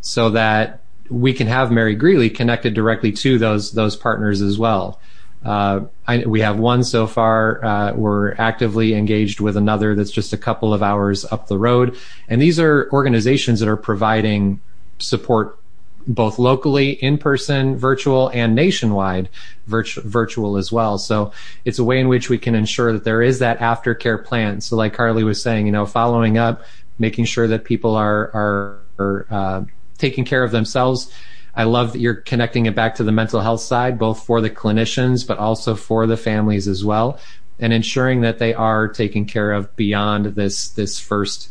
so 0.00 0.30
that 0.30 0.80
we 1.08 1.32
can 1.32 1.46
have 1.46 1.70
Mary 1.70 1.94
Greeley 1.94 2.30
connected 2.30 2.74
directly 2.74 3.12
to 3.12 3.38
those 3.38 3.72
those 3.72 3.96
partners 3.96 4.40
as 4.42 4.58
well. 4.58 5.00
Uh, 5.44 5.86
I, 6.06 6.18
we 6.26 6.40
have 6.40 6.58
one 6.58 6.84
so 6.84 7.06
far. 7.06 7.64
Uh, 7.64 7.92
we're 7.94 8.34
actively 8.34 8.94
engaged 8.94 9.40
with 9.40 9.56
another 9.56 9.94
that's 9.94 10.10
just 10.10 10.32
a 10.32 10.36
couple 10.36 10.74
of 10.74 10.82
hours 10.82 11.24
up 11.24 11.46
the 11.46 11.56
road. 11.56 11.96
And 12.28 12.42
these 12.42 12.60
are 12.60 12.90
organizations 12.92 13.60
that 13.60 13.68
are 13.68 13.76
providing 13.76 14.60
support 14.98 15.58
both 16.06 16.38
locally, 16.38 16.90
in 16.90 17.18
person, 17.18 17.76
virtual, 17.76 18.28
and 18.28 18.54
nationwide 18.54 19.28
virtu- 19.66 20.02
virtual 20.02 20.56
as 20.56 20.72
well. 20.72 20.98
So 20.98 21.32
it's 21.64 21.78
a 21.78 21.84
way 21.84 22.00
in 22.00 22.08
which 22.08 22.28
we 22.28 22.38
can 22.38 22.54
ensure 22.54 22.92
that 22.92 23.04
there 23.04 23.22
is 23.22 23.38
that 23.38 23.58
aftercare 23.60 24.22
plan. 24.22 24.60
So 24.60 24.76
like 24.76 24.94
Carly 24.94 25.24
was 25.24 25.42
saying, 25.42 25.66
you 25.66 25.72
know, 25.72 25.86
following 25.86 26.38
up, 26.38 26.62
making 27.00 27.24
sure 27.24 27.48
that 27.48 27.64
people 27.64 27.96
are, 27.96 28.78
are, 28.98 29.26
uh, 29.30 29.64
taking 29.98 30.24
care 30.24 30.44
of 30.44 30.50
themselves 30.50 31.12
I 31.54 31.64
love 31.64 31.92
that 31.92 32.00
you're 32.00 32.14
connecting 32.14 32.66
it 32.66 32.74
back 32.74 32.96
to 32.96 33.04
the 33.04 33.12
mental 33.12 33.40
health 33.40 33.60
side, 33.60 33.98
both 33.98 34.24
for 34.24 34.40
the 34.40 34.50
clinicians, 34.50 35.26
but 35.26 35.38
also 35.38 35.74
for 35.74 36.06
the 36.06 36.16
families 36.16 36.68
as 36.68 36.84
well, 36.84 37.18
and 37.58 37.72
ensuring 37.72 38.20
that 38.22 38.38
they 38.38 38.54
are 38.54 38.88
taken 38.88 39.24
care 39.24 39.52
of 39.52 39.74
beyond 39.76 40.26
this, 40.26 40.68
this 40.68 40.98
first, 40.98 41.50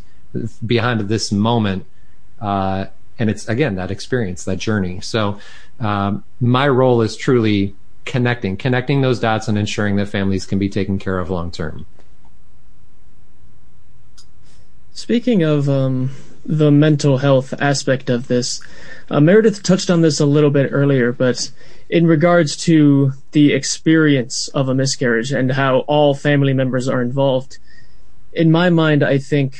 beyond 0.65 1.01
this 1.01 1.31
moment. 1.31 1.85
Uh, 2.39 2.85
and 3.17 3.29
it's 3.29 3.47
again, 3.49 3.75
that 3.75 3.91
experience, 3.91 4.45
that 4.45 4.57
journey. 4.57 5.01
So, 5.01 5.39
um, 5.79 6.23
my 6.39 6.67
role 6.67 7.01
is 7.01 7.17
truly 7.17 7.75
connecting, 8.05 8.55
connecting 8.55 9.01
those 9.01 9.19
dots 9.19 9.49
and 9.49 9.57
ensuring 9.57 9.97
that 9.97 10.07
families 10.07 10.45
can 10.45 10.57
be 10.57 10.69
taken 10.69 10.99
care 10.99 11.19
of 11.19 11.29
long 11.29 11.51
term. 11.51 11.85
Speaking 14.99 15.43
of 15.43 15.69
um, 15.69 16.11
the 16.45 16.71
mental 16.71 17.19
health 17.19 17.53
aspect 17.57 18.09
of 18.09 18.27
this. 18.27 18.59
Uh, 19.09 19.21
Meredith 19.21 19.63
touched 19.63 19.89
on 19.89 20.01
this 20.01 20.19
a 20.19 20.25
little 20.25 20.49
bit 20.49 20.71
earlier, 20.73 21.13
but 21.13 21.51
in 21.89 22.05
regards 22.05 22.57
to 22.65 23.13
the 23.31 23.53
experience 23.53 24.49
of 24.49 24.67
a 24.67 24.75
miscarriage 24.75 25.31
and 25.31 25.53
how 25.53 25.79
all 25.87 26.13
family 26.13 26.51
members 26.51 26.89
are 26.89 27.01
involved, 27.01 27.59
in 28.33 28.51
my 28.51 28.69
mind, 28.69 29.01
I 29.01 29.19
think 29.19 29.55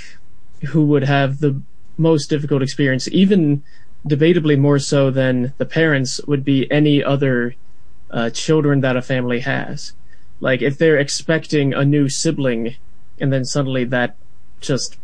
who 0.71 0.86
would 0.88 1.06
have 1.06 1.39
the 1.39 1.62
most 1.97 2.30
difficult 2.30 2.62
experience, 2.62 3.08
even 3.08 3.63
debatably 4.06 4.60
more 4.60 4.78
so 4.78 5.10
than 5.10 5.54
the 5.58 5.65
parents, 5.65 6.19
would 6.28 6.43
be 6.43 6.69
any 6.69 7.02
other 7.02 7.56
uh, 8.12 8.30
children 8.32 8.82
that 8.82 8.97
a 8.97 9.02
family 9.02 9.39
has. 9.39 9.93
Like 10.41 10.62
if 10.62 10.78
they're 10.78 10.99
expecting 10.99 11.73
a 11.73 11.86
new 11.86 12.10
sibling 12.10 12.75
and 13.21 13.32
then 13.32 13.45
suddenly 13.45 13.86
that 13.86 14.17
just 14.60 14.98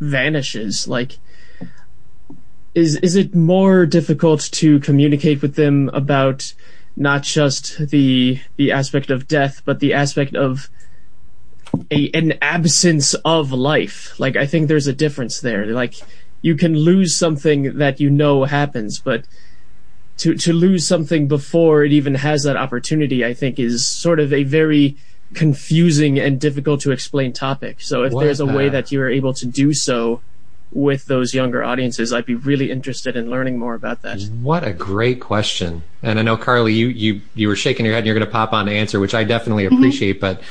vanishes, 0.00 0.88
like 0.88 1.18
is 2.74 2.96
is 2.96 3.16
it 3.16 3.34
more 3.34 3.86
difficult 3.86 4.40
to 4.52 4.80
communicate 4.80 5.42
with 5.42 5.56
them 5.56 5.90
about 5.92 6.54
not 6.96 7.22
just 7.22 7.88
the 7.88 8.40
the 8.56 8.72
aspect 8.72 9.10
of 9.10 9.28
death, 9.28 9.62
but 9.64 9.80
the 9.80 9.92
aspect 9.92 10.34
of 10.34 10.68
a 11.90 12.10
an 12.14 12.34
absence 12.40 13.14
of 13.24 13.52
life? 13.52 14.18
Like 14.18 14.36
I 14.36 14.46
think 14.46 14.68
there's 14.68 14.86
a 14.86 14.92
difference 14.92 15.40
there. 15.40 15.66
Like 15.66 15.94
you 16.42 16.54
can 16.54 16.76
lose 16.76 17.14
something 17.14 17.78
that 17.78 18.00
you 18.00 18.08
know 18.08 18.44
happens, 18.44 19.00
but 19.00 19.24
to 20.18 20.34
to 20.34 20.52
lose 20.52 20.86
something 20.86 21.26
before 21.26 21.84
it 21.84 21.92
even 21.92 22.14
has 22.14 22.44
that 22.44 22.56
opportunity, 22.56 23.24
I 23.24 23.34
think 23.34 23.58
is 23.58 23.86
sort 23.86 24.20
of 24.20 24.32
a 24.32 24.44
very 24.44 24.96
confusing 25.34 26.18
and 26.18 26.40
difficult 26.40 26.80
to 26.82 26.90
explain 26.90 27.32
topic. 27.32 27.80
So 27.80 28.02
if 28.02 28.12
what, 28.12 28.24
there's 28.24 28.40
a 28.40 28.46
way 28.46 28.68
that 28.68 28.90
you're 28.90 29.08
able 29.08 29.34
to 29.34 29.46
do 29.46 29.72
so 29.72 30.20
with 30.72 31.06
those 31.06 31.34
younger 31.34 31.64
audiences, 31.64 32.12
I'd 32.12 32.26
be 32.26 32.34
really 32.34 32.70
interested 32.70 33.16
in 33.16 33.30
learning 33.30 33.58
more 33.58 33.74
about 33.74 34.02
that. 34.02 34.20
What 34.40 34.64
a 34.64 34.72
great 34.72 35.20
question. 35.20 35.82
And 36.02 36.18
I 36.18 36.22
know 36.22 36.36
Carly, 36.36 36.74
you 36.74 36.88
you 36.88 37.20
you 37.34 37.48
were 37.48 37.56
shaking 37.56 37.84
your 37.84 37.94
head 37.94 38.00
and 38.00 38.06
you're 38.06 38.14
going 38.14 38.26
to 38.26 38.32
pop 38.32 38.52
on 38.52 38.66
to 38.66 38.72
answer, 38.72 39.00
which 39.00 39.14
I 39.14 39.24
definitely 39.24 39.64
mm-hmm. 39.64 39.76
appreciate. 39.76 40.20
Mm-hmm. 40.20 40.38
But 40.38 40.42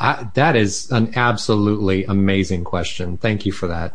I, 0.00 0.28
that 0.34 0.56
is 0.56 0.90
an 0.90 1.12
absolutely 1.16 2.04
amazing 2.04 2.64
question. 2.64 3.18
Thank 3.18 3.46
you 3.46 3.52
for 3.52 3.68
that. 3.68 3.94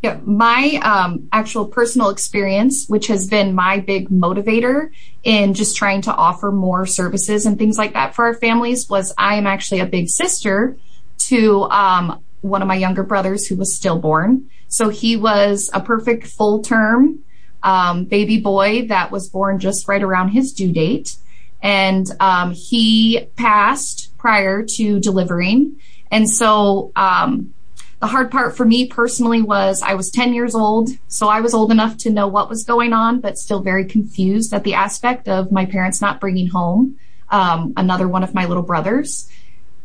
Yeah, 0.00 0.20
my 0.24 0.80
um, 0.84 1.28
actual 1.32 1.66
personal 1.66 2.10
experience, 2.10 2.86
which 2.86 3.08
has 3.08 3.26
been 3.26 3.52
my 3.52 3.80
big 3.80 4.10
motivator 4.10 4.90
in 5.24 5.54
just 5.54 5.76
trying 5.76 6.02
to 6.02 6.14
offer 6.14 6.52
more 6.52 6.86
services 6.86 7.46
and 7.46 7.58
things 7.58 7.78
like 7.78 7.94
that 7.94 8.14
for 8.14 8.26
our 8.26 8.34
families, 8.34 8.88
was 8.88 9.12
I 9.18 9.34
am 9.36 9.46
actually 9.46 9.80
a 9.80 9.86
big 9.86 10.08
sister 10.08 10.76
to 11.18 11.62
um, 11.64 12.22
one 12.42 12.62
of 12.62 12.68
my 12.68 12.76
younger 12.76 13.02
brothers 13.02 13.48
who 13.48 13.56
was 13.56 13.74
stillborn. 13.74 14.48
So 14.68 14.88
he 14.88 15.16
was 15.16 15.68
a 15.72 15.80
perfect 15.80 16.28
full 16.28 16.62
term 16.62 17.20
um, 17.64 18.04
baby 18.04 18.38
boy 18.38 18.86
that 18.86 19.10
was 19.10 19.28
born 19.28 19.58
just 19.58 19.88
right 19.88 20.02
around 20.02 20.28
his 20.28 20.52
due 20.52 20.72
date. 20.72 21.16
And 21.60 22.06
um, 22.20 22.52
he 22.52 23.28
passed 23.34 24.16
prior 24.16 24.62
to 24.76 25.00
delivering. 25.00 25.80
And 26.10 26.30
so 26.30 26.92
um, 26.94 27.52
the 28.00 28.06
hard 28.06 28.30
part 28.30 28.56
for 28.56 28.64
me 28.64 28.86
personally 28.86 29.42
was 29.42 29.82
I 29.82 29.94
was 29.94 30.10
10 30.10 30.32
years 30.32 30.54
old. 30.54 30.90
So 31.08 31.28
I 31.28 31.40
was 31.40 31.52
old 31.52 31.72
enough 31.72 31.96
to 31.98 32.10
know 32.10 32.28
what 32.28 32.48
was 32.48 32.64
going 32.64 32.92
on, 32.92 33.20
but 33.20 33.38
still 33.38 33.60
very 33.60 33.84
confused 33.84 34.54
at 34.54 34.64
the 34.64 34.74
aspect 34.74 35.28
of 35.28 35.50
my 35.50 35.66
parents 35.66 36.00
not 36.00 36.20
bringing 36.20 36.48
home 36.48 36.96
um, 37.30 37.72
another 37.76 38.06
one 38.06 38.22
of 38.22 38.34
my 38.34 38.46
little 38.46 38.62
brothers. 38.62 39.28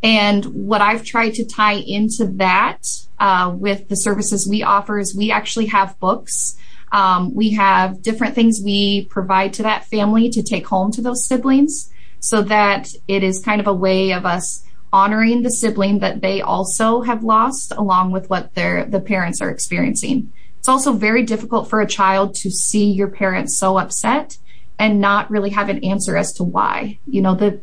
And 0.04 0.46
what 0.46 0.82
I've 0.82 1.04
tried 1.04 1.36
to 1.36 1.46
tie 1.46 1.74
into 1.76 2.28
that 2.36 2.88
uh, 3.20 3.54
with 3.58 3.88
the 3.88 3.96
services 3.96 4.48
we 4.48 4.62
offer 4.62 5.00
is 5.00 5.16
we 5.16 5.32
actually 5.32 5.68
have 5.68 6.00
books. 6.00 6.56
Um, 6.92 7.34
we 7.34 7.52
have 7.52 8.02
different 8.02 8.36
things 8.36 8.62
we 8.64 9.06
provide 9.06 9.54
to 9.54 9.64
that 9.64 9.86
family 9.86 10.30
to 10.30 10.44
take 10.44 10.68
home 10.68 10.92
to 10.92 11.02
those 11.02 11.26
siblings 11.26 11.90
so 12.20 12.44
that 12.44 12.90
it 13.08 13.24
is 13.24 13.40
kind 13.40 13.60
of 13.60 13.68
a 13.68 13.74
way 13.74 14.12
of 14.12 14.26
us 14.26 14.64
honoring 14.94 15.42
the 15.42 15.50
sibling 15.50 16.00
that 16.00 16.22
they 16.22 16.40
also 16.40 17.02
have 17.02 17.24
lost 17.24 17.74
along 17.76 18.12
with 18.12 18.30
what 18.30 18.54
their 18.54 18.86
the 18.86 19.00
parents 19.00 19.42
are 19.42 19.50
experiencing. 19.50 20.32
It's 20.60 20.70
also 20.70 20.94
very 20.94 21.24
difficult 21.24 21.70
for 21.70 21.82
a 21.82 21.88
child 21.88 22.36
to 22.36 22.52
see 22.52 22.92
your 22.92 23.10
parents 23.10 23.58
so 23.58 23.78
upset 23.78 24.38
and 24.80 25.02
not 25.02 25.30
really 25.30 25.50
have 25.50 25.68
an 25.70 25.84
answer 25.84 26.16
as 26.16 26.32
to 26.34 26.44
why. 26.44 27.00
You 27.08 27.22
know, 27.22 27.36
the 27.36 27.60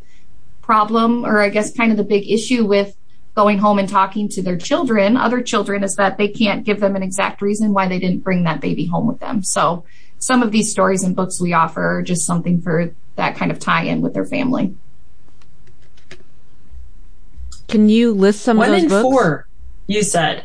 problem, 0.60 1.24
or 1.24 1.40
I 1.40 1.48
guess 1.48 1.72
kind 1.72 1.92
of 1.92 1.96
the 1.96 2.04
big 2.04 2.28
issue 2.28 2.66
with 2.66 2.96
going 3.36 3.58
home 3.58 3.78
and 3.78 3.88
talking 3.88 4.28
to 4.28 4.42
their 4.42 4.58
children, 4.58 5.16
other 5.16 5.40
children, 5.40 5.84
is 5.84 5.94
that 5.96 6.18
they 6.18 6.28
can't 6.28 6.64
give 6.64 6.80
them 6.80 6.96
an 6.96 7.02
exact 7.02 7.40
reason 7.40 7.72
why 7.72 7.88
they 7.88 8.00
didn't 8.00 8.24
bring 8.24 8.42
that 8.42 8.60
baby 8.60 8.86
home 8.86 9.06
with 9.06 9.20
them. 9.20 9.42
So 9.42 9.84
some 10.18 10.42
of 10.42 10.50
these 10.50 10.70
stories 10.70 11.04
and 11.04 11.16
books 11.16 11.40
we 11.40 11.52
offer 11.52 11.98
are 11.98 12.02
just 12.02 12.26
something 12.26 12.60
for 12.60 12.92
that 13.16 13.36
kind 13.36 13.52
of 13.52 13.60
tie 13.60 13.84
in 13.84 14.00
with 14.00 14.14
their 14.14 14.26
family. 14.26 14.74
Can 17.70 17.88
you 17.88 18.12
list 18.12 18.42
some 18.42 18.56
one 18.56 18.74
of 18.74 18.82
those 18.82 18.90
One 18.90 18.98
in 18.98 19.02
four, 19.02 19.46
you 19.86 20.02
said. 20.02 20.44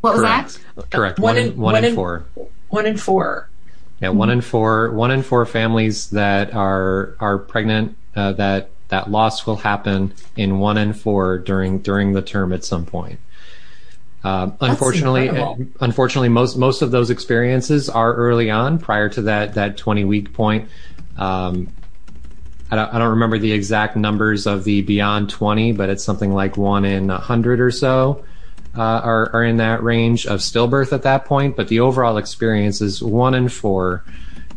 What 0.00 0.14
was 0.14 0.22
that? 0.22 0.58
Correct. 0.90 1.18
One, 1.18 1.36
one 1.36 1.46
in, 1.46 1.56
one, 1.56 1.76
in, 1.76 1.84
in 1.84 1.94
four. 1.94 2.24
One 2.68 2.86
in 2.86 2.96
four. 2.96 3.48
Yeah, 4.00 4.08
mm-hmm. 4.08 4.18
one 4.18 4.30
in 4.30 4.40
four. 4.40 4.90
One 4.92 5.10
in 5.10 5.22
four 5.22 5.44
families 5.46 6.10
that 6.10 6.54
are 6.54 7.16
are 7.20 7.38
pregnant 7.38 7.96
uh, 8.16 8.32
that 8.32 8.70
that 8.88 9.10
loss 9.10 9.46
will 9.46 9.56
happen 9.56 10.14
in 10.36 10.58
one 10.58 10.78
in 10.78 10.92
four 10.92 11.38
during 11.38 11.78
during 11.78 12.12
the 12.12 12.22
term 12.22 12.52
at 12.52 12.64
some 12.64 12.86
point. 12.86 13.20
Uh, 14.22 14.50
unfortunately, 14.60 15.28
incredible. 15.28 15.66
unfortunately, 15.80 16.28
most 16.28 16.56
most 16.56 16.82
of 16.82 16.90
those 16.90 17.10
experiences 17.10 17.88
are 17.88 18.14
early 18.14 18.50
on, 18.50 18.78
prior 18.78 19.08
to 19.08 19.22
that 19.22 19.54
that 19.54 19.76
twenty 19.76 20.04
week 20.04 20.32
point. 20.32 20.68
Um, 21.16 21.68
I 22.70 22.76
don't, 22.76 22.94
I 22.94 22.98
don't 22.98 23.10
remember 23.10 23.38
the 23.38 23.52
exact 23.52 23.96
numbers 23.96 24.46
of 24.46 24.64
the 24.64 24.82
beyond 24.82 25.30
twenty, 25.30 25.72
but 25.72 25.90
it's 25.90 26.04
something 26.04 26.32
like 26.32 26.56
one 26.56 26.84
in 26.84 27.10
a 27.10 27.18
hundred 27.18 27.60
or 27.60 27.70
so. 27.70 28.24
Uh, 28.72 28.82
are, 28.82 29.30
are 29.34 29.42
in 29.42 29.56
that 29.56 29.82
range 29.82 30.26
of 30.26 30.38
stillbirth 30.38 30.92
at 30.92 31.02
that 31.02 31.24
point, 31.24 31.56
but 31.56 31.66
the 31.66 31.80
overall 31.80 32.18
experience 32.18 32.80
is 32.80 33.02
one 33.02 33.34
in 33.34 33.48
four 33.48 34.04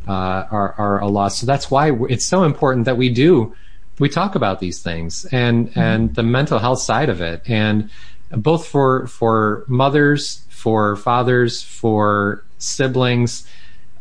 uh, 0.08 0.45
are, 0.52 0.76
are 0.78 1.02
a 1.02 1.08
loss. 1.08 1.39
So 1.39 1.47
that's 1.47 1.71
why 1.71 1.91
it's 2.10 2.28
so 2.28 2.43
important 2.43 2.86
that 2.86 2.95
we 2.95 3.10
do 3.10 3.56
we 3.97 4.10
talk 4.10 4.36
about 4.36 4.60
these 4.60 4.84
things 4.84 5.26
and 5.32 5.67
mm-hmm. 5.67 5.80
and 5.80 6.13
the 6.13 6.21
mental 6.21 6.60
health 6.60 6.82
side 6.82 7.10
of 7.10 7.21
it, 7.21 7.41
and 7.47 7.89
both 8.30 8.67
for 8.67 9.08
for 9.08 9.65
mothers, 9.67 10.45
for 10.49 10.95
fathers, 10.95 11.63
for 11.63 12.43
siblings. 12.60 13.47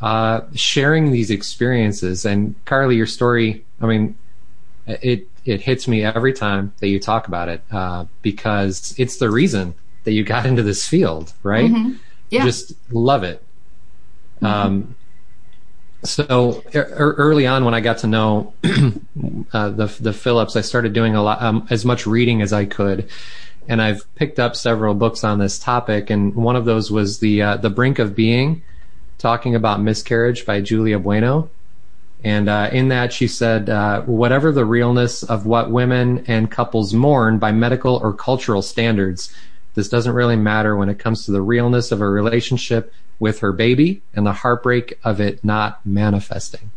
uh, 0.03 0.40
sharing 0.55 1.12
these 1.12 1.31
experiences. 1.31 2.27
And 2.27 2.55
Carly, 2.64 2.96
your 2.96 3.07
story, 3.07 3.64
I 3.82 3.86
mean, 3.86 4.16
it 4.86 5.28
it 5.44 5.60
hits 5.62 5.88
me 5.88 6.04
every 6.04 6.32
time 6.32 6.72
that 6.78 6.88
you 6.88 7.00
talk 7.00 7.28
about 7.28 7.48
it 7.48 7.62
uh, 7.70 8.06
because 8.22 8.94
it's 8.98 9.16
the 9.16 9.30
reason 9.30 9.74
that 10.04 10.12
you 10.12 10.24
got 10.24 10.46
into 10.46 10.62
this 10.62 10.86
field, 10.86 11.32
right? 11.42 11.70
Mm-hmm. 11.70 11.94
Yeah. 12.30 12.44
Just 12.44 12.72
love 12.90 13.24
it. 13.24 13.42
Mm-hmm. 14.36 14.46
Um, 14.46 14.96
so 16.04 16.62
er, 16.74 16.84
early 16.94 17.46
on, 17.46 17.64
when 17.64 17.74
I 17.74 17.80
got 17.80 17.98
to 17.98 18.06
know 18.06 18.54
uh, 19.52 19.70
the 19.70 19.94
the 20.00 20.12
Phillips, 20.12 20.56
I 20.56 20.60
started 20.60 20.92
doing 20.92 21.14
a 21.14 21.22
lot 21.22 21.40
um, 21.42 21.66
as 21.70 21.84
much 21.84 22.06
reading 22.06 22.42
as 22.42 22.52
I 22.52 22.64
could, 22.64 23.08
and 23.68 23.80
I've 23.80 24.12
picked 24.16 24.40
up 24.40 24.56
several 24.56 24.94
books 24.94 25.22
on 25.22 25.38
this 25.38 25.58
topic. 25.58 26.10
And 26.10 26.34
one 26.34 26.56
of 26.56 26.64
those 26.64 26.90
was 26.90 27.20
the 27.20 27.42
uh, 27.42 27.56
the 27.56 27.70
Brink 27.70 27.98
of 28.00 28.16
Being, 28.16 28.62
talking 29.18 29.54
about 29.54 29.80
miscarriage 29.80 30.44
by 30.44 30.60
Julia 30.60 30.98
Bueno. 30.98 31.50
And 32.24 32.48
uh, 32.48 32.70
in 32.72 32.88
that, 32.88 33.12
she 33.12 33.26
said, 33.26 33.68
uh, 33.68 34.02
whatever 34.02 34.52
the 34.52 34.64
realness 34.64 35.22
of 35.22 35.44
what 35.44 35.70
women 35.70 36.24
and 36.28 36.50
couples 36.50 36.94
mourn 36.94 37.38
by 37.38 37.50
medical 37.50 37.96
or 37.96 38.12
cultural 38.12 38.62
standards, 38.62 39.35
this 39.74 39.88
doesn't 39.88 40.14
really 40.14 40.37
matter 40.37 40.76
when 40.76 40.88
it 40.88 40.98
comes 40.98 41.24
to 41.24 41.32
the 41.32 41.42
realness 41.42 41.90
of 41.90 42.00
a 42.00 42.08
relationship 42.08 42.92
with 43.18 43.40
her 43.40 43.52
baby 43.52 44.02
and 44.14 44.26
the 44.26 44.32
heartbreak 44.32 44.98
of 45.02 45.20
it 45.20 45.44
not 45.44 45.85
manifesting. 45.85 46.70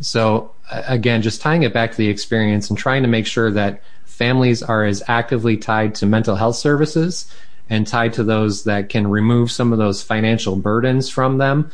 So, 0.00 0.52
again, 0.70 1.22
just 1.22 1.40
tying 1.40 1.62
it 1.62 1.74
back 1.74 1.92
to 1.92 1.96
the 1.96 2.08
experience 2.08 2.70
and 2.70 2.78
trying 2.78 3.02
to 3.02 3.08
make 3.08 3.26
sure 3.26 3.50
that 3.52 3.82
families 4.04 4.62
are 4.62 4.84
as 4.84 5.02
actively 5.08 5.56
tied 5.56 5.94
to 5.96 6.06
mental 6.06 6.36
health 6.36 6.56
services 6.56 7.32
and 7.68 7.86
tied 7.86 8.14
to 8.14 8.24
those 8.24 8.64
that 8.64 8.88
can 8.88 9.06
remove 9.06 9.50
some 9.50 9.72
of 9.72 9.78
those 9.78 10.02
financial 10.02 10.56
burdens 10.56 11.08
from 11.08 11.38
them 11.38 11.70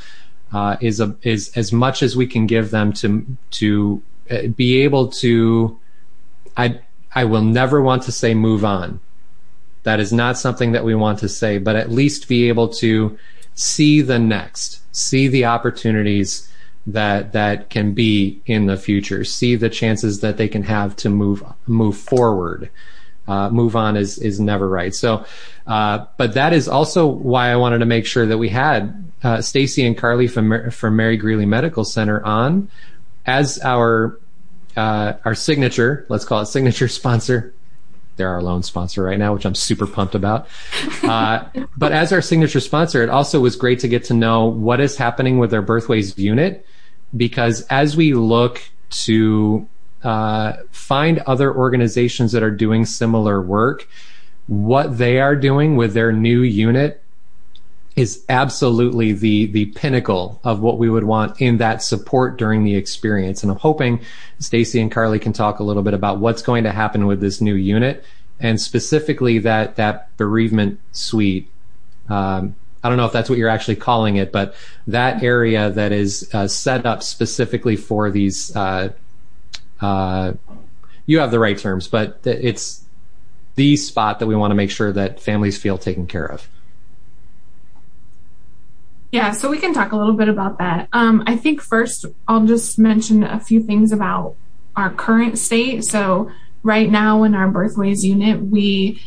uh, 0.56 0.76
is 0.80 1.00
a, 1.00 1.14
is 1.20 1.52
as 1.54 1.70
much 1.70 2.02
as 2.02 2.16
we 2.16 2.26
can 2.26 2.46
give 2.46 2.70
them 2.70 2.90
to 2.90 3.26
to 3.50 4.02
uh, 4.30 4.46
be 4.56 4.82
able 4.84 5.08
to. 5.08 5.78
I 6.56 6.80
I 7.14 7.24
will 7.24 7.42
never 7.42 7.82
want 7.82 8.04
to 8.04 8.12
say 8.12 8.32
move 8.34 8.64
on. 8.64 9.00
That 9.82 10.00
is 10.00 10.12
not 10.12 10.38
something 10.38 10.72
that 10.72 10.84
we 10.84 10.94
want 10.94 11.18
to 11.18 11.28
say, 11.28 11.58
but 11.58 11.76
at 11.76 11.90
least 11.90 12.26
be 12.26 12.48
able 12.48 12.68
to 12.84 13.18
see 13.54 14.00
the 14.00 14.18
next, 14.18 14.80
see 14.96 15.28
the 15.28 15.44
opportunities 15.44 16.50
that 16.86 17.32
that 17.32 17.68
can 17.68 17.92
be 17.92 18.40
in 18.46 18.64
the 18.64 18.78
future, 18.78 19.24
see 19.24 19.56
the 19.56 19.68
chances 19.68 20.20
that 20.20 20.38
they 20.38 20.48
can 20.48 20.62
have 20.62 20.96
to 20.96 21.10
move 21.10 21.42
move 21.66 21.98
forward. 21.98 22.70
Uh, 23.28 23.50
move 23.50 23.74
on 23.74 23.96
is 23.96 24.18
is 24.18 24.38
never 24.38 24.68
right. 24.68 24.94
So, 24.94 25.24
uh, 25.66 26.06
but 26.16 26.34
that 26.34 26.52
is 26.52 26.68
also 26.68 27.06
why 27.06 27.50
I 27.50 27.56
wanted 27.56 27.78
to 27.78 27.86
make 27.86 28.06
sure 28.06 28.26
that 28.26 28.38
we 28.38 28.48
had 28.48 29.10
uh, 29.22 29.42
Stacy 29.42 29.86
and 29.86 29.96
Carly 29.96 30.28
from 30.28 30.70
from 30.70 30.96
Mary 30.96 31.16
Greeley 31.16 31.46
Medical 31.46 31.84
Center 31.84 32.24
on 32.24 32.70
as 33.26 33.58
our 33.60 34.18
uh, 34.76 35.14
our 35.24 35.34
signature. 35.34 36.06
Let's 36.08 36.24
call 36.24 36.40
it 36.42 36.46
signature 36.46 36.88
sponsor. 37.00 37.52
They're 38.16 38.30
our 38.30 38.42
lone 38.42 38.62
sponsor 38.62 39.02
right 39.02 39.18
now, 39.18 39.34
which 39.34 39.44
I'm 39.44 39.54
super 39.54 39.86
pumped 39.86 40.14
about. 40.14 40.48
Uh, 41.02 41.44
but 41.76 41.92
as 41.92 42.14
our 42.14 42.22
signature 42.22 42.60
sponsor, 42.60 43.02
it 43.02 43.10
also 43.10 43.40
was 43.40 43.56
great 43.56 43.80
to 43.80 43.88
get 43.88 44.04
to 44.04 44.14
know 44.14 44.46
what 44.46 44.80
is 44.80 44.96
happening 44.96 45.38
with 45.38 45.52
our 45.52 45.60
Birthways 45.60 46.16
unit 46.16 46.64
because 47.14 47.60
as 47.68 47.94
we 47.94 48.14
look 48.14 48.62
to 48.88 49.68
uh, 50.06 50.62
find 50.70 51.18
other 51.26 51.52
organizations 51.52 52.30
that 52.30 52.44
are 52.44 52.50
doing 52.50 52.86
similar 52.86 53.42
work, 53.42 53.88
what 54.46 54.98
they 54.98 55.18
are 55.18 55.34
doing 55.34 55.74
with 55.74 55.94
their 55.94 56.12
new 56.12 56.42
unit 56.42 57.02
is 57.96 58.24
absolutely 58.28 59.10
the 59.10 59.46
the 59.46 59.66
pinnacle 59.66 60.38
of 60.44 60.60
what 60.60 60.78
we 60.78 60.88
would 60.88 61.02
want 61.02 61.40
in 61.40 61.56
that 61.56 61.82
support 61.82 62.38
during 62.38 62.62
the 62.62 62.76
experience. 62.76 63.42
And 63.42 63.50
I'm 63.50 63.58
hoping 63.58 64.00
Stacy 64.38 64.80
and 64.80 64.92
Carly 64.92 65.18
can 65.18 65.32
talk 65.32 65.58
a 65.58 65.64
little 65.64 65.82
bit 65.82 65.94
about 65.94 66.18
what's 66.18 66.42
going 66.42 66.62
to 66.64 66.70
happen 66.70 67.06
with 67.06 67.20
this 67.20 67.40
new 67.40 67.54
unit 67.54 68.04
and 68.38 68.60
specifically 68.60 69.40
that 69.40 69.74
that 69.74 70.16
bereavement 70.18 70.78
suite. 70.92 71.50
Um, 72.08 72.54
I 72.84 72.88
don't 72.90 72.98
know 72.98 73.06
if 73.06 73.12
that's 73.12 73.28
what 73.28 73.40
you're 73.40 73.48
actually 73.48 73.76
calling 73.76 74.16
it, 74.16 74.30
but 74.30 74.54
that 74.86 75.24
area 75.24 75.70
that 75.70 75.90
is 75.90 76.30
uh, 76.32 76.46
set 76.46 76.86
up 76.86 77.02
specifically 77.02 77.74
for 77.74 78.08
these. 78.12 78.54
Uh, 78.54 78.90
uh, 79.80 80.32
you 81.06 81.20
have 81.20 81.30
the 81.30 81.38
right 81.38 81.58
terms, 81.58 81.88
but 81.88 82.20
it's 82.24 82.84
the 83.54 83.76
spot 83.76 84.18
that 84.18 84.26
we 84.26 84.36
want 84.36 84.50
to 84.50 84.54
make 84.54 84.70
sure 84.70 84.92
that 84.92 85.20
families 85.20 85.58
feel 85.58 85.78
taken 85.78 86.06
care 86.06 86.26
of. 86.26 86.48
Yeah, 89.12 89.30
so 89.30 89.48
we 89.48 89.58
can 89.58 89.72
talk 89.72 89.92
a 89.92 89.96
little 89.96 90.14
bit 90.14 90.28
about 90.28 90.58
that. 90.58 90.88
Um, 90.92 91.22
I 91.26 91.36
think 91.36 91.62
first 91.62 92.04
I'll 92.28 92.44
just 92.44 92.78
mention 92.78 93.22
a 93.22 93.40
few 93.40 93.62
things 93.62 93.92
about 93.92 94.36
our 94.74 94.90
current 94.90 95.38
state. 95.38 95.84
So 95.84 96.30
right 96.62 96.90
now 96.90 97.22
in 97.22 97.34
our 97.34 97.48
birthways 97.48 98.04
unit, 98.04 98.42
we 98.42 99.00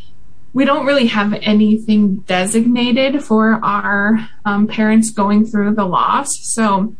we 0.51 0.65
don't 0.65 0.87
really 0.87 1.07
have 1.07 1.33
anything 1.33 2.15
designated 2.21 3.23
for 3.23 3.63
our 3.63 4.27
um, 4.45 4.65
parents 4.65 5.11
going 5.11 5.45
through 5.45 5.75
the 5.75 5.85
loss. 5.85 6.39
So, 6.39 6.95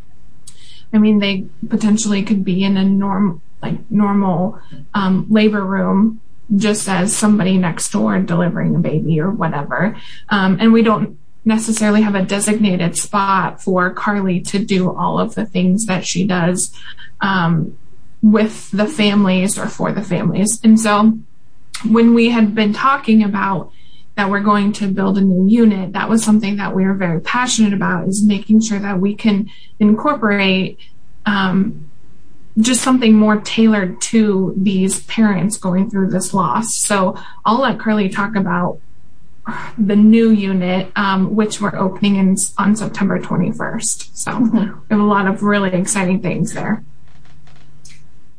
I 0.93 0.99
mean, 0.99 1.17
they 1.17 1.47
potentially 1.67 2.21
could 2.21 2.43
be 2.43 2.63
in 2.63 2.77
a 2.77 2.83
norm 2.83 3.41
like 3.61 3.89
normal 3.91 4.59
um, 4.93 5.25
labor 5.29 5.63
room 5.63 6.21
just 6.55 6.89
as 6.89 7.15
somebody 7.15 7.57
next 7.57 7.91
door 7.91 8.19
delivering 8.19 8.75
a 8.75 8.79
baby 8.79 9.19
or 9.19 9.29
whatever. 9.29 9.95
Um, 10.29 10.57
and 10.59 10.73
we 10.73 10.81
don't 10.81 11.19
necessarily 11.45 12.01
have 12.01 12.15
a 12.15 12.23
designated 12.23 12.97
spot 12.97 13.61
for 13.61 13.91
Carly 13.93 14.41
to 14.41 14.59
do 14.59 14.91
all 14.91 15.19
of 15.19 15.35
the 15.35 15.45
things 15.45 15.85
that 15.85 16.05
she 16.05 16.25
does 16.25 16.75
um, 17.21 17.77
with 18.21 18.69
the 18.71 18.87
families 18.87 19.57
or 19.57 19.67
for 19.67 19.91
the 19.91 20.01
families. 20.01 20.59
And 20.63 20.79
so 20.79 21.17
when 21.87 22.13
we 22.13 22.29
had 22.29 22.53
been 22.55 22.73
talking 22.73 23.23
about 23.23 23.71
that 24.15 24.29
we're 24.29 24.41
going 24.41 24.73
to 24.73 24.87
build 24.87 25.17
a 25.17 25.21
new 25.21 25.49
unit, 25.49 25.93
that 25.93 26.09
was 26.09 26.23
something 26.23 26.57
that 26.57 26.75
we 26.75 26.83
were 26.83 26.93
very 26.93 27.21
passionate 27.21 27.73
about 27.73 28.07
is 28.07 28.21
making 28.21 28.59
sure 28.59 28.79
that 28.79 28.99
we 28.99 29.15
can 29.15 29.49
incorporate 29.79 30.77
just 32.59 32.81
something 32.81 33.13
more 33.13 33.39
tailored 33.41 34.01
to 34.01 34.53
these 34.57 35.03
parents 35.03 35.57
going 35.57 35.89
through 35.89 36.09
this 36.09 36.33
loss. 36.33 36.75
So 36.75 37.17
I'll 37.45 37.61
let 37.61 37.79
Carly 37.79 38.09
talk 38.09 38.35
about 38.35 38.79
the 39.77 39.95
new 39.95 40.29
unit, 40.29 40.91
um, 40.95 41.35
which 41.35 41.61
we're 41.61 41.75
opening 41.75 42.17
in, 42.17 42.35
on 42.57 42.75
September 42.75 43.19
21st. 43.19 44.15
So 44.15 44.31
mm-hmm. 44.31 44.57
we 44.57 44.87
have 44.91 44.99
a 44.99 45.03
lot 45.03 45.27
of 45.27 45.43
really 45.43 45.71
exciting 45.71 46.21
things 46.21 46.53
there. 46.53 46.83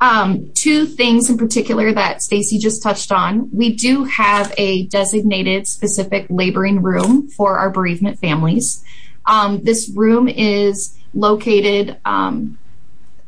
Um, 0.03 0.51
two 0.55 0.87
things 0.87 1.29
in 1.29 1.37
particular 1.37 1.93
that 1.93 2.23
Stacy 2.23 2.59
just 2.59 2.83
touched 2.83 3.13
on. 3.13 3.51
We 3.53 3.75
do 3.75 4.05
have 4.05 4.53
a 4.57 4.87
designated 4.87 5.67
specific 5.67 6.27
laboring 6.31 6.81
room 6.83 7.29
for 7.29 7.59
our 7.59 7.71
bereavement 7.71 8.19
families. 8.19 8.83
Um, 9.27 9.63
this 9.63 9.91
room 9.91 10.27
is 10.27 10.97
located 11.13 11.99
um, 12.07 12.59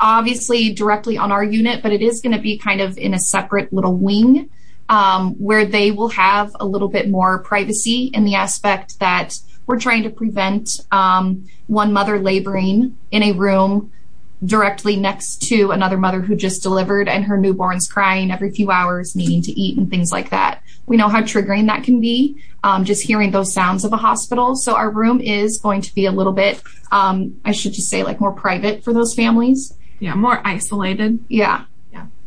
obviously 0.03 0.73
directly 0.75 1.17
on 1.17 1.33
our 1.33 1.45
unit, 1.45 1.83
but 1.83 1.93
it 1.93 2.03
is 2.03 2.21
going 2.21 2.37
to 2.37 2.43
be 2.43 2.59
kind 2.59 2.81
of 2.81 2.99
in 2.99 3.15
a 3.15 3.19
separate 3.19 3.73
little 3.73 3.97
wing 3.97 4.51
um, 4.88 5.35
where 5.35 5.65
they 5.65 5.93
will 5.93 6.09
have 6.09 6.55
a 6.61 6.67
little 6.67 6.88
bit 6.88 7.09
more 7.09 7.38
privacy 7.38 8.11
in 8.12 8.25
the 8.25 8.35
aspect 8.35 8.99
that 8.99 9.38
we're 9.67 9.79
trying 9.79 10.03
to 10.03 10.11
prevent 10.11 10.81
um, 10.91 11.49
one 11.69 11.93
mother 11.93 12.19
laboring 12.19 12.99
in 13.12 13.23
a 13.23 13.33
room 13.33 13.93
directly 14.45 14.97
next 14.97 15.41
to 15.41 15.71
another 15.71 15.97
mother 15.97 16.21
who 16.21 16.35
just 16.35 16.65
delivered 16.65 17.09
and 17.09 17.25
her 17.25 17.38
newborn's 17.38 17.87
crying 17.87 18.33
every 18.33 18.51
few 18.51 18.73
hours, 18.73 19.15
needing 19.15 19.41
to 19.41 19.53
eat 19.53 19.79
and 19.79 19.88
things 19.88 20.11
like 20.11 20.31
that. 20.31 20.61
We 20.85 20.97
know 20.97 21.09
how 21.09 21.23
triggering 21.23 21.69
that 21.69 21.85
can 21.85 22.01
be, 22.01 22.43
um, 22.65 22.85
just 22.85 23.05
hearing 23.05 23.31
those 23.31 23.55
sounds 23.55 23.85
of 23.85 23.93
a 23.93 23.97
hospital. 23.97 24.57
So 24.57 24.75
our 24.75 24.91
room 24.91 25.21
is 25.21 25.59
going 25.59 25.81
to 25.83 25.95
be 25.95 26.07
a 26.07 26.12
little 26.12 26.33
bit, 26.33 26.61
I 26.91 27.53
should 27.53 27.73
just 27.73 27.88
say, 27.88 28.03
like 28.03 28.21
more 28.21 28.33
private 28.33 28.83
for 28.83 28.93
those 28.93 29.15
families. 29.15 29.73
Yeah, 30.03 30.15
more 30.15 30.41
isolated. 30.45 31.25
Yeah. 31.29 31.65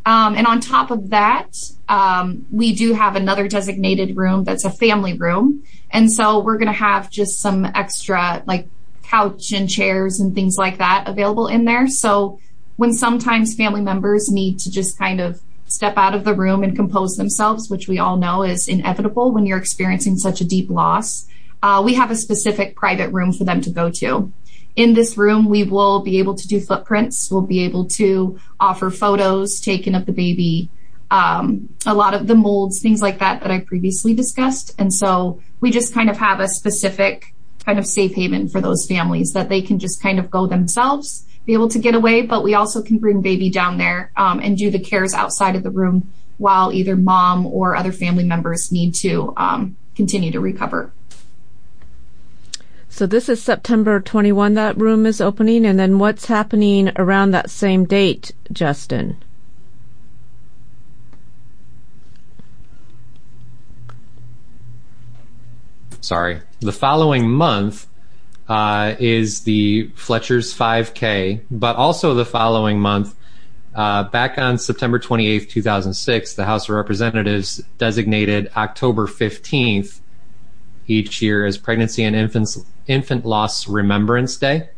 Um, 0.06 0.36
and 0.36 0.46
on 0.46 0.60
top 0.60 0.92
of 0.92 1.10
that, 1.10 1.58
um, 1.90 2.46
we 2.52 2.76
do 2.76 2.94
have 2.94 3.16
another 3.16 3.48
designated 3.48 4.16
room 4.16 4.44
that's 4.44 4.64
a 4.64 4.70
family 4.70 5.14
room. 5.14 5.64
And 5.90 6.12
so 6.12 6.40
we're 6.40 6.58
going 6.58 6.68
to 6.68 6.74
have 6.74 7.10
just 7.10 7.40
some 7.40 7.66
extra 7.66 8.44
like 8.46 8.68
couch 9.04 9.52
and 9.52 9.68
chairs 9.68 10.20
and 10.20 10.36
things 10.36 10.58
like 10.58 10.78
that 10.78 11.06
available 11.08 11.48
in 11.48 11.66
there. 11.66 11.88
So 11.88 12.40
when 12.76 12.94
sometimes 12.94 13.56
family 13.56 13.82
members 13.82 14.32
need 14.32 14.60
to 14.60 14.72
just 14.72 14.98
kind 15.00 15.20
of 15.20 15.42
step 15.68 15.98
out 15.98 16.14
of 16.14 16.24
the 16.24 16.36
room 16.36 16.64
and 16.64 16.76
compose 16.76 17.16
themselves, 17.16 17.70
which 17.70 17.88
we 17.88 17.98
all 17.98 18.18
know 18.18 18.44
is 18.44 18.68
inevitable 18.68 19.32
when 19.32 19.48
you're 19.48 19.58
experiencing 19.58 20.18
such 20.18 20.40
a 20.40 20.46
deep 20.46 20.70
loss, 20.70 21.28
uh, 21.64 21.82
we 21.84 21.96
have 21.96 22.12
a 22.12 22.16
specific 22.16 22.76
private 22.76 23.12
room 23.12 23.34
for 23.34 23.44
them 23.44 23.60
to 23.62 23.72
go 23.72 23.90
to 23.90 24.32
in 24.76 24.94
this 24.94 25.18
room, 25.18 25.48
we 25.50 25.64
will 25.64 26.02
be 26.02 26.20
able 26.20 26.36
to 26.36 26.48
do 26.48 26.60
footprints. 26.60 27.32
We'll 27.32 27.42
be 27.42 27.62
able 27.62 27.86
to 27.86 28.40
offer 28.60 28.90
photos 28.90 29.60
taken 29.60 29.96
of 29.96 30.06
the 30.06 30.12
baby, 30.12 30.70
um, 31.12 31.70
a 31.86 31.94
lot 31.94 32.14
of 32.14 32.28
the 32.28 32.36
molds, 32.36 32.82
things 32.82 33.02
like 33.02 33.20
that 33.20 33.42
that 33.42 33.52
I 33.52 33.60
previously 33.60 34.14
discussed. 34.14 34.76
And 34.78 34.94
so 34.94 35.42
we 35.62 35.72
just 35.72 35.94
kind 35.94 36.10
of 36.10 36.18
have 36.18 36.40
a 36.40 36.48
specific 36.48 37.34
kind 37.66 37.80
of 37.80 37.88
safe 37.88 38.14
haven 38.14 38.48
for 38.48 38.62
those 38.62 38.86
families 38.86 39.34
that 39.34 39.50
they 39.50 39.62
can 39.62 39.80
just 39.80 40.02
kind 40.02 40.20
of 40.20 40.30
go 40.30 40.46
themselves, 40.46 41.26
be 41.46 41.54
able 41.54 41.70
to 41.70 41.80
get 41.80 41.96
away, 41.96 42.22
but 42.22 42.44
we 42.44 42.54
also 42.54 42.82
can 42.82 43.00
bring 43.00 43.22
baby 43.22 43.50
down 43.50 43.78
there 43.78 44.12
um, 44.18 44.40
and 44.40 44.58
do 44.58 44.70
the 44.70 44.80
cares 44.80 45.14
outside 45.14 45.56
of 45.56 45.64
the 45.64 45.72
room 45.72 46.12
while 46.38 46.72
either 46.74 46.96
mom 46.96 47.46
or 47.46 47.76
other 47.76 47.92
family 47.92 48.26
members 48.26 48.72
need 48.72 48.94
to 48.94 49.34
um, 49.38 49.78
continue 49.96 50.32
to 50.32 50.40
recover. 50.40 50.92
So 52.96 53.06
this 53.06 53.28
is 53.28 53.44
September 53.44 54.00
21 54.00 54.54
that 54.54 54.78
room 54.78 55.06
is 55.06 55.20
opening 55.20 55.66
and 55.66 55.78
then 55.78 56.00
what's 56.00 56.28
happening 56.28 56.94
around 56.96 57.32
that 57.32 57.50
same 57.50 57.84
date, 57.84 58.32
Justin? 58.54 59.18
Sorry. 66.00 66.40
The 66.62 66.72
following 66.72 67.30
month 67.30 67.86
uh, 68.48 68.96
is 68.98 69.42
the 69.42 69.90
Fletcher's 69.96 70.58
5K, 70.58 71.42
but 71.52 71.76
also 71.76 72.14
the 72.14 72.24
following 72.24 72.80
month, 72.80 73.14
uh, 73.76 74.04
back 74.04 74.38
on 74.38 74.58
September 74.58 75.00
28th, 75.00 75.50
2006, 75.50 76.36
the 76.36 76.46
House 76.46 76.70
of 76.70 76.76
Representatives 76.76 77.62
designated 77.78 78.50
October 78.56 79.06
15th 79.06 80.00
each 80.88 81.22
year 81.22 81.46
as 81.46 81.58
Pregnancy 81.58 82.04
and 82.04 82.16
Infants, 82.16 82.64
Infant 82.88 83.26
Loss 83.26 83.68
Remembrance 83.68 84.38
Day. 84.38 84.70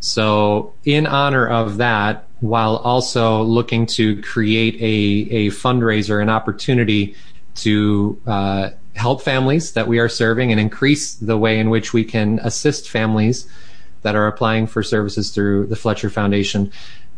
So, 0.00 0.74
in 0.84 1.06
honor 1.06 1.46
of 1.46 1.76
that, 1.76 2.26
while 2.40 2.78
also 2.78 3.42
looking 3.42 3.86
to 3.86 4.20
create 4.20 4.74
a, 4.76 5.32
a 5.32 5.50
fundraiser, 5.50 6.20
an 6.20 6.28
opportunity 6.28 7.14
to 7.54 8.20
uh, 8.26 8.70
help 8.96 9.22
families 9.22 9.72
that 9.72 9.86
we 9.86 10.00
are 10.00 10.08
serving 10.08 10.50
and 10.50 10.60
increase 10.60 11.14
the 11.14 11.38
way 11.38 11.58
in 11.58 11.70
which 11.70 11.92
we 11.92 12.04
can 12.04 12.40
assist 12.40 12.90
families 12.90 13.46
that 14.02 14.16
are 14.16 14.26
applying 14.26 14.66
for 14.66 14.82
services 14.82 15.30
through 15.30 15.66
the 15.66 15.76
Fletcher 15.76 16.10
Foundation. 16.10 16.72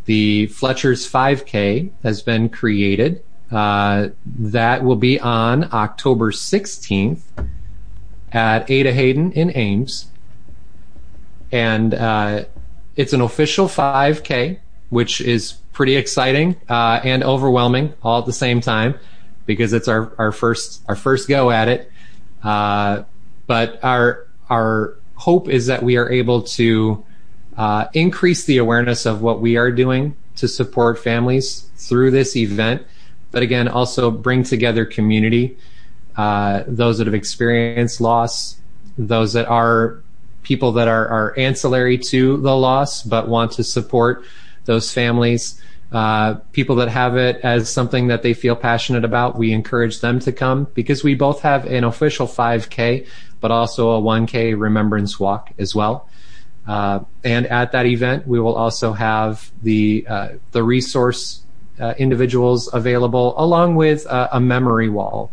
The 0.05 0.47
Fletcher's 0.49 1.11
5K 1.11 1.91
has 2.03 2.21
been 2.21 2.51
created. 2.51 3.25
Uh, 3.51 4.09
that 4.27 4.85
will 4.85 4.97
be 4.97 5.19
on 5.21 5.73
October 5.73 6.33
16th 6.33 7.21
at 8.35 8.69
Ada 8.71 8.93
Hayden 8.93 9.33
in 9.33 9.57
Ames. 9.57 10.07
And 11.53 11.95
uh, 11.95 12.45
it's 12.97 13.13
an 13.13 13.21
official 13.21 13.69
5K, 13.69 14.59
which 14.91 15.21
is 15.21 15.53
pretty 15.73 15.97
exciting 15.97 16.57
uh, 16.69 17.01
and 17.03 17.23
overwhelming 17.23 17.95
all 18.03 18.19
at 18.19 18.27
the 18.27 18.33
same 18.33 18.61
time 18.61 18.99
because 19.47 19.73
it's 19.73 19.89
our, 19.89 20.13
our 20.19 20.33
first 20.33 20.83
our 20.89 20.97
first 20.97 21.29
go 21.29 21.51
at 21.51 21.69
it. 21.69 21.91
Uh, 22.43 23.05
but 23.47 23.83
our 23.85 24.27
our 24.51 24.97
hope 25.15 25.49
is 25.49 25.67
that 25.67 25.83
we 25.83 25.97
are 25.97 26.11
able 26.11 26.43
to 26.43 27.05
uh, 27.57 27.87
increase 27.93 28.45
the 28.45 28.59
awareness 28.59 29.07
of 29.07 29.23
what 29.23 29.41
we 29.41 29.57
are 29.57 29.71
doing 29.71 30.17
to 30.37 30.49
support 30.49 30.99
families 30.99 31.69
through 31.77 32.11
this 32.11 32.35
event, 32.35 32.83
but 33.31 33.43
again, 33.43 33.69
also 33.69 34.11
bring 34.11 34.43
together 34.43 34.85
community 34.85 35.57
uh, 36.17 36.63
those 36.67 36.99
that 36.99 37.07
have 37.07 37.15
experienced 37.15 38.01
loss, 38.01 38.57
those 38.97 39.33
that 39.33 39.47
are 39.47 40.03
people 40.43 40.73
that 40.73 40.89
are, 40.89 41.09
are 41.09 41.39
ancillary 41.39 41.99
to 41.99 42.37
the 42.39 42.55
loss 42.55 43.03
but 43.03 43.29
want 43.29 43.53
to 43.53 43.65
support 43.65 44.25
those 44.67 44.93
families. 44.93 45.61
Uh, 45.91 46.35
people 46.53 46.77
that 46.77 46.89
have 46.89 47.17
it 47.17 47.37
as 47.43 47.73
something 47.73 48.09
that 48.09 48.23
they 48.23 48.35
feel 48.35 48.57
passionate 48.57 49.05
about, 49.05 49.37
we 49.37 49.53
encourage 49.53 50.01
them 50.01 50.19
to 50.19 50.33
come 50.33 50.65
because 50.75 51.05
we 51.05 51.15
both 51.15 51.41
have 51.41 51.67
an 51.67 51.85
official 51.85 52.27
5K, 52.27 53.07
but 53.41 53.51
also 53.51 53.91
a 53.93 54.01
1K 54.01 54.59
remembrance 54.59 55.21
walk 55.21 55.53
as 55.59 55.75
well. 55.75 56.09
Uh, 56.67 57.01
and 57.23 57.47
at 57.47 57.73
that 57.73 57.87
event, 57.87 58.27
we 58.27 58.41
will 58.41 58.55
also 58.55 58.93
have 58.93 59.51
the 59.63 60.05
uh, 60.09 60.29
the 60.53 60.63
resource 60.63 61.45
uh, 61.79 61.93
individuals 61.99 62.73
available, 62.73 63.35
along 63.37 63.77
with 63.77 64.07
a 64.09 64.41
memory 64.41 64.89
wall 64.89 65.31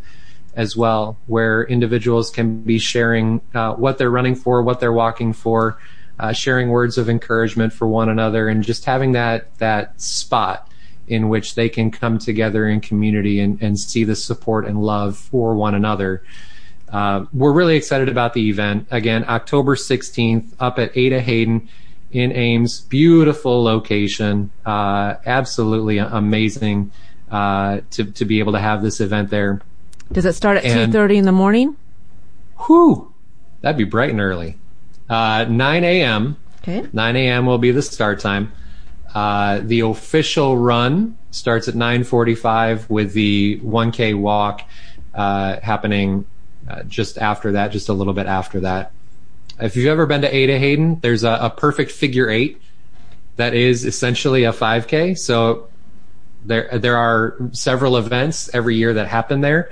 as 0.56 0.76
well, 0.76 1.18
where 1.28 1.64
individuals 1.64 2.30
can 2.30 2.62
be 2.62 2.80
sharing 2.80 3.42
uh, 3.54 3.74
what 3.74 3.98
they're 3.98 4.12
running 4.12 4.36
for, 4.36 4.62
what 4.62 4.80
they're 4.80 4.94
walking 4.94 5.34
for, 5.34 5.78
uh, 6.20 6.34
sharing 6.34 6.70
words 6.70 6.98
of 6.98 7.10
encouragement 7.10 7.74
for 7.74 7.88
one 7.88 8.10
another, 8.10 8.48
and 8.48 8.64
just 8.64 8.86
having 8.86 9.14
that 9.14 9.56
that 9.58 10.00
spot 10.00 10.68
in 11.08 11.30
which 11.30 11.56
they 11.56 11.68
can 11.68 11.92
come 11.92 12.18
together 12.18 12.68
in 12.68 12.80
community 12.80 13.40
and, 13.40 13.62
and 13.62 13.80
see 13.80 14.04
the 14.04 14.16
support 14.16 14.66
and 14.66 14.82
love 14.82 15.18
for 15.18 15.56
one 15.56 15.76
another. 15.76 16.24
Uh, 16.90 17.26
we're 17.34 17.54
really 17.54 17.76
excited 17.76 18.10
about 18.10 18.34
the 18.34 18.50
event. 18.50 18.88
Again, 18.92 19.26
October 19.28 19.76
16th, 19.76 20.54
up 20.60 20.78
at 20.78 20.96
Ada 20.96 21.22
Hayden 21.22 21.70
in 22.12 22.32
Ames. 22.32 22.82
Beautiful 22.82 23.64
location. 23.64 24.52
Uh, 24.66 25.16
absolutely 25.26 25.98
amazing 25.98 26.92
uh, 27.30 27.82
to, 27.92 28.06
to 28.06 28.26
be 28.26 28.40
able 28.40 28.52
to 28.54 28.60
have 28.60 28.82
this 28.82 29.00
event 29.00 29.30
there. 29.30 29.62
Does 30.12 30.26
it 30.26 30.34
start 30.34 30.58
at 30.58 30.64
two 30.64 30.92
thirty 30.92 31.18
in 31.18 31.26
the 31.26 31.32
morning? 31.32 31.76
Whew, 32.68 33.14
that'd 33.62 33.78
be 33.78 33.84
bright 33.84 34.10
and 34.10 34.22
early. 34.22 34.58
Uh, 35.10 35.46
nine 35.50 35.84
a.m. 35.84 36.38
Okay. 36.62 36.88
Nine 36.94 37.16
a.m. 37.16 37.46
will 37.46 37.58
be 37.58 37.72
the 37.72 37.82
start 37.82 38.20
time. 38.20 38.52
Uh, 39.14 39.60
the 39.64 39.82
official 39.82 40.58
run 40.58 41.18
starts 41.32 41.68
at 41.68 41.76
nine 41.76 42.04
forty-five, 42.04 42.90
with 42.90 43.14
the 43.14 43.60
one 43.62 43.92
k 43.92 44.14
walk 44.14 44.62
uh, 45.14 45.60
happening 45.62 46.26
uh, 46.70 46.84
just 46.84 47.18
after 47.18 47.54
that, 47.54 47.72
just 47.72 47.90
a 47.90 47.94
little 47.94 48.14
bit 48.14 48.28
after 48.28 48.62
that. 48.62 48.92
If 49.60 49.76
you've 49.76 49.88
ever 49.88 50.06
been 50.06 50.22
to 50.22 50.34
Ada 50.34 50.58
Hayden, 50.58 51.00
there's 51.02 51.24
a, 51.24 51.38
a 51.42 51.50
perfect 51.50 51.92
figure 51.92 52.30
eight 52.30 52.62
that 53.36 53.54
is 53.54 53.86
essentially 53.86 54.44
a 54.44 54.52
5K. 54.52 55.18
So 55.18 55.68
there 56.46 56.70
there 56.80 56.98
are 56.98 57.38
several 57.52 57.98
events 57.98 58.50
every 58.54 58.76
year 58.76 58.94
that 58.94 59.08
happen 59.08 59.42
there. 59.42 59.72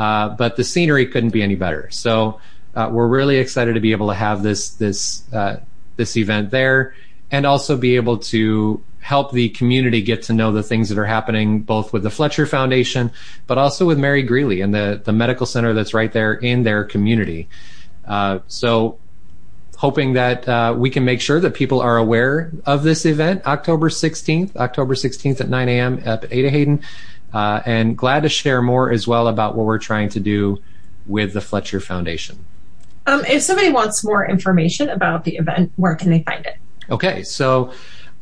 Uh, 0.00 0.30
but 0.30 0.56
the 0.56 0.64
scenery 0.64 1.04
couldn't 1.04 1.28
be 1.28 1.42
any 1.42 1.56
better. 1.56 1.86
So 1.90 2.40
uh, 2.74 2.88
we're 2.90 3.06
really 3.06 3.36
excited 3.36 3.74
to 3.74 3.80
be 3.80 3.92
able 3.92 4.08
to 4.08 4.14
have 4.14 4.42
this 4.42 4.70
this 4.70 5.30
uh, 5.30 5.60
this 5.96 6.16
event 6.16 6.50
there, 6.50 6.94
and 7.30 7.44
also 7.44 7.76
be 7.76 7.96
able 7.96 8.16
to 8.32 8.82
help 9.00 9.32
the 9.32 9.50
community 9.50 10.00
get 10.00 10.22
to 10.22 10.32
know 10.32 10.52
the 10.52 10.62
things 10.62 10.88
that 10.88 10.96
are 10.96 11.04
happening 11.04 11.60
both 11.60 11.92
with 11.92 12.02
the 12.02 12.08
Fletcher 12.08 12.46
Foundation, 12.46 13.10
but 13.46 13.58
also 13.58 13.84
with 13.84 13.98
Mary 13.98 14.22
Greeley 14.22 14.62
and 14.62 14.72
the 14.72 15.02
the 15.04 15.12
medical 15.12 15.44
center 15.44 15.74
that's 15.74 15.92
right 15.92 16.14
there 16.14 16.32
in 16.32 16.62
their 16.62 16.82
community. 16.82 17.46
Uh, 18.06 18.38
so 18.48 18.98
hoping 19.76 20.14
that 20.14 20.48
uh, 20.48 20.74
we 20.74 20.88
can 20.88 21.04
make 21.04 21.20
sure 21.20 21.40
that 21.40 21.52
people 21.52 21.78
are 21.78 21.98
aware 21.98 22.50
of 22.64 22.84
this 22.84 23.04
event, 23.04 23.44
October 23.46 23.90
16th, 23.90 24.56
October 24.56 24.94
16th 24.94 25.42
at 25.42 25.50
9 25.50 25.68
a.m. 25.68 26.00
at 26.06 26.24
Ada 26.32 26.48
Hayden. 26.48 26.82
Uh, 27.32 27.60
and 27.64 27.96
glad 27.96 28.24
to 28.24 28.28
share 28.28 28.60
more 28.60 28.90
as 28.90 29.06
well 29.06 29.28
about 29.28 29.56
what 29.56 29.66
we're 29.66 29.78
trying 29.78 30.08
to 30.08 30.20
do 30.20 30.60
with 31.06 31.32
the 31.32 31.40
Fletcher 31.40 31.80
Foundation. 31.80 32.44
Um, 33.06 33.24
if 33.24 33.42
somebody 33.42 33.70
wants 33.70 34.04
more 34.04 34.26
information 34.26 34.88
about 34.88 35.24
the 35.24 35.36
event, 35.36 35.72
where 35.76 35.94
can 35.94 36.10
they 36.10 36.22
find 36.22 36.44
it? 36.46 36.56
Okay, 36.90 37.22
so 37.22 37.72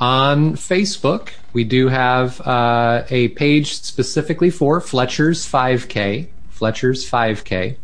on 0.01 0.53
Facebook, 0.53 1.31
we 1.53 1.64
do 1.64 1.88
have 1.88 2.40
uh, 2.42 3.05
a 3.11 3.29
page 3.29 3.75
specifically 3.75 4.51
for 4.51 4.81
Fletcher's 4.81 5.51
5K, 5.51 6.29
Fletcher's 6.51 7.11
5K. 7.11 7.77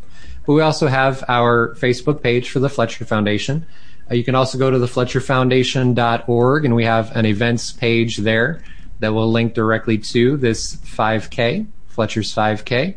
But 0.47 0.53
we 0.53 0.61
also 0.61 0.87
have 0.87 1.25
our 1.27 1.75
Facebook 1.77 2.23
page 2.23 2.51
for 2.51 2.61
the 2.61 2.69
Fletcher 2.69 3.05
Foundation. 3.05 3.67
Uh, 4.11 4.15
you 4.15 4.25
can 4.25 4.35
also 4.35 4.59
go 4.59 4.71
to 4.71 4.79
the 4.79 4.87
FletcherFoundation.org, 4.87 6.65
and 6.65 6.75
we 6.75 6.85
have 6.85 7.17
an 7.17 7.25
events 7.25 7.73
page 7.73 8.19
there 8.19 8.63
that 9.01 9.13
will 9.13 9.31
link 9.31 9.55
directly 9.55 9.99
to 9.99 10.37
this 10.37 10.77
5K, 10.77 11.67
Fletcher's 11.89 12.35
5K. 12.35 12.97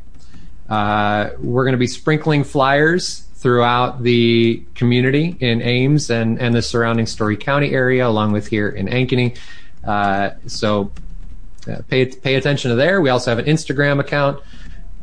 Uh, 0.69 1.29
we're 1.39 1.63
going 1.63 1.73
to 1.73 1.77
be 1.77 1.87
sprinkling 1.87 2.43
flyers 2.43 3.27
throughout 3.35 4.03
the 4.03 4.63
community 4.75 5.37
in 5.39 5.61
Ames 5.61 6.09
and, 6.09 6.39
and 6.41 6.53
the 6.55 6.61
surrounding 6.61 7.05
Story 7.05 7.37
County 7.37 7.71
area, 7.71 8.07
along 8.07 8.31
with 8.31 8.47
here 8.47 8.69
in 8.69 8.87
Ankeny. 8.87 9.37
Uh, 9.83 10.31
so 10.47 10.91
uh, 11.69 11.77
pay 11.87 12.05
pay 12.05 12.35
attention 12.35 12.69
to 12.69 12.75
there. 12.75 12.99
We 13.01 13.09
also 13.09 13.31
have 13.31 13.39
an 13.39 13.45
Instagram 13.45 13.99
account. 13.99 14.41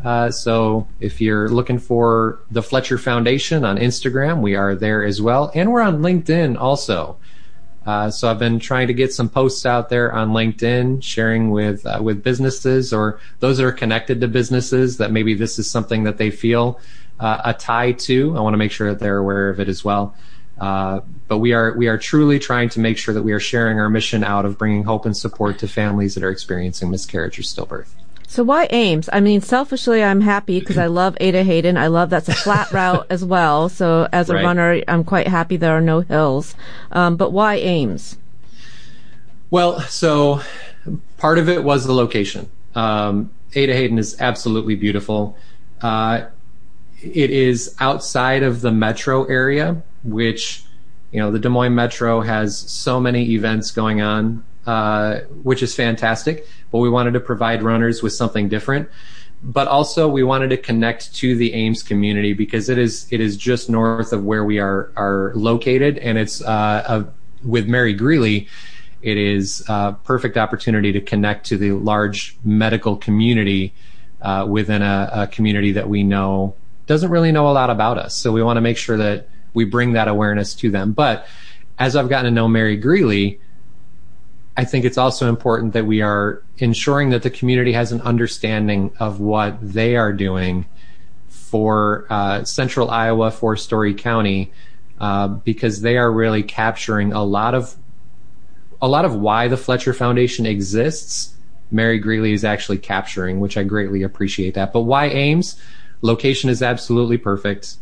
Uh, 0.04 0.30
so 0.30 0.86
if 1.00 1.20
you're 1.20 1.48
looking 1.48 1.78
for 1.78 2.40
the 2.50 2.62
Fletcher 2.62 2.98
Foundation 2.98 3.64
on 3.64 3.78
Instagram, 3.78 4.42
we 4.42 4.54
are 4.54 4.74
there 4.74 5.02
as 5.02 5.22
well, 5.22 5.50
and 5.54 5.72
we're 5.72 5.80
on 5.80 6.00
LinkedIn 6.00 6.58
also. 6.60 7.16
Uh, 7.86 8.10
so 8.10 8.30
I've 8.30 8.38
been 8.38 8.58
trying 8.58 8.86
to 8.86 8.94
get 8.94 9.12
some 9.12 9.28
posts 9.28 9.66
out 9.66 9.90
there 9.90 10.12
on 10.12 10.30
LinkedIn, 10.30 11.02
sharing 11.02 11.50
with 11.50 11.84
uh, 11.84 12.00
with 12.02 12.22
businesses 12.22 12.92
or 12.92 13.20
those 13.40 13.58
that 13.58 13.66
are 13.66 13.72
connected 13.72 14.20
to 14.22 14.28
businesses 14.28 14.96
that 14.98 15.12
maybe 15.12 15.34
this 15.34 15.58
is 15.58 15.70
something 15.70 16.04
that 16.04 16.16
they 16.16 16.30
feel 16.30 16.80
uh, 17.20 17.42
a 17.44 17.52
tie 17.52 17.92
to. 17.92 18.36
I 18.36 18.40
want 18.40 18.54
to 18.54 18.58
make 18.58 18.72
sure 18.72 18.88
that 18.90 19.00
they're 19.00 19.18
aware 19.18 19.50
of 19.50 19.60
it 19.60 19.68
as 19.68 19.84
well. 19.84 20.14
Uh, 20.58 21.00
but 21.28 21.38
we 21.38 21.52
are 21.52 21.76
we 21.76 21.88
are 21.88 21.98
truly 21.98 22.38
trying 22.38 22.68
to 22.70 22.80
make 22.80 22.96
sure 22.96 23.12
that 23.12 23.22
we 23.22 23.32
are 23.32 23.40
sharing 23.40 23.78
our 23.78 23.90
mission 23.90 24.24
out 24.24 24.44
of 24.46 24.56
bringing 24.56 24.84
hope 24.84 25.04
and 25.04 25.16
support 25.16 25.58
to 25.58 25.68
families 25.68 26.14
that 26.14 26.22
are 26.22 26.30
experiencing 26.30 26.90
miscarriage 26.90 27.38
or 27.38 27.42
stillbirth. 27.42 27.88
So 28.34 28.42
why 28.42 28.66
Ames? 28.70 29.08
I 29.12 29.20
mean, 29.20 29.40
selfishly, 29.40 30.02
I'm 30.02 30.20
happy 30.20 30.58
because 30.58 30.76
I 30.76 30.86
love 30.86 31.16
Ada 31.20 31.44
Hayden. 31.44 31.76
I 31.76 31.86
love 31.86 32.10
that's 32.10 32.28
a 32.28 32.34
flat 32.34 32.68
route 32.72 33.06
as 33.08 33.24
well. 33.24 33.68
So 33.68 34.08
as 34.12 34.28
a 34.28 34.34
Right. 34.34 34.42
runner, 34.44 34.82
I'm 34.88 35.04
quite 35.04 35.28
happy 35.28 35.56
there 35.56 35.70
are 35.70 35.80
no 35.80 36.00
hills. 36.00 36.56
Um, 36.90 37.16
but 37.16 37.30
why 37.30 37.54
Ames? 37.54 38.18
Well, 39.52 39.78
so 39.82 40.40
part 41.16 41.38
of 41.38 41.48
it 41.48 41.62
was 41.62 41.86
the 41.86 41.92
location. 41.94 42.48
Um, 42.74 43.30
Ada 43.54 43.72
Hayden 43.72 43.98
is 43.98 44.20
absolutely 44.20 44.74
beautiful. 44.74 45.38
Uh, 45.80 46.22
it 47.00 47.30
is 47.30 47.76
outside 47.78 48.42
of 48.42 48.62
the 48.62 48.72
metro 48.72 49.26
area, 49.26 49.80
which, 50.02 50.64
you 51.12 51.20
know, 51.20 51.30
the 51.30 51.38
Des 51.38 51.50
Moines 51.50 51.76
Metro 51.76 52.20
has 52.22 52.58
so 52.58 52.98
many 52.98 53.30
events 53.30 53.70
going 53.70 54.00
on, 54.00 54.42
uh, 54.66 55.20
which 55.42 55.62
is 55.62 55.74
fantastic. 55.74 56.46
But 56.70 56.78
we 56.78 56.90
wanted 56.90 57.12
to 57.12 57.20
provide 57.20 57.62
runners 57.62 58.02
with 58.02 58.12
something 58.12 58.48
different. 58.48 58.88
But 59.42 59.68
also, 59.68 60.08
we 60.08 60.22
wanted 60.22 60.48
to 60.50 60.56
connect 60.56 61.14
to 61.16 61.36
the 61.36 61.52
Ames 61.52 61.82
community 61.82 62.32
because 62.32 62.68
it 62.68 62.78
is 62.78 63.06
it 63.10 63.20
is 63.20 63.36
just 63.36 63.68
north 63.68 64.12
of 64.12 64.24
where 64.24 64.44
we 64.44 64.58
are 64.58 64.90
are 64.96 65.32
located, 65.34 65.98
and 65.98 66.16
it's 66.16 66.40
uh, 66.42 67.04
a, 67.04 67.46
with 67.46 67.68
Mary 67.68 67.92
Greeley 67.92 68.48
it 69.04 69.18
is 69.18 69.62
a 69.68 69.94
perfect 70.04 70.38
opportunity 70.38 70.90
to 70.92 71.00
connect 71.00 71.46
to 71.46 71.58
the 71.58 71.72
large 71.72 72.38
medical 72.42 72.96
community 72.96 73.74
uh, 74.22 74.46
within 74.48 74.80
a, 74.80 75.10
a 75.12 75.26
community 75.26 75.72
that 75.72 75.90
we 75.90 76.02
know 76.02 76.54
doesn't 76.86 77.10
really 77.10 77.30
know 77.30 77.48
a 77.48 77.52
lot 77.52 77.68
about 77.68 77.98
us. 77.98 78.16
So 78.16 78.32
we 78.32 78.42
want 78.42 78.56
to 78.56 78.62
make 78.62 78.78
sure 78.78 78.96
that 78.96 79.28
we 79.52 79.66
bring 79.66 79.92
that 79.92 80.08
awareness 80.08 80.54
to 80.56 80.70
them. 80.70 80.92
But 80.92 81.26
as 81.78 81.96
I've 81.96 82.08
gotten 82.08 82.24
to 82.24 82.30
know 82.30 82.48
Mary 82.48 82.78
Greeley, 82.78 83.40
I 84.56 84.64
think 84.64 84.84
it's 84.84 84.98
also 84.98 85.28
important 85.28 85.72
that 85.72 85.84
we 85.84 86.00
are 86.00 86.42
ensuring 86.58 87.10
that 87.10 87.22
the 87.22 87.30
community 87.30 87.72
has 87.72 87.90
an 87.90 88.00
understanding 88.02 88.92
of 89.00 89.20
what 89.20 89.58
they 89.60 89.96
are 89.96 90.12
doing 90.12 90.66
for 91.28 92.06
uh, 92.10 92.44
central 92.44 92.90
Iowa, 92.90 93.30
for 93.30 93.56
Story 93.56 93.94
County, 93.94 94.52
uh, 95.00 95.28
because 95.28 95.80
they 95.80 95.96
are 95.96 96.10
really 96.10 96.42
capturing 96.42 97.12
a 97.12 97.22
lot 97.24 97.54
of 97.54 97.76
a 98.80 98.88
lot 98.88 99.04
of 99.04 99.14
why 99.14 99.48
the 99.48 99.56
Fletcher 99.56 99.92
Foundation 99.92 100.46
exists. 100.46 101.34
Mary 101.70 101.98
Greeley 101.98 102.32
is 102.32 102.44
actually 102.44 102.78
capturing, 102.78 103.40
which 103.40 103.56
I 103.56 103.62
greatly 103.62 104.02
appreciate 104.02 104.54
that. 104.54 104.72
But 104.72 104.82
why 104.82 105.06
Ames? 105.06 105.60
Location 106.02 106.50
is 106.50 106.62
absolutely 106.62 107.16
perfect. 107.16 107.76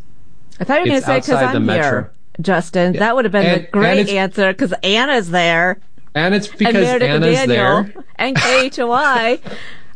I 0.61 0.65
thought 0.65 0.75
you 0.77 0.93
were 0.93 1.01
going 1.01 1.01
to 1.01 1.07
say 1.07 1.21
because 1.21 1.43
I'm 1.43 1.69
here, 1.69 2.13
Justin. 2.41 2.95
That 2.95 3.17
would 3.17 3.25
have 3.25 3.33
been 3.33 3.45
And- 3.47 3.63
the 3.65 3.67
great 3.69 4.09
answer 4.11 4.53
because 4.53 4.73
Anna's 4.83 5.31
there. 5.31 5.81
And 6.15 6.35
it's 6.35 6.49
because 6.49 6.75
and 6.75 7.03
Anna's 7.03 7.37
Daniel 7.37 7.85
there. 7.85 8.05
and 8.17 8.37
KHOI. 8.37 9.41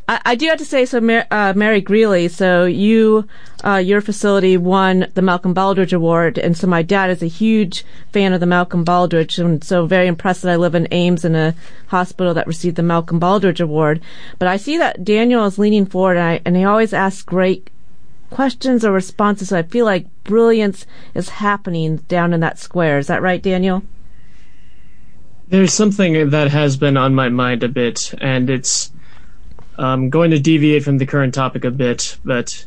I, 0.09 0.21
I 0.25 0.35
do 0.35 0.47
have 0.47 0.59
to 0.59 0.65
say, 0.65 0.87
so 0.87 1.01
Mar- 1.01 1.27
uh, 1.31 1.53
Mary 1.57 1.81
Greeley, 1.81 2.29
so 2.29 2.65
you, 2.65 3.27
uh, 3.65 3.77
your 3.77 4.01
facility 4.01 4.57
won 4.57 5.09
the 5.15 5.23
Malcolm 5.23 5.55
Baldrige 5.55 5.93
Award, 5.93 6.39
and 6.39 6.57
so 6.57 6.67
my 6.67 6.83
dad 6.83 7.11
is 7.11 7.23
a 7.23 7.27
huge 7.27 7.85
fan 8.13 8.33
of 8.33 8.41
the 8.41 8.47
Malcolm 8.47 8.85
Baldrige, 8.85 9.39
and 9.39 9.65
so 9.65 9.87
very 9.87 10.07
impressed 10.07 10.43
that 10.43 10.53
I 10.53 10.57
live 10.57 10.75
in 10.75 10.89
Ames 10.93 11.25
in 11.25 11.35
a 11.35 11.55
hospital 11.89 12.35
that 12.35 12.47
received 12.47 12.77
the 12.77 12.83
Malcolm 12.83 13.21
Baldrige 13.21 13.61
Award. 13.61 14.01
But 14.39 14.49
I 14.49 14.57
see 14.57 14.79
that 14.79 15.05
Daniel 15.05 15.45
is 15.45 15.59
leaning 15.59 15.87
forward, 15.87 16.17
and, 16.17 16.27
I, 16.27 16.41
and 16.45 16.57
he 16.57 16.65
always 16.65 16.93
asks 16.93 17.23
great 17.23 17.71
questions 18.31 18.85
or 18.85 18.93
responses, 18.93 19.49
so 19.49 19.59
I 19.59 19.63
feel 19.63 19.85
like 19.85 20.07
brilliance 20.25 20.87
is 21.15 21.29
happening 21.31 21.97
down 22.09 22.33
in 22.33 22.41
that 22.41 22.59
square. 22.59 22.99
Is 22.99 23.07
that 23.09 23.23
right, 23.23 23.43
Daniel? 23.43 23.83
There's 25.49 25.73
something 25.73 26.31
that 26.31 26.51
has 26.51 26.77
been 26.77 26.97
on 26.97 27.15
my 27.15 27.29
mind 27.29 27.63
a 27.63 27.69
bit, 27.69 28.13
and 28.21 28.51
it's 28.51 28.91
um, 29.79 30.11
going 30.11 30.33
to 30.33 30.41
deviate 30.41 30.83
from 30.83 30.99
the 30.99 31.07
current 31.07 31.35
topic 31.35 31.65
a 31.65 31.71
bit, 31.71 32.19
but 32.25 32.67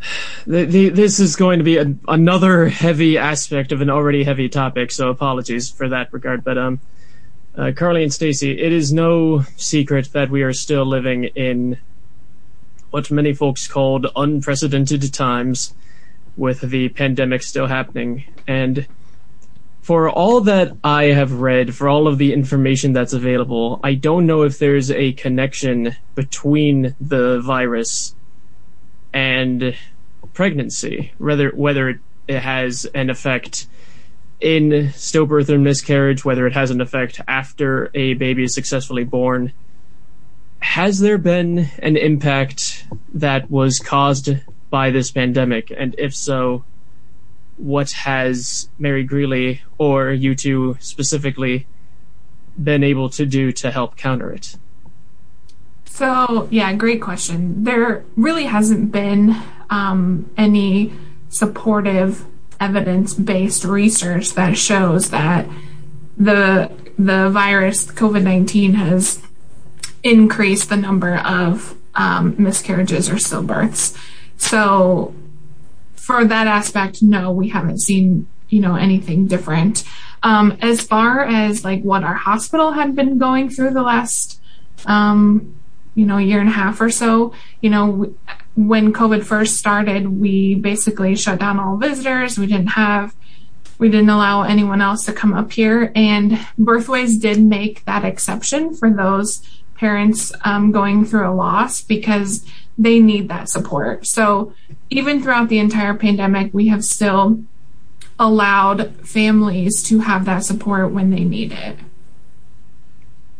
the, 0.46 0.64
the, 0.64 0.88
this 0.88 1.20
is 1.20 1.36
going 1.36 1.58
to 1.58 1.64
be 1.64 1.76
a, 1.76 1.94
another 2.08 2.68
heavy 2.68 3.18
aspect 3.18 3.72
of 3.72 3.80
an 3.80 3.90
already 3.90 4.24
heavy 4.24 4.48
topic, 4.48 4.90
so 4.90 5.10
apologies 5.10 5.70
for 5.70 5.88
that 5.88 6.12
regard. 6.12 6.44
But 6.44 6.56
um, 6.56 6.80
uh, 7.56 7.72
Carly 7.76 8.02
and 8.02 8.12
Stacy, 8.12 8.58
it 8.58 8.72
is 8.72 8.92
no 8.92 9.42
secret 9.56 10.12
that 10.12 10.30
we 10.30 10.42
are 10.42 10.52
still 10.52 10.86
living 10.86 11.24
in 11.24 11.78
what 12.90 13.10
many 13.10 13.34
folks 13.34 13.68
called 13.68 14.06
unprecedented 14.16 15.12
times, 15.12 15.74
with 16.38 16.62
the 16.62 16.88
pandemic 16.90 17.42
still 17.42 17.66
happening, 17.66 18.24
and 18.46 18.86
for 19.88 20.10
all 20.10 20.42
that 20.42 20.70
I 20.84 21.04
have 21.04 21.40
read, 21.40 21.74
for 21.74 21.88
all 21.88 22.08
of 22.08 22.18
the 22.18 22.34
information 22.34 22.92
that's 22.92 23.14
available, 23.14 23.80
I 23.82 23.94
don't 23.94 24.26
know 24.26 24.42
if 24.42 24.58
there's 24.58 24.90
a 24.90 25.14
connection 25.14 25.96
between 26.14 26.94
the 27.00 27.40
virus 27.40 28.14
and 29.14 29.74
pregnancy, 30.34 31.14
whether 31.16 31.48
whether 31.52 32.02
it 32.28 32.38
has 32.38 32.84
an 32.94 33.08
effect 33.08 33.66
in 34.42 34.90
stillbirth 34.92 35.48
or 35.48 35.56
miscarriage, 35.56 36.22
whether 36.22 36.46
it 36.46 36.52
has 36.52 36.70
an 36.70 36.82
effect 36.82 37.22
after 37.26 37.90
a 37.94 38.12
baby 38.12 38.42
is 38.42 38.52
successfully 38.52 39.04
born. 39.04 39.54
Has 40.60 40.98
there 40.98 41.16
been 41.16 41.60
an 41.78 41.96
impact 41.96 42.84
that 43.14 43.50
was 43.50 43.78
caused 43.78 44.36
by 44.68 44.90
this 44.90 45.10
pandemic? 45.10 45.72
And 45.74 45.94
if 45.96 46.14
so, 46.14 46.64
what 47.58 47.90
has 47.90 48.68
Mary 48.78 49.04
Greeley 49.04 49.62
or 49.76 50.10
you 50.10 50.34
two 50.34 50.76
specifically 50.80 51.66
been 52.62 52.82
able 52.82 53.08
to 53.10 53.26
do 53.26 53.52
to 53.52 53.70
help 53.70 53.96
counter 53.96 54.32
it? 54.32 54.56
So, 55.84 56.48
yeah, 56.50 56.72
great 56.74 57.02
question. 57.02 57.64
There 57.64 58.04
really 58.16 58.44
hasn't 58.44 58.92
been 58.92 59.36
um, 59.68 60.30
any 60.36 60.92
supportive 61.28 62.24
evidence 62.60 63.14
based 63.14 63.64
research 63.64 64.34
that 64.34 64.56
shows 64.56 65.10
that 65.10 65.46
the 66.16 66.70
the 66.98 67.30
virus 67.30 67.86
COVID 67.86 68.22
nineteen 68.22 68.74
has 68.74 69.22
increased 70.02 70.68
the 70.68 70.76
number 70.76 71.16
of 71.16 71.76
um, 71.94 72.34
miscarriages 72.38 73.08
or 73.08 73.14
stillbirths. 73.14 73.96
So, 74.36 75.14
for 76.08 76.24
that 76.24 76.46
aspect, 76.46 77.02
no, 77.02 77.30
we 77.30 77.50
haven't 77.50 77.80
seen 77.80 78.26
you 78.48 78.60
know 78.60 78.76
anything 78.76 79.26
different. 79.26 79.84
Um, 80.22 80.56
as 80.62 80.80
far 80.80 81.20
as 81.20 81.64
like 81.64 81.82
what 81.82 82.02
our 82.02 82.14
hospital 82.14 82.72
had 82.72 82.96
been 82.96 83.18
going 83.18 83.50
through 83.50 83.72
the 83.72 83.82
last 83.82 84.40
um, 84.86 85.54
you 85.94 86.06
know 86.06 86.16
year 86.16 86.40
and 86.40 86.48
a 86.48 86.52
half 86.52 86.80
or 86.80 86.88
so, 86.88 87.34
you 87.60 87.68
know. 87.68 88.14
when 88.56 88.92
COVID 88.92 89.22
first 89.22 89.56
started, 89.56 90.08
we 90.08 90.54
basically 90.56 91.14
shut 91.14 91.38
down 91.38 91.60
all 91.60 91.76
visitors. 91.76 92.38
We 92.38 92.46
didn't 92.46 92.74
have, 92.86 93.14
we 93.78 93.88
didn't 93.88 94.10
allow 94.10 94.42
anyone 94.42 94.80
else 94.80 95.04
to 95.04 95.12
come 95.12 95.34
up 95.34 95.52
here. 95.52 95.92
And 95.94 96.32
Birthways 96.58 97.20
did 97.20 97.38
make 97.40 97.84
that 97.84 98.04
exception 98.04 98.74
for 98.74 98.90
those 98.90 99.46
parents 99.76 100.32
um, 100.44 100.72
going 100.72 101.04
through 101.04 101.28
a 101.30 101.34
loss 101.34 101.82
because 101.82 102.44
they 102.76 102.98
need 102.98 103.28
that 103.28 103.48
support. 103.48 104.06
So 104.08 104.54
even 104.90 105.22
throughout 105.22 105.48
the 105.48 105.58
entire 105.58 105.94
pandemic, 105.94 106.52
we 106.52 106.68
have 106.68 106.84
still 106.84 107.42
allowed 108.18 108.94
families 109.06 109.82
to 109.84 110.00
have 110.00 110.24
that 110.24 110.44
support 110.44 110.92
when 110.92 111.10
they 111.10 111.24
need 111.24 111.52
it. 111.52 111.78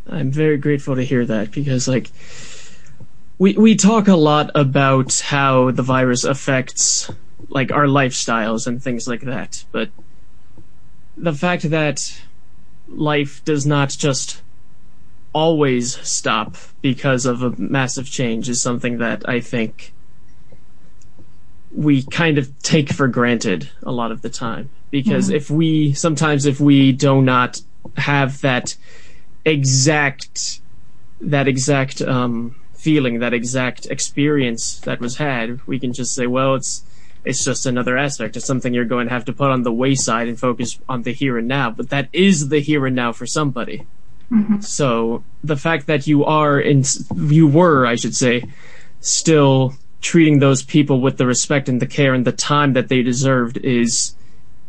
I'm 0.09 0.31
very 0.31 0.57
grateful 0.57 0.97
to 0.97 1.05
hear 1.05 1.25
that 1.27 1.51
because, 1.51 1.89
like, 1.89 2.11
we 3.39 3.55
we 3.55 3.77
talk 3.77 4.09
a 4.09 4.17
lot 4.17 4.51
about 4.55 5.21
how 5.21 5.71
the 5.71 5.83
virus 5.83 6.25
affects 6.25 7.11
like 7.49 7.73
our 7.73 7.87
lifestyles 7.87 8.67
and 8.67 8.83
things 8.83 9.07
like 9.07 9.23
that, 9.23 9.65
but 9.73 9.91
the 11.17 11.33
fact 11.33 11.71
that 11.71 12.21
life 12.89 13.45
does 13.45 13.67
not 13.67 13.91
just 13.91 14.43
always 15.33 15.97
stop 16.09 16.57
because 16.81 17.27
of 17.27 17.43
a 17.43 17.51
massive 17.59 18.07
change 18.11 18.49
is 18.49 18.61
something 18.61 18.99
that 18.99 19.29
I 19.29 19.41
think 19.41 19.93
we 21.73 22.03
kind 22.03 22.39
of 22.39 22.57
take 22.63 22.91
for 22.91 23.09
granted 23.09 23.69
a 23.83 23.93
lot 23.93 24.13
of 24.13 24.23
the 24.23 24.31
time. 24.31 24.71
Because 24.91 25.29
if 25.29 25.51
we 25.51 25.93
sometimes 25.93 26.47
if 26.47 26.61
we 26.61 26.93
do 26.93 27.21
not 27.21 27.61
have 27.97 28.41
that 28.41 28.75
exact 29.45 30.61
that 31.21 31.49
exact 31.49 32.01
um, 32.01 32.57
feeling, 32.75 33.19
that 33.19 33.35
exact 33.35 33.87
experience 33.87 34.79
that 34.81 35.01
was 35.01 35.17
had, 35.17 35.67
we 35.67 35.79
can 35.79 35.93
just 35.93 36.15
say, 36.15 36.27
well, 36.27 36.55
it's 36.55 36.85
it's 37.25 37.45
just 37.45 37.67
another 37.67 37.99
aspect. 37.99 38.37
It's 38.37 38.47
something 38.47 38.73
you're 38.73 38.87
going 38.87 39.09
to 39.09 39.13
have 39.13 39.27
to 39.27 39.33
put 39.33 39.51
on 39.51 39.63
the 39.63 39.73
wayside 39.73 40.29
and 40.29 40.39
focus 40.39 40.79
on 40.89 41.03
the 41.03 41.13
here 41.13 41.37
and 41.37 41.49
now. 41.49 41.71
But 41.71 41.91
that 41.91 42.09
is 42.13 42.49
the 42.49 42.61
here 42.61 42.87
and 42.87 42.97
now 42.97 43.13
for 43.13 43.27
somebody. 43.27 43.87
So 44.63 45.25
the 45.43 45.57
fact 45.57 45.87
that 45.87 46.07
you 46.07 46.25
are 46.25 46.61
in, 46.61 46.85
you 47.17 47.47
were, 47.47 47.87
I 47.87 47.97
should 47.97 48.15
say, 48.15 48.45
still 49.01 49.75
treating 50.01 50.39
those 50.39 50.63
people 50.63 51.01
with 51.01 51.19
the 51.19 51.27
respect 51.27 51.69
and 51.69 51.81
the 51.81 51.87
care 51.87 52.15
and 52.15 52.25
the 52.25 52.33
time 52.33 52.75
that 52.75 52.89
they 52.89 53.03
deserved 53.03 53.57
is 53.59 54.15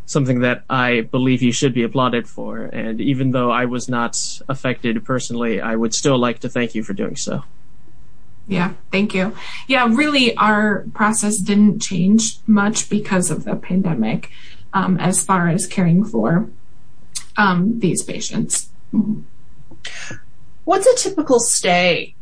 something 0.06 0.40
that 0.40 0.64
I 0.70 1.02
believe 1.02 1.44
you 1.44 1.52
should 1.52 1.74
be 1.74 1.84
applauded 1.84 2.28
for. 2.28 2.64
And 2.64 3.00
even 3.00 3.32
though 3.32 3.52
I 3.52 3.66
was 3.66 3.88
not 3.88 4.42
affected 4.50 5.06
personally, 5.06 5.62
I 5.62 5.76
would 5.76 5.94
still 5.94 6.18
like 6.18 6.40
to 6.40 6.50
thank 6.50 6.74
you 6.74 6.84
for 6.84 6.94
doing 6.94 7.16
so. 7.16 7.44
Yeah, 8.48 8.74
thank 8.92 9.14
you. 9.14 9.36
Yeah, 9.68 9.88
really, 9.88 10.36
our 10.36 10.86
process 10.96 11.38
didn't 11.38 11.82
change 11.82 12.40
much 12.48 12.90
because 12.90 13.30
of 13.30 13.44
the 13.44 13.56
pandemic 13.56 14.32
um, 14.74 15.00
as 15.00 15.24
far 15.24 15.48
as 15.48 15.68
caring 15.68 16.04
for 16.04 16.50
um, 17.38 17.80
these 17.80 18.02
patients. 18.02 18.70
What's 20.66 20.88
a 20.88 20.96
typical 20.96 21.40
stay 21.40 22.16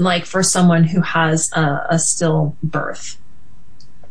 like 0.00 0.24
for 0.24 0.42
someone 0.42 0.84
who 0.84 1.00
has 1.02 1.50
a, 1.52 1.86
a 1.90 1.98
still 1.98 2.56
birth? 2.62 3.18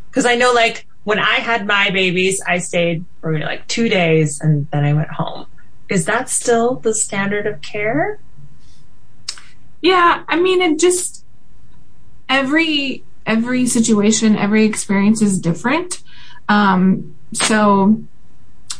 Because 0.09 0.25
I 0.25 0.35
know, 0.35 0.53
like, 0.53 0.85
when 1.03 1.19
I 1.19 1.35
had 1.35 1.65
my 1.65 1.89
babies, 1.89 2.41
I 2.45 2.59
stayed 2.59 3.03
for 3.21 3.37
like 3.39 3.67
two 3.67 3.89
days 3.89 4.39
and 4.39 4.67
then 4.71 4.85
I 4.85 4.93
went 4.93 5.09
home. 5.09 5.47
Is 5.89 6.05
that 6.05 6.29
still 6.29 6.75
the 6.75 6.93
standard 6.93 7.47
of 7.47 7.61
care? 7.61 8.19
Yeah, 9.81 10.23
I 10.27 10.39
mean, 10.39 10.61
it 10.61 10.79
just 10.79 11.25
every 12.27 13.03
every 13.25 13.65
situation, 13.65 14.35
every 14.35 14.65
experience 14.65 15.21
is 15.21 15.39
different. 15.39 16.01
Um, 16.47 17.15
so 17.33 18.01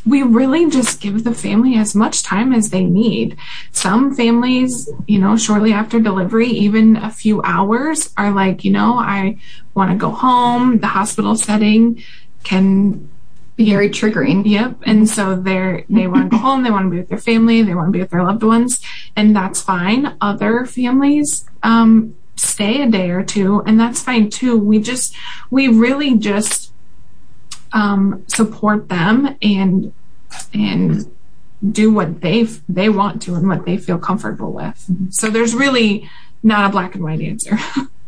we 0.09 0.23
really 0.23 0.69
just 0.69 1.01
give 1.01 1.23
the 1.23 1.33
family 1.33 1.75
as 1.75 1.93
much 1.93 2.23
time 2.23 2.51
as 2.51 2.71
they 2.71 2.83
need. 2.83 3.37
Some 3.71 4.15
families, 4.15 4.89
you 5.07 5.19
know, 5.19 5.37
shortly 5.37 5.71
after 5.71 5.99
delivery, 5.99 6.47
even 6.47 6.95
a 6.95 7.11
few 7.11 7.41
hours 7.43 8.11
are 8.17 8.31
like, 8.31 8.65
you 8.65 8.71
know, 8.71 8.97
I 8.97 9.37
want 9.75 9.91
to 9.91 9.97
go 9.97 10.09
home. 10.09 10.79
The 10.79 10.87
hospital 10.87 11.35
setting 11.35 12.03
can 12.43 13.09
be 13.55 13.69
very 13.69 13.89
triggering. 13.89 14.43
Yep. 14.45 14.77
And 14.85 15.07
so 15.07 15.35
they're, 15.35 15.83
they 15.89 16.07
want 16.07 16.31
to 16.31 16.37
go 16.37 16.41
home. 16.41 16.63
They 16.63 16.71
want 16.71 16.85
to 16.85 16.89
be 16.89 16.97
with 16.97 17.09
their 17.09 17.17
family. 17.17 17.61
They 17.61 17.75
want 17.75 17.89
to 17.89 17.91
be 17.91 17.99
with 17.99 18.09
their 18.09 18.23
loved 18.23 18.43
ones 18.43 18.81
and 19.15 19.35
that's 19.35 19.61
fine. 19.61 20.15
Other 20.21 20.65
families, 20.65 21.45
um, 21.61 22.15
stay 22.35 22.81
a 22.81 22.87
day 22.89 23.09
or 23.09 23.21
two 23.21 23.61
and 23.65 23.79
that's 23.79 24.01
fine 24.01 24.29
too. 24.29 24.57
We 24.57 24.79
just, 24.79 25.13
we 25.51 25.67
really 25.67 26.17
just, 26.17 26.71
um, 27.73 28.23
support 28.27 28.89
them 28.89 29.37
and 29.41 29.93
and 30.53 31.09
do 31.71 31.93
what 31.93 32.21
they 32.21 32.43
they 32.67 32.89
want 32.89 33.21
to 33.23 33.35
and 33.35 33.47
what 33.47 33.65
they 33.65 33.77
feel 33.77 33.97
comfortable 33.97 34.53
with. 34.53 34.89
So 35.09 35.29
there's 35.29 35.53
really 35.53 36.09
not 36.41 36.69
a 36.69 36.69
black 36.69 36.95
and 36.95 37.03
white 37.03 37.21
answer. 37.21 37.57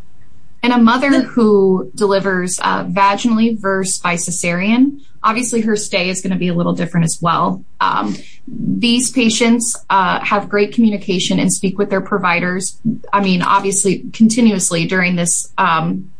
and 0.63 0.73
a 0.73 0.77
mother 0.77 1.21
who 1.21 1.91
delivers 1.95 2.59
uh, 2.61 2.85
vaginally 2.85 3.57
versus 3.57 3.97
by 3.97 4.15
cesarean, 4.15 5.01
obviously 5.23 5.61
her 5.61 5.75
stay 5.75 6.09
is 6.09 6.21
going 6.21 6.31
to 6.31 6.39
be 6.39 6.47
a 6.47 6.53
little 6.53 6.73
different 6.73 7.05
as 7.05 7.19
well. 7.21 7.63
Um, 7.79 8.15
these 8.47 9.11
patients 9.11 9.75
uh, 9.89 10.23
have 10.23 10.49
great 10.49 10.73
communication 10.73 11.39
and 11.39 11.51
speak 11.51 11.77
with 11.77 11.89
their 11.89 12.01
providers. 12.01 12.79
I 13.11 13.21
mean, 13.21 13.41
obviously, 13.41 13.99
continuously 14.13 14.85
during 14.85 15.15
this 15.15 15.51
um, 15.57 16.11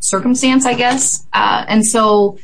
circumstance, 0.00 0.66
I 0.66 0.74
guess. 0.74 1.26
Uh, 1.32 1.64
and 1.68 1.86
so 1.86 2.38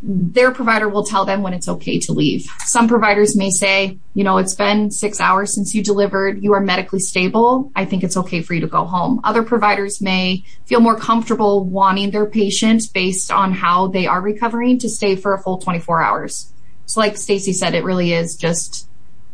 their 0.00 0.52
provider 0.52 0.88
will 0.88 1.04
tell 1.04 1.24
them 1.24 1.42
when 1.42 1.52
it's 1.52 1.68
okay 1.68 1.98
to 1.98 2.12
leave. 2.12 2.46
Some 2.60 2.86
providers 2.86 3.36
may 3.36 3.50
say, 3.50 3.98
you 4.14 4.22
know, 4.22 4.38
it's 4.38 4.54
been 4.54 4.90
six 4.90 5.20
hours 5.20 5.52
since 5.52 5.74
you 5.74 5.82
delivered. 5.82 6.42
You 6.42 6.52
are 6.52 6.60
medically 6.60 7.00
stable. 7.00 7.72
I 7.74 7.84
think 7.84 8.04
it's 8.04 8.16
okay 8.16 8.40
for 8.42 8.54
you 8.54 8.60
to 8.60 8.68
go 8.68 8.84
home. 8.84 9.20
Other 9.24 9.42
providers 9.42 10.00
may 10.00 10.44
feel 10.66 10.80
more 10.80 10.96
comfortable 10.96 11.64
wanting 11.64 12.12
their 12.12 12.26
patient 12.26 12.84
based 12.94 13.32
on 13.32 13.52
how 13.52 13.88
they 13.88 14.06
are 14.06 14.20
recovering 14.20 14.78
to 14.78 14.88
stay 14.88 15.16
for 15.16 15.34
a 15.34 15.38
full 15.38 15.58
24 15.58 16.00
hours. 16.00 16.52
So 16.86 17.00
like 17.00 17.16
Stacy 17.16 17.52
said, 17.52 17.74
it 17.74 17.84
really 17.84 18.12
is 18.12 18.36
just 18.36 18.88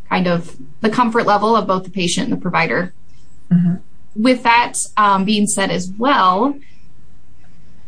kind 0.09 0.27
of 0.27 0.57
the 0.81 0.89
comfort 0.89 1.25
level 1.25 1.55
of 1.55 1.67
both 1.67 1.83
the 1.83 1.91
patient 1.91 2.29
and 2.29 2.37
the 2.37 2.41
provider. 2.41 2.93
Mm-hmm. 3.51 3.75
With 4.21 4.43
that 4.43 4.73
um, 4.97 5.25
being 5.25 5.45
said 5.45 5.69
as 5.69 5.89
well, 5.89 6.59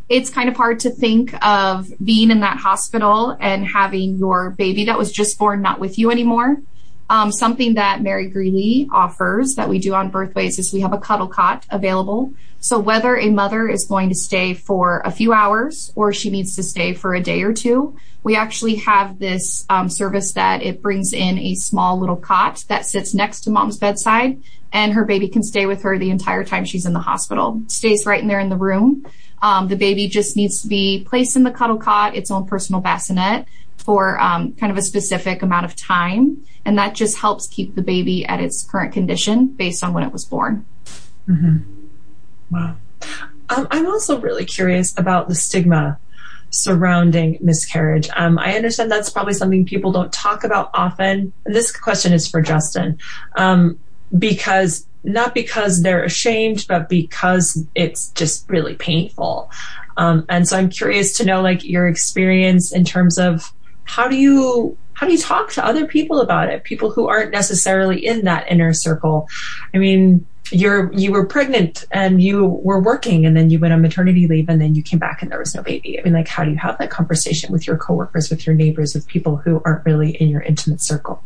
it's 0.09 0.29
kind 0.29 0.47
of 0.47 0.55
hard 0.55 0.79
to 0.81 0.89
think 0.89 1.33
of 1.45 1.91
being 2.03 2.31
in 2.31 2.39
that 2.39 2.57
hospital 2.57 3.35
and 3.39 3.65
having 3.65 4.17
your 4.17 4.51
baby 4.51 4.85
that 4.85 4.97
was 4.97 5.11
just 5.11 5.37
born 5.37 5.61
not 5.61 5.79
with 5.79 5.99
you 5.99 6.11
anymore. 6.11 6.57
Um, 7.09 7.31
something 7.31 7.75
that 7.75 8.01
Mary 8.01 8.27
Greeley 8.27 8.87
offers 8.91 9.55
that 9.55 9.69
we 9.69 9.79
do 9.79 9.93
on 9.93 10.11
Birthways 10.11 10.59
is 10.59 10.73
we 10.73 10.81
have 10.81 10.93
a 10.93 10.97
cuddle 10.97 11.27
cot 11.27 11.65
available. 11.69 12.33
So 12.59 12.79
whether 12.79 13.15
a 13.15 13.29
mother 13.29 13.67
is 13.67 13.85
going 13.85 14.09
to 14.09 14.15
stay 14.15 14.53
for 14.53 15.01
a 15.05 15.11
few 15.11 15.31
hours 15.31 15.91
or 15.95 16.11
she 16.11 16.29
needs 16.29 16.55
to 16.55 16.63
stay 16.63 16.93
for 16.93 17.13
a 17.13 17.21
day 17.21 17.43
or 17.43 17.53
two, 17.53 17.97
we 18.23 18.35
actually 18.35 18.75
have 18.75 19.19
this 19.19 19.65
um, 19.69 19.89
service 19.89 20.33
that 20.33 20.61
it 20.61 20.81
brings 20.81 21.13
in 21.13 21.37
a 21.37 21.55
small 21.55 21.97
little 21.97 22.17
cot 22.17 22.65
that 22.67 22.85
sits 22.85 23.13
next 23.13 23.41
to 23.41 23.51
mom's 23.51 23.77
bedside 23.77 24.41
and 24.71 24.93
her 24.93 25.05
baby 25.05 25.27
can 25.27 25.43
stay 25.43 25.65
with 25.65 25.83
her 25.83 25.97
the 25.97 26.09
entire 26.09 26.43
time 26.43 26.65
she's 26.65 26.85
in 26.85 26.93
the 26.93 26.99
hospital. 26.99 27.61
Stays 27.67 28.05
right 28.05 28.21
in 28.21 28.27
there 28.27 28.39
in 28.39 28.49
the 28.49 28.57
room. 28.57 29.05
Um, 29.41 29.67
the 29.67 29.75
baby 29.75 30.07
just 30.07 30.35
needs 30.35 30.61
to 30.63 30.67
be 30.67 31.05
placed 31.07 31.35
in 31.35 31.43
the 31.43 31.51
cuddle 31.51 31.77
cot, 31.77 32.15
its 32.15 32.31
own 32.31 32.45
personal 32.47 32.81
bassinet 32.81 33.47
for 33.77 34.19
um, 34.19 34.53
kind 34.53 34.71
of 34.71 34.77
a 34.77 34.81
specific 34.81 35.41
amount 35.41 35.65
of 35.65 35.75
time. 35.75 36.43
And 36.65 36.77
that 36.77 36.95
just 36.95 37.17
helps 37.17 37.47
keep 37.47 37.75
the 37.75 37.81
baby 37.81 38.25
at 38.25 38.41
its 38.41 38.63
current 38.63 38.93
condition 38.93 39.47
based 39.47 39.83
on 39.83 39.93
when 39.93 40.03
it 40.03 40.11
was 40.11 40.25
born. 40.25 40.65
Mm-hmm. 41.27 41.59
Wow. 42.49 42.75
Um, 43.49 43.67
I'm 43.71 43.87
also 43.87 44.19
really 44.19 44.45
curious 44.45 44.97
about 44.97 45.29
the 45.29 45.35
stigma 45.35 45.99
surrounding 46.49 47.37
miscarriage. 47.41 48.09
Um, 48.15 48.39
I 48.39 48.55
understand 48.55 48.91
that's 48.91 49.09
probably 49.09 49.33
something 49.33 49.65
people 49.65 49.91
don't 49.91 50.11
talk 50.11 50.43
about 50.43 50.71
often. 50.73 51.31
And 51.45 51.55
this 51.55 51.71
question 51.71 52.13
is 52.13 52.27
for 52.27 52.41
Justin. 52.41 52.97
Um, 53.35 53.79
because 54.17 54.85
not 55.03 55.33
because 55.33 55.81
they're 55.81 56.03
ashamed, 56.03 56.65
but 56.67 56.89
because 56.89 57.65
it's 57.75 58.09
just 58.11 58.49
really 58.49 58.75
painful. 58.75 59.49
Um, 59.95 60.25
and 60.29 60.47
so 60.47 60.57
I'm 60.57 60.69
curious 60.69 61.15
to 61.17 61.25
know 61.25 61.41
like 61.41 61.63
your 61.63 61.87
experience 61.87 62.73
in 62.73 62.83
terms 62.83 63.17
of 63.17 63.51
how 63.85 64.07
do 64.07 64.15
you 64.15 64.77
how 64.93 65.05
do 65.05 65.13
you 65.13 65.19
talk 65.19 65.51
to 65.51 65.65
other 65.65 65.85
people 65.85 66.21
about 66.21 66.49
it? 66.49 66.63
People 66.63 66.91
who 66.91 67.07
aren't 67.07 67.31
necessarily 67.31 68.05
in 68.05 68.25
that 68.25 68.51
inner 68.51 68.73
circle. 68.73 69.27
I 69.73 69.77
mean, 69.77 70.25
you're 70.51 70.91
you 70.93 71.11
were 71.11 71.25
pregnant 71.25 71.85
and 71.91 72.21
you 72.21 72.45
were 72.45 72.79
working 72.79 73.25
and 73.25 73.35
then 73.35 73.49
you 73.49 73.59
went 73.59 73.73
on 73.73 73.81
maternity 73.81 74.27
leave 74.27 74.49
and 74.49 74.59
then 74.61 74.75
you 74.75 74.81
came 74.81 74.99
back 74.99 75.21
and 75.21 75.31
there 75.31 75.39
was 75.39 75.53
no 75.55 75.61
baby. 75.61 75.99
I 75.99 76.03
mean, 76.03 76.13
like 76.13 76.27
how 76.27 76.43
do 76.43 76.51
you 76.51 76.57
have 76.57 76.77
that 76.79 76.89
conversation 76.89 77.51
with 77.51 77.67
your 77.67 77.77
coworkers, 77.77 78.29
with 78.29 78.45
your 78.45 78.55
neighbors, 78.55 78.93
with 78.93 79.07
people 79.07 79.37
who 79.37 79.61
aren't 79.65 79.85
really 79.85 80.11
in 80.11 80.29
your 80.29 80.41
intimate 80.41 80.81
circle? 80.81 81.21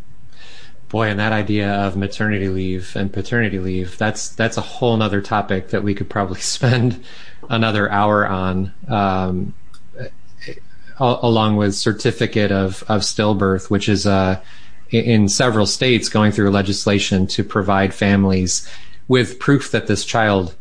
Boy, 0.92 1.08
and 1.08 1.20
that 1.20 1.32
idea 1.32 1.72
of 1.72 1.96
maternity 1.96 2.50
leave 2.50 2.96
and 2.96 3.12
paternity 3.12 3.60
leave, 3.60 3.98
that's 3.98 4.30
that's 4.30 4.58
a 4.58 4.62
whole 4.62 4.96
nother 4.98 5.22
topic 5.22 5.70
that 5.70 5.84
we 5.84 5.96
could 5.96 6.10
probably 6.10 6.42
spend 6.42 7.04
another 7.50 7.90
hour 7.90 8.28
on. 8.28 8.74
Um, 8.88 9.54
along 11.00 11.56
with 11.56 11.74
certificate 11.74 12.52
of, 12.52 12.84
of 12.88 13.02
stillbirth, 13.02 13.72
which 13.72 13.90
is 13.90 14.06
uh, 14.06 14.40
in 14.92 15.28
several 15.28 15.66
states 15.66 16.10
going 16.10 16.32
through 16.32 16.52
legislation 16.52 17.26
to 17.26 17.44
provide 17.44 17.92
families 17.92 18.70
with 19.08 19.40
proof 19.40 19.72
that 19.72 19.88
this 19.88 20.06
child 20.06 20.56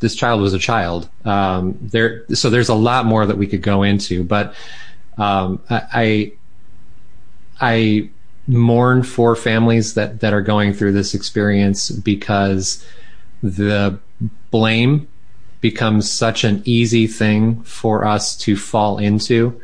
this 0.00 0.14
child 0.14 0.42
was 0.42 0.52
a 0.52 0.58
child. 0.58 1.08
Um, 1.24 1.78
there, 1.80 2.26
so 2.34 2.50
there's 2.50 2.68
a 2.68 2.74
lot 2.74 3.06
more 3.06 3.24
that 3.24 3.38
we 3.38 3.46
could 3.46 3.62
go 3.62 3.82
into, 3.82 4.22
but 4.22 4.54
um, 5.16 5.62
I, 5.70 6.32
I 7.58 8.10
mourn 8.46 9.02
for 9.02 9.34
families 9.34 9.94
that, 9.94 10.20
that 10.20 10.32
are 10.32 10.42
going 10.42 10.72
through 10.72 10.92
this 10.92 11.14
experience 11.14 11.90
because 11.90 12.84
the 13.42 13.98
blame 14.50 15.08
becomes 15.60 16.10
such 16.10 16.44
an 16.44 16.62
easy 16.64 17.06
thing 17.06 17.62
for 17.62 18.04
us 18.04 18.36
to 18.36 18.56
fall 18.56 18.98
into, 18.98 19.60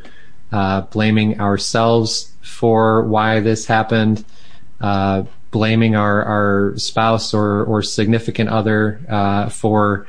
uh, 0.51 0.81
blaming 0.81 1.39
ourselves 1.39 2.33
for 2.41 3.03
why 3.03 3.39
this 3.39 3.65
happened, 3.65 4.25
uh, 4.81 5.23
blaming 5.51 5.95
our, 5.95 6.23
our 6.23 6.73
spouse 6.77 7.33
or, 7.33 7.63
or 7.63 7.81
significant 7.81 8.49
other 8.49 8.99
uh, 9.09 9.49
for 9.49 10.07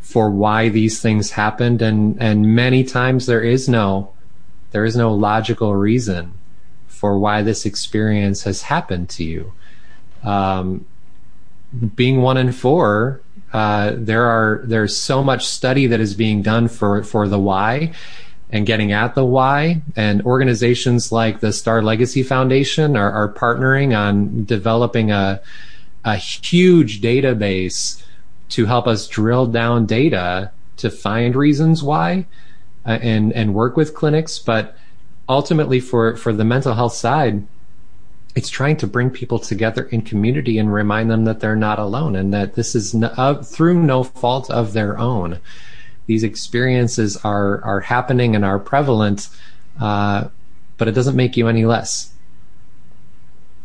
for 0.00 0.30
why 0.30 0.68
these 0.68 1.02
things 1.02 1.32
happened, 1.32 1.82
and 1.82 2.16
and 2.22 2.54
many 2.54 2.84
times 2.84 3.26
there 3.26 3.42
is 3.42 3.68
no 3.68 4.12
there 4.70 4.84
is 4.84 4.94
no 4.94 5.12
logical 5.12 5.74
reason 5.74 6.35
for 6.96 7.18
why 7.18 7.42
this 7.42 7.66
experience 7.66 8.44
has 8.44 8.62
happened 8.62 9.08
to 9.10 9.22
you. 9.22 9.52
Um, 10.22 10.86
being 11.94 12.22
one 12.22 12.38
in 12.38 12.52
four, 12.52 13.20
uh, 13.52 13.92
there 13.94 14.24
are 14.24 14.62
there's 14.64 14.96
so 14.96 15.22
much 15.22 15.46
study 15.46 15.86
that 15.88 16.00
is 16.00 16.14
being 16.14 16.42
done 16.42 16.68
for 16.68 17.02
for 17.02 17.28
the 17.28 17.38
why 17.38 17.92
and 18.50 18.64
getting 18.64 18.92
at 18.92 19.14
the 19.14 19.24
why. 19.24 19.82
And 19.94 20.22
organizations 20.22 21.12
like 21.12 21.40
the 21.40 21.52
Star 21.52 21.82
Legacy 21.82 22.22
Foundation 22.22 22.96
are, 22.96 23.12
are 23.12 23.32
partnering 23.32 23.96
on 23.96 24.44
developing 24.44 25.10
a 25.10 25.40
a 26.04 26.16
huge 26.16 27.00
database 27.02 28.02
to 28.48 28.66
help 28.66 28.86
us 28.86 29.08
drill 29.08 29.46
down 29.46 29.86
data 29.86 30.52
to 30.76 30.88
find 30.88 31.34
reasons 31.34 31.82
why 31.82 32.26
uh, 32.86 32.98
and 33.02 33.32
and 33.32 33.54
work 33.54 33.76
with 33.76 33.94
clinics, 33.94 34.38
but 34.38 34.76
ultimately 35.28 35.80
for 35.80 36.16
for 36.16 36.32
the 36.32 36.44
mental 36.44 36.74
health 36.74 36.94
side 36.94 37.46
it's 38.36 38.50
trying 38.50 38.76
to 38.76 38.86
bring 38.86 39.08
people 39.08 39.38
together 39.38 39.84
in 39.84 40.02
community 40.02 40.58
and 40.58 40.72
remind 40.72 41.10
them 41.10 41.24
that 41.24 41.40
they're 41.40 41.56
not 41.56 41.78
alone 41.78 42.14
and 42.14 42.34
that 42.34 42.54
this 42.54 42.74
is 42.74 42.92
no, 42.92 43.06
uh, 43.16 43.42
through 43.42 43.82
no 43.82 44.04
fault 44.04 44.50
of 44.50 44.74
their 44.74 44.98
own. 44.98 45.40
These 46.04 46.22
experiences 46.22 47.16
are 47.24 47.64
are 47.64 47.80
happening 47.80 48.36
and 48.36 48.44
are 48.44 48.58
prevalent, 48.58 49.30
uh, 49.80 50.28
but 50.76 50.86
it 50.86 50.92
doesn't 50.92 51.16
make 51.16 51.36
you 51.36 51.48
any 51.48 51.64
less. 51.64 52.12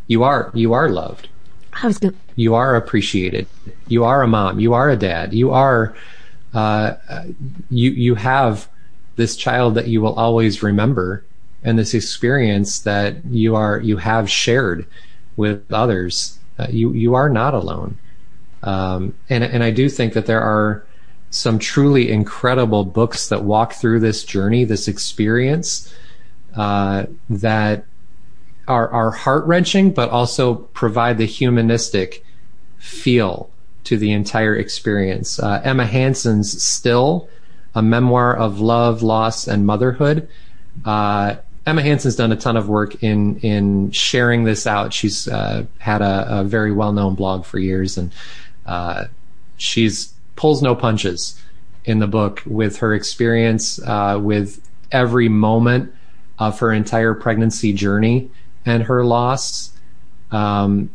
You 0.08 0.24
are 0.24 0.52
you 0.54 0.72
are 0.72 0.90
loved. 0.90 1.28
I 1.74 1.86
was 1.88 1.98
gonna. 1.98 2.16
You 2.38 2.56
are 2.56 2.76
appreciated. 2.76 3.48
You 3.88 4.06
are 4.06 4.24
a 4.24 4.28
mom. 4.28 4.60
You 4.60 4.74
are 4.74 4.90
a 4.90 4.96
dad. 4.96 5.34
You 5.34 5.52
are. 5.52 5.94
Uh, 6.54 6.96
you 7.70 7.92
you 7.92 8.16
have 8.16 8.70
this 9.18 9.36
child 9.36 9.76
that 9.76 9.88
you 9.88 10.02
will 10.02 10.16
always 10.16 10.64
remember 10.64 11.26
and 11.64 11.78
this 11.78 11.94
experience 11.94 12.80
that 12.80 13.24
you 13.26 13.56
are 13.56 13.80
you 13.80 13.98
have 13.98 14.30
shared 14.30 14.86
with 15.36 15.72
others 15.72 16.40
uh, 16.62 16.68
you 16.70 16.94
you 16.94 17.16
are 17.16 17.30
not 17.30 17.54
alone. 17.54 17.98
Um, 18.64 19.16
and 19.30 19.44
and 19.44 19.64
I 19.64 19.72
do 19.72 19.90
think 19.90 20.14
that 20.14 20.26
there 20.26 20.42
are 20.42 20.86
some 21.30 21.58
truly 21.58 22.12
incredible 22.12 22.84
books 22.84 23.30
that 23.30 23.44
walk 23.44 23.74
through 23.74 24.00
this 24.02 24.24
journey 24.24 24.66
this 24.66 24.88
experience 24.88 25.94
uh, 26.56 27.06
that 27.30 27.86
are 28.68 28.90
are 28.90 29.12
heart 29.12 29.46
wrenching 29.46 29.92
but 29.92 30.10
also 30.10 30.56
provide 30.56 31.18
the 31.18 31.26
humanistic 31.26 32.24
feel 32.78 33.50
to 33.84 33.98
the 33.98 34.12
entire 34.12 34.56
experience. 34.56 35.40
Uh, 35.40 35.62
Emma 35.64 35.86
Hansen's 35.86 36.62
Still 36.62 37.28
a 37.74 37.82
memoir 37.82 38.36
of 38.36 38.60
love 38.60 39.02
loss 39.02 39.48
and 39.48 39.66
motherhood 39.66 40.28
uh, 40.86 41.36
Emma 41.66 41.82
Hansen's 41.82 42.16
done 42.16 42.32
a 42.32 42.36
ton 42.36 42.58
of 42.58 42.68
work 42.68 43.04
in 43.04 43.40
in 43.40 43.92
sharing 43.92 44.44
this 44.46 44.66
out. 44.66 44.94
She's 44.94 45.28
uh, 45.28 45.66
had 45.78 46.02
a, 46.02 46.40
a, 46.40 46.44
very 46.44 46.72
well 46.72 46.92
known 46.92 47.14
blog 47.14 47.46
for 47.46 47.60
years, 47.60 47.98
and 47.98 48.12
uh, 48.66 49.06
she's 49.58 50.14
pulls 50.36 50.64
no 50.64 50.76
punches 50.76 51.40
in 51.86 52.00
the 52.00 52.08
book 52.08 52.42
with 52.46 52.78
her 52.78 52.96
experience 52.96 53.80
uh, 53.84 54.20
with 54.22 54.68
every 54.92 55.30
moment 55.30 55.94
of 56.40 56.60
her 56.60 56.72
entire 56.74 57.14
pregnancy 57.14 57.74
journey 57.74 58.32
and 58.66 58.84
her 58.84 59.06
loss. 59.06 59.72
Um, 60.32 60.90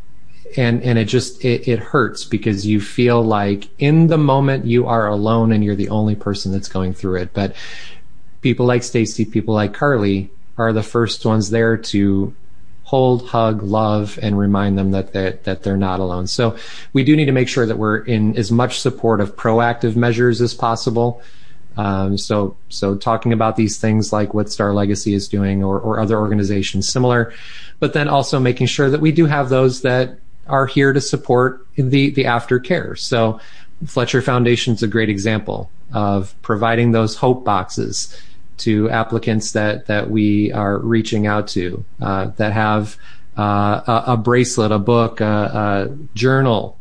and 0.57 0.81
and 0.83 0.97
it 0.97 1.05
just 1.05 1.43
it, 1.45 1.67
it 1.67 1.79
hurts 1.79 2.25
because 2.25 2.65
you 2.65 2.81
feel 2.81 3.21
like 3.21 3.69
in 3.79 4.07
the 4.07 4.17
moment 4.17 4.65
you 4.65 4.87
are 4.87 5.07
alone 5.07 5.51
and 5.51 5.63
you're 5.63 5.75
the 5.75 5.89
only 5.89 6.15
person 6.15 6.51
that's 6.51 6.67
going 6.67 6.93
through 6.93 7.21
it. 7.21 7.33
But 7.33 7.55
people 8.41 8.65
like 8.65 8.83
Stacy, 8.83 9.23
people 9.23 9.53
like 9.53 9.73
Carly 9.73 10.29
are 10.57 10.73
the 10.73 10.83
first 10.83 11.25
ones 11.25 11.49
there 11.49 11.77
to 11.77 12.33
hold, 12.83 13.27
hug, 13.27 13.61
love, 13.63 14.17
and 14.21 14.39
remind 14.39 14.77
them 14.77 14.91
that 14.91 15.11
they're, 15.11 15.33
that 15.43 15.61
they're 15.61 15.75
not 15.75 15.99
alone. 15.99 16.25
So 16.25 16.55
we 16.93 17.03
do 17.03 17.17
need 17.17 17.25
to 17.25 17.33
make 17.33 17.49
sure 17.49 17.65
that 17.65 17.77
we're 17.77 17.97
in 17.97 18.37
as 18.37 18.49
much 18.49 18.79
support 18.79 19.19
of 19.19 19.35
proactive 19.35 19.97
measures 19.97 20.41
as 20.41 20.53
possible. 20.53 21.21
Um, 21.75 22.17
so, 22.17 22.55
so 22.69 22.95
talking 22.95 23.33
about 23.33 23.57
these 23.57 23.77
things 23.77 24.13
like 24.13 24.33
what 24.33 24.49
Star 24.49 24.73
Legacy 24.73 25.13
is 25.13 25.27
doing 25.27 25.65
or, 25.65 25.79
or 25.79 25.99
other 25.99 26.17
organizations 26.17 26.87
similar, 26.87 27.33
but 27.79 27.91
then 27.91 28.07
also 28.07 28.39
making 28.39 28.67
sure 28.67 28.89
that 28.89 29.01
we 29.01 29.11
do 29.11 29.25
have 29.25 29.49
those 29.49 29.81
that 29.81 30.17
are 30.47 30.65
here 30.65 30.93
to 30.93 31.01
support 31.01 31.67
the, 31.75 32.11
the 32.11 32.23
aftercare. 32.23 32.97
So 32.97 33.41
Fletcher 33.85 34.21
Foundation 34.21 34.73
is 34.73 34.81
a 34.81 34.87
great 34.87 35.09
example 35.09 35.69
of 35.93 36.33
providing 36.41 36.93
those 36.93 37.15
hope 37.17 37.43
boxes 37.43 38.17
to 38.57 38.89
applicants 38.89 39.51
that 39.51 39.85
that 39.85 40.09
we 40.09 40.51
are 40.51 40.79
reaching 40.79 41.27
out 41.27 41.47
to 41.49 41.83
uh, 42.01 42.27
that 42.37 42.53
have 42.53 42.97
uh, 43.37 43.81
a, 43.87 44.13
a, 44.13 44.17
bracelet, 44.17 44.71
a 44.71 44.79
book, 44.79 45.21
a, 45.21 45.25
a, 45.25 45.95
journal, 46.15 46.77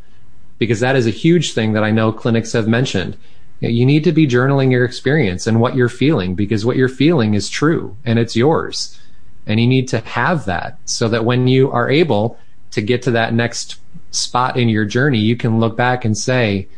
because 0.58 0.80
that 0.80 0.96
is 0.96 1.06
a 1.06 1.10
huge 1.10 1.52
thing 1.52 1.74
that 1.74 1.84
I 1.84 1.90
know 1.90 2.12
clinics 2.12 2.52
have 2.52 2.66
mentioned. 2.66 3.16
You 3.60 3.84
need 3.84 4.04
to 4.04 4.12
be 4.12 4.26
journaling 4.26 4.70
your 4.70 4.84
experience 4.84 5.46
and 5.46 5.60
what 5.60 5.76
you're 5.76 5.90
feeling 5.90 6.34
because 6.34 6.64
what 6.64 6.76
you're 6.76 6.88
feeling 6.88 7.34
is 7.34 7.50
true 7.50 7.96
and 8.04 8.18
it's 8.18 8.36
yours. 8.36 8.98
And 9.46 9.60
you 9.60 9.66
need 9.66 9.88
to 9.88 10.00
have 10.00 10.46
that 10.46 10.78
so 10.84 11.08
that 11.08 11.24
when 11.24 11.46
you 11.46 11.70
are 11.70 11.90
able 11.90 12.38
to 12.70 12.80
get 12.80 13.02
to 13.02 13.10
that 13.12 13.32
next 13.32 13.76
spot 14.10 14.56
in 14.56 14.68
your 14.68 14.84
journey, 14.84 15.18
you 15.18 15.36
can 15.36 15.60
look 15.60 15.76
back 15.76 16.04
and 16.04 16.16
say, 16.16 16.68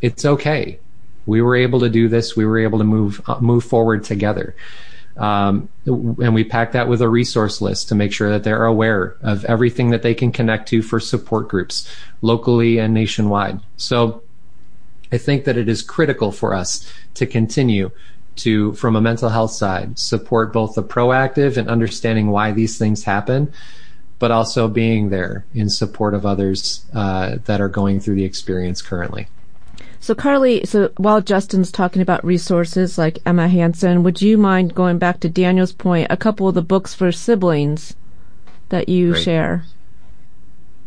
it's 0.00 0.24
okay 0.24 0.78
we 1.26 1.42
were 1.42 1.56
able 1.56 1.80
to 1.80 1.90
do 1.90 2.08
this. 2.08 2.36
We 2.36 2.46
were 2.46 2.58
able 2.58 2.78
to 2.78 2.84
move 2.84 3.20
uh, 3.26 3.40
move 3.40 3.64
forward 3.64 4.04
together. 4.04 4.54
Um, 5.16 5.70
and 5.86 6.34
we 6.34 6.44
pack 6.44 6.72
that 6.72 6.88
with 6.88 7.00
a 7.00 7.08
resource 7.08 7.62
list 7.62 7.88
to 7.88 7.94
make 7.94 8.12
sure 8.12 8.30
that 8.30 8.44
they're 8.44 8.66
aware 8.66 9.16
of 9.22 9.44
everything 9.46 9.90
that 9.90 10.02
they 10.02 10.14
can 10.14 10.30
connect 10.30 10.68
to 10.68 10.82
for 10.82 11.00
support 11.00 11.48
groups 11.48 11.90
locally 12.20 12.78
and 12.78 12.92
nationwide. 12.92 13.60
So 13.78 14.22
I 15.10 15.18
think 15.18 15.44
that 15.44 15.56
it 15.56 15.68
is 15.68 15.82
critical 15.82 16.32
for 16.32 16.52
us 16.52 16.92
to 17.14 17.26
continue 17.26 17.90
to, 18.36 18.74
from 18.74 18.94
a 18.94 19.00
mental 19.00 19.30
health 19.30 19.52
side, 19.52 19.98
support 19.98 20.52
both 20.52 20.74
the 20.74 20.82
proactive 20.82 21.56
and 21.56 21.68
understanding 21.68 22.28
why 22.28 22.52
these 22.52 22.76
things 22.76 23.04
happen, 23.04 23.50
but 24.18 24.30
also 24.30 24.68
being 24.68 25.08
there 25.08 25.46
in 25.54 25.70
support 25.70 26.12
of 26.12 26.26
others 26.26 26.84
uh, 26.92 27.36
that 27.46 27.62
are 27.62 27.68
going 27.68 28.00
through 28.00 28.16
the 28.16 28.24
experience 28.24 28.82
currently. 28.82 29.28
So, 30.06 30.14
Carly, 30.14 30.64
so 30.64 30.92
while 30.98 31.20
Justin's 31.20 31.72
talking 31.72 32.00
about 32.00 32.24
resources 32.24 32.96
like 32.96 33.18
Emma 33.26 33.48
Hansen, 33.48 34.04
would 34.04 34.22
you 34.22 34.38
mind 34.38 34.72
going 34.72 34.98
back 34.98 35.18
to 35.18 35.28
Daniel's 35.28 35.72
point, 35.72 36.06
a 36.10 36.16
couple 36.16 36.46
of 36.46 36.54
the 36.54 36.62
books 36.62 36.94
for 36.94 37.10
siblings 37.10 37.96
that 38.68 38.88
you 38.88 39.10
Great. 39.10 39.24
share? 39.24 39.64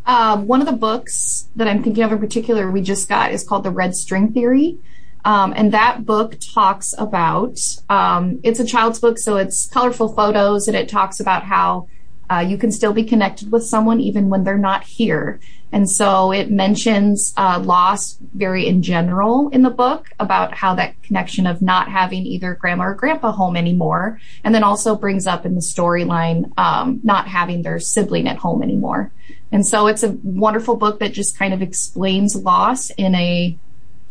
Um, 0.05 0.47
one 0.47 0.61
of 0.61 0.67
the 0.67 0.71
books 0.71 1.49
that 1.57 1.67
I'm 1.67 1.83
thinking 1.83 2.01
of 2.01 2.13
in 2.13 2.19
particular 2.19 2.71
we 2.71 2.81
just 2.81 3.09
got 3.09 3.33
is 3.33 3.43
called 3.43 3.65
The 3.65 3.71
Red 3.71 3.93
String 3.93 4.31
Theory. 4.31 4.77
Um, 5.25 5.51
and 5.53 5.73
that 5.73 6.05
book 6.05 6.37
talks 6.39 6.95
about, 6.97 7.59
um, 7.89 8.39
it's 8.41 8.61
a 8.61 8.65
child's 8.65 9.01
book, 9.01 9.17
so 9.17 9.35
it's 9.35 9.67
colorful 9.67 10.13
photos 10.13 10.69
and 10.69 10.77
it 10.77 10.87
talks 10.87 11.19
about 11.19 11.43
how 11.43 11.89
uh, 12.29 12.39
you 12.39 12.57
can 12.57 12.71
still 12.71 12.93
be 12.93 13.03
connected 13.03 13.51
with 13.51 13.65
someone 13.65 13.99
even 13.99 14.29
when 14.29 14.45
they're 14.45 14.57
not 14.57 14.85
here. 14.85 15.41
And 15.71 15.89
so 15.89 16.31
it 16.31 16.49
mentions 16.49 17.33
uh, 17.37 17.59
loss 17.63 18.17
very 18.33 18.65
in 18.65 18.81
general 18.81 19.49
in 19.49 19.61
the 19.61 19.69
book 19.69 20.09
about 20.19 20.53
how 20.53 20.73
that 20.75 21.01
connection 21.03 21.45
of 21.45 21.61
not 21.61 21.89
having 21.89 22.25
either 22.25 22.55
grandma 22.55 22.85
or 22.85 22.93
grandpa 22.95 23.31
home 23.31 23.55
anymore. 23.55 24.19
And 24.43 24.55
then 24.55 24.63
also 24.63 24.95
brings 24.95 25.27
up 25.27 25.45
in 25.45 25.55
the 25.55 25.61
storyline 25.61 26.51
um, 26.57 26.99
not 27.03 27.27
having 27.27 27.61
their 27.61 27.79
sibling 27.79 28.27
at 28.27 28.37
home 28.37 28.63
anymore. 28.63 29.11
And 29.51 29.65
so 29.65 29.87
it's 29.87 30.03
a 30.03 30.17
wonderful 30.23 30.75
book 30.75 30.99
that 30.99 31.13
just 31.13 31.37
kind 31.37 31.53
of 31.53 31.61
explains 31.61 32.35
loss 32.35 32.89
in 32.91 33.13
a 33.15 33.57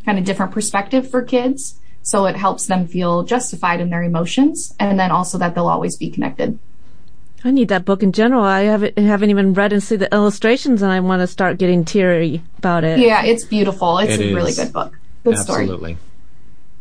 kind 0.05 0.19
of 0.19 0.25
different 0.25 0.53
perspective 0.53 1.11
for 1.11 1.23
kids. 1.23 1.79
So 2.03 2.27
it 2.27 2.37
helps 2.37 2.67
them 2.67 2.87
feel 2.87 3.25
justified 3.25 3.81
in 3.81 3.91
their 3.91 4.03
emotions 4.03 4.75
and 4.79 4.99
then 4.99 5.11
also 5.11 5.39
that 5.39 5.55
they'll 5.55 5.69
always 5.69 5.97
be 5.97 6.11
connected. 6.11 6.59
I 7.45 7.51
need 7.53 7.69
that 7.69 7.85
book 7.85 8.03
in 8.03 8.13
general. 8.13 8.43
I 8.43 8.63
haven't 8.63 8.99
haven't 8.99 9.31
even 9.31 9.55
read 9.55 9.73
and 9.73 9.83
see 9.83 9.97
the 9.97 10.13
illustrations, 10.13 10.83
and 10.83 10.91
I 10.91 11.01
want 11.01 11.21
to 11.21 11.27
start 11.27 11.59
getting 11.59 11.85
teary 11.85 12.43
about 12.59 12.85
it. 12.85 12.99
Yeah, 12.99 13.25
it's 13.25 13.45
beautiful. 13.45 13.99
It's 13.99 14.15
it 14.15 14.21
a 14.21 14.29
is. 14.29 14.35
really 14.35 14.53
good 14.53 14.73
book. 14.73 14.99
Good 15.25 15.35
Absolutely. 15.35 15.95
story. 15.95 15.99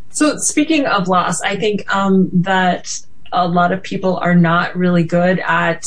So 0.10 0.38
speaking 0.38 0.86
of 0.88 1.08
loss, 1.08 1.42
I 1.42 1.58
think 1.58 1.94
um, 1.96 2.30
that 2.34 2.92
a 3.32 3.48
lot 3.48 3.72
of 3.72 3.84
people 3.84 4.18
are 4.18 4.34
not 4.34 4.76
really 4.76 5.04
good 5.04 5.40
at 5.40 5.84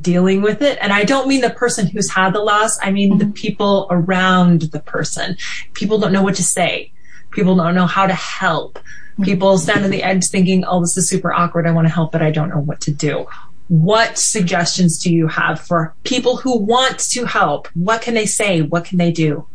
dealing 0.00 0.42
with 0.42 0.62
it. 0.62 0.78
And 0.80 0.92
I 0.92 1.02
don't 1.02 1.26
mean 1.26 1.40
the 1.40 1.50
person 1.50 1.86
who's 1.86 2.10
had 2.10 2.34
the 2.34 2.40
loss. 2.40 2.78
I 2.82 2.92
mean 2.92 3.10
mm-hmm. 3.10 3.18
the 3.18 3.34
people 3.34 3.88
around 3.90 4.62
the 4.62 4.80
person. 4.80 5.36
People 5.72 5.98
don't 5.98 6.12
know 6.12 6.22
what 6.22 6.36
to 6.36 6.44
say. 6.44 6.92
People 7.30 7.56
don't 7.56 7.74
know 7.74 7.86
how 7.86 8.06
to 8.06 8.14
help. 8.14 8.74
Mm-hmm. 8.74 9.24
People 9.24 9.58
stand 9.58 9.84
on 9.84 9.90
the 9.90 10.02
edge 10.04 10.26
thinking, 10.26 10.64
oh, 10.64 10.80
this 10.80 10.96
is 10.96 11.08
super 11.08 11.32
awkward. 11.32 11.66
I 11.66 11.72
want 11.72 11.88
to 11.88 11.92
help, 11.92 12.12
but 12.12 12.22
I 12.22 12.30
don't 12.30 12.50
know 12.50 12.60
what 12.60 12.80
to 12.82 12.92
do 12.92 13.26
what 13.68 14.18
suggestions 14.18 14.98
do 14.98 15.12
you 15.12 15.28
have 15.28 15.60
for 15.60 15.94
people 16.02 16.38
who 16.38 16.58
want 16.58 16.98
to 17.10 17.26
help? 17.26 17.68
What 17.74 18.02
can 18.02 18.14
they 18.14 18.26
say? 18.26 18.62
What 18.62 18.84
can 18.84 18.98
they 18.98 19.12
do? 19.12 19.46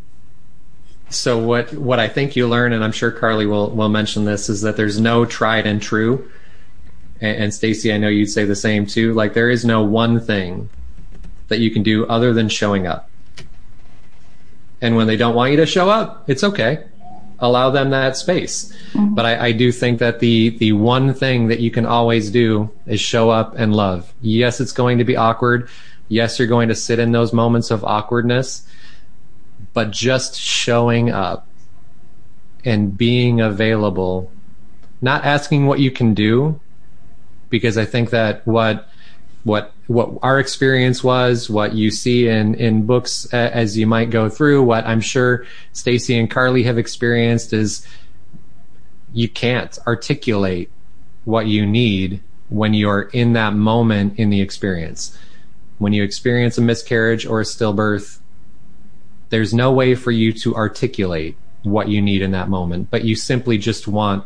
So 1.09 1.37
what 1.37 1.73
what 1.73 1.99
I 1.99 2.07
think 2.07 2.35
you 2.35 2.47
learn, 2.47 2.73
and 2.73 2.83
I'm 2.83 2.91
sure 2.91 3.11
Carly 3.11 3.45
will 3.45 3.69
will 3.71 3.89
mention 3.89 4.25
this, 4.25 4.49
is 4.49 4.61
that 4.61 4.77
there's 4.77 4.99
no 4.99 5.25
tried 5.25 5.67
and 5.67 5.81
true. 5.81 6.29
And, 7.21 7.43
and 7.43 7.53
Stacy, 7.53 7.93
I 7.93 7.97
know 7.97 8.07
you'd 8.07 8.27
say 8.27 8.45
the 8.45 8.55
same 8.55 8.85
too. 8.85 9.13
Like 9.13 9.33
there 9.33 9.49
is 9.49 9.65
no 9.65 9.83
one 9.83 10.19
thing 10.19 10.69
that 11.49 11.59
you 11.59 11.71
can 11.71 11.83
do 11.83 12.05
other 12.07 12.33
than 12.33 12.49
showing 12.49 12.87
up. 12.87 13.09
And 14.81 14.95
when 14.95 15.07
they 15.07 15.17
don't 15.17 15.35
want 15.35 15.51
you 15.51 15.57
to 15.57 15.65
show 15.65 15.89
up, 15.89 16.29
it's 16.29 16.43
okay 16.43 16.85
allow 17.43 17.69
them 17.69 17.91
that 17.91 18.15
space. 18.17 18.73
Mm-hmm. 18.93 19.13
But 19.13 19.25
I, 19.25 19.47
I, 19.47 19.51
do 19.51 19.71
think 19.71 19.99
that 19.99 20.19
the 20.19 20.49
the 20.57 20.71
one 20.71 21.13
thing 21.13 21.49
that 21.49 21.59
you 21.59 21.69
can 21.69 21.85
always 21.85 22.31
do 22.31 22.71
is 22.87 23.01
show 23.01 23.29
up 23.29 23.53
and 23.57 23.75
love. 23.75 24.11
Yes, 24.21 24.61
it's 24.61 24.71
going 24.71 24.97
to 24.97 25.03
be 25.03 25.17
awkward. 25.17 25.69
Yes, 26.07 26.39
you're 26.39 26.47
going 26.47 26.69
to 26.69 26.75
sit 26.75 26.99
in 26.99 27.11
those 27.11 27.33
moments 27.33 27.69
of 27.69 27.83
awkwardness, 27.83 28.65
but 29.73 29.91
just 29.91 30.39
showing 30.39 31.11
up 31.11 31.47
and 32.63 32.97
being 32.97 33.41
available, 33.41 34.31
not 35.01 35.25
asking 35.25 35.65
what 35.65 35.79
you 35.79 35.91
can 35.91 36.13
do, 36.13 36.59
because 37.49 37.77
I 37.77 37.83
think 37.83 38.11
that 38.11 38.47
what 38.47 38.87
what 39.43 39.73
what 39.87 40.11
our 40.21 40.39
experience 40.39 41.03
was, 41.03 41.49
what 41.49 41.73
you 41.73 41.91
see 41.91 42.27
in 42.27 42.55
in 42.55 42.85
books 42.85 43.31
uh, 43.33 43.37
as 43.53 43.77
you 43.77 43.85
might 43.85 44.09
go 44.09 44.29
through, 44.29 44.63
what 44.63 44.85
I'm 44.85 45.01
sure 45.01 45.45
Stacy 45.73 46.17
and 46.17 46.29
Carly 46.29 46.63
have 46.63 46.77
experienced 46.77 47.53
is 47.53 47.85
you 49.13 49.27
can't 49.29 49.77
articulate 49.85 50.71
what 51.25 51.47
you 51.47 51.65
need 51.65 52.21
when 52.49 52.73
you're 52.73 53.03
in 53.13 53.33
that 53.33 53.53
moment 53.53 54.17
in 54.17 54.29
the 54.29 54.41
experience. 54.41 55.17
When 55.77 55.93
you 55.93 56.03
experience 56.03 56.57
a 56.57 56.61
miscarriage 56.61 57.25
or 57.25 57.41
a 57.41 57.43
stillbirth, 57.43 58.19
there's 59.29 59.53
no 59.53 59.71
way 59.71 59.95
for 59.95 60.11
you 60.11 60.31
to 60.33 60.55
articulate 60.55 61.37
what 61.63 61.89
you 61.89 62.01
need 62.01 62.21
in 62.21 62.31
that 62.31 62.49
moment, 62.49 62.89
but 62.91 63.03
you 63.03 63.15
simply 63.15 63.57
just 63.57 63.87
want 63.87 64.25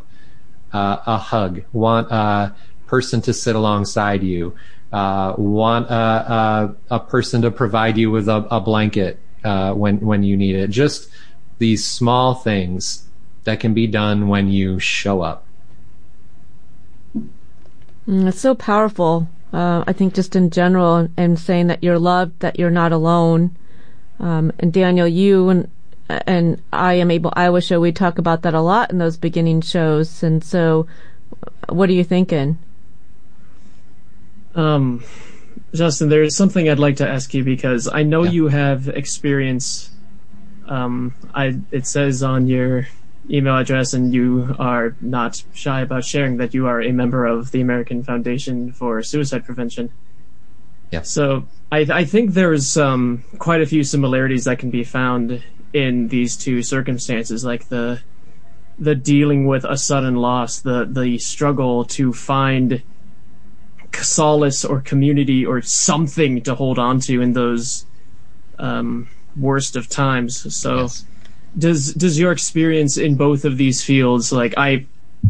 uh, 0.73 0.97
a 1.05 1.17
hug, 1.17 1.63
want 1.71 2.11
a 2.11 2.53
person 2.87 3.21
to 3.21 3.33
sit 3.33 3.55
alongside 3.55 4.23
you, 4.23 4.55
uh, 4.91 5.33
want 5.37 5.89
a, 5.89 5.93
a, 5.93 6.75
a, 6.91 6.99
person 6.99 7.41
to 7.41 7.51
provide 7.51 7.97
you 7.97 8.09
with 8.09 8.29
a, 8.29 8.47
a 8.49 8.61
blanket 8.61 9.19
uh, 9.43 9.73
when 9.73 9.99
when 9.99 10.23
you 10.23 10.37
need 10.37 10.55
it. 10.55 10.69
Just 10.69 11.09
these 11.57 11.85
small 11.85 12.33
things 12.33 13.07
that 13.43 13.59
can 13.59 13.73
be 13.73 13.87
done 13.87 14.27
when 14.27 14.49
you 14.49 14.79
show 14.79 15.21
up. 15.21 15.45
Mm, 18.07 18.27
it's 18.27 18.39
so 18.39 18.55
powerful. 18.55 19.27
Uh, 19.51 19.83
I 19.87 19.93
think 19.93 20.13
just 20.13 20.35
in 20.35 20.49
general, 20.49 21.09
and 21.17 21.39
saying 21.39 21.67
that 21.67 21.83
you're 21.83 21.99
loved, 21.99 22.39
that 22.39 22.59
you're 22.59 22.69
not 22.69 22.91
alone. 22.91 23.55
Um, 24.19 24.51
and 24.59 24.71
Daniel, 24.73 25.07
you 25.07 25.49
and 25.49 25.69
and 26.09 26.61
I 26.71 26.93
am 26.93 27.11
able 27.11 27.33
Iowa 27.35 27.61
show. 27.61 27.79
We 27.79 27.91
talk 27.91 28.17
about 28.17 28.41
that 28.43 28.53
a 28.53 28.61
lot 28.61 28.91
in 28.91 28.97
those 28.97 29.17
beginning 29.17 29.61
shows. 29.61 30.23
And 30.23 30.43
so, 30.43 30.87
what 31.69 31.89
are 31.89 31.93
you 31.93 32.03
thinking? 32.03 32.57
Um, 34.57 35.03
Justin, 35.73 36.09
there 36.09 36.23
is 36.23 36.35
something 36.35 36.67
I'd 36.67 36.79
like 36.79 36.97
to 36.97 37.07
ask 37.07 37.33
you 37.33 37.43
because 37.43 37.87
I 37.87 38.03
know 38.03 38.23
yeah. 38.23 38.31
you 38.31 38.47
have 38.47 38.89
experience. 38.89 39.91
Um, 40.67 41.13
I 41.33 41.59
it 41.71 41.87
says 41.87 42.23
on 42.23 42.47
your 42.47 42.87
email 43.29 43.57
address, 43.57 43.93
and 43.93 44.13
you 44.13 44.55
are 44.59 44.95
not 44.99 45.43
shy 45.53 45.81
about 45.81 46.03
sharing 46.03 46.37
that 46.37 46.53
you 46.53 46.67
are 46.67 46.81
a 46.81 46.91
member 46.91 47.25
of 47.25 47.51
the 47.51 47.61
American 47.61 48.03
Foundation 48.03 48.71
for 48.71 49.01
Suicide 49.03 49.45
Prevention. 49.45 49.91
Yeah. 50.91 51.01
So 51.03 51.45
I, 51.71 51.79
I 51.79 52.05
think 52.05 52.31
there's 52.31 52.77
um, 52.77 53.23
quite 53.39 53.61
a 53.61 53.65
few 53.65 53.83
similarities 53.83 54.45
that 54.45 54.57
can 54.59 54.69
be 54.69 54.83
found 54.83 55.43
in 55.73 56.07
these 56.07 56.37
two 56.37 56.63
circumstances, 56.63 57.45
like 57.45 57.69
the 57.69 58.01
the 58.79 58.95
dealing 58.95 59.45
with 59.45 59.65
a 59.65 59.77
sudden 59.77 60.15
loss, 60.15 60.61
the 60.61 60.85
the 60.85 61.17
struggle 61.19 61.85
to 61.85 62.13
find 62.13 62.81
solace 64.03 64.63
or 64.65 64.81
community 64.81 65.45
or 65.45 65.61
something 65.61 66.41
to 66.43 66.55
hold 66.55 66.79
on 66.79 66.99
to 67.01 67.21
in 67.21 67.33
those 67.33 67.85
um, 68.59 69.07
worst 69.35 69.75
of 69.75 69.87
times. 69.89 70.53
So, 70.55 70.81
yes. 70.81 71.05
does 71.57 71.93
does 71.93 72.19
your 72.19 72.31
experience 72.31 72.97
in 72.97 73.15
both 73.15 73.45
of 73.45 73.57
these 73.57 73.83
fields, 73.83 74.31
like 74.31 74.53
I, 74.57 74.85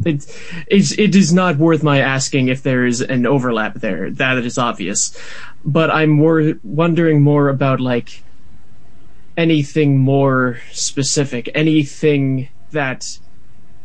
it, 0.06 0.26
it's, 0.68 0.92
it 0.98 1.16
is 1.16 1.34
not 1.34 1.58
worth 1.58 1.84
my 1.84 2.00
asking 2.00 2.50
if 2.50 2.64
there 2.64 2.86
is 2.86 3.02
an 3.02 3.26
overlap 3.26 3.76
there. 3.76 4.12
That 4.12 4.38
is 4.40 4.58
obvious, 4.58 5.18
but 5.66 5.90
I'm 5.90 6.10
more 6.10 6.54
wondering 6.64 7.22
more 7.22 7.50
about 7.50 7.80
like 7.80 8.24
anything 9.36 9.98
more 9.98 10.60
specific, 10.72 11.50
anything 11.54 12.50
that 12.72 13.20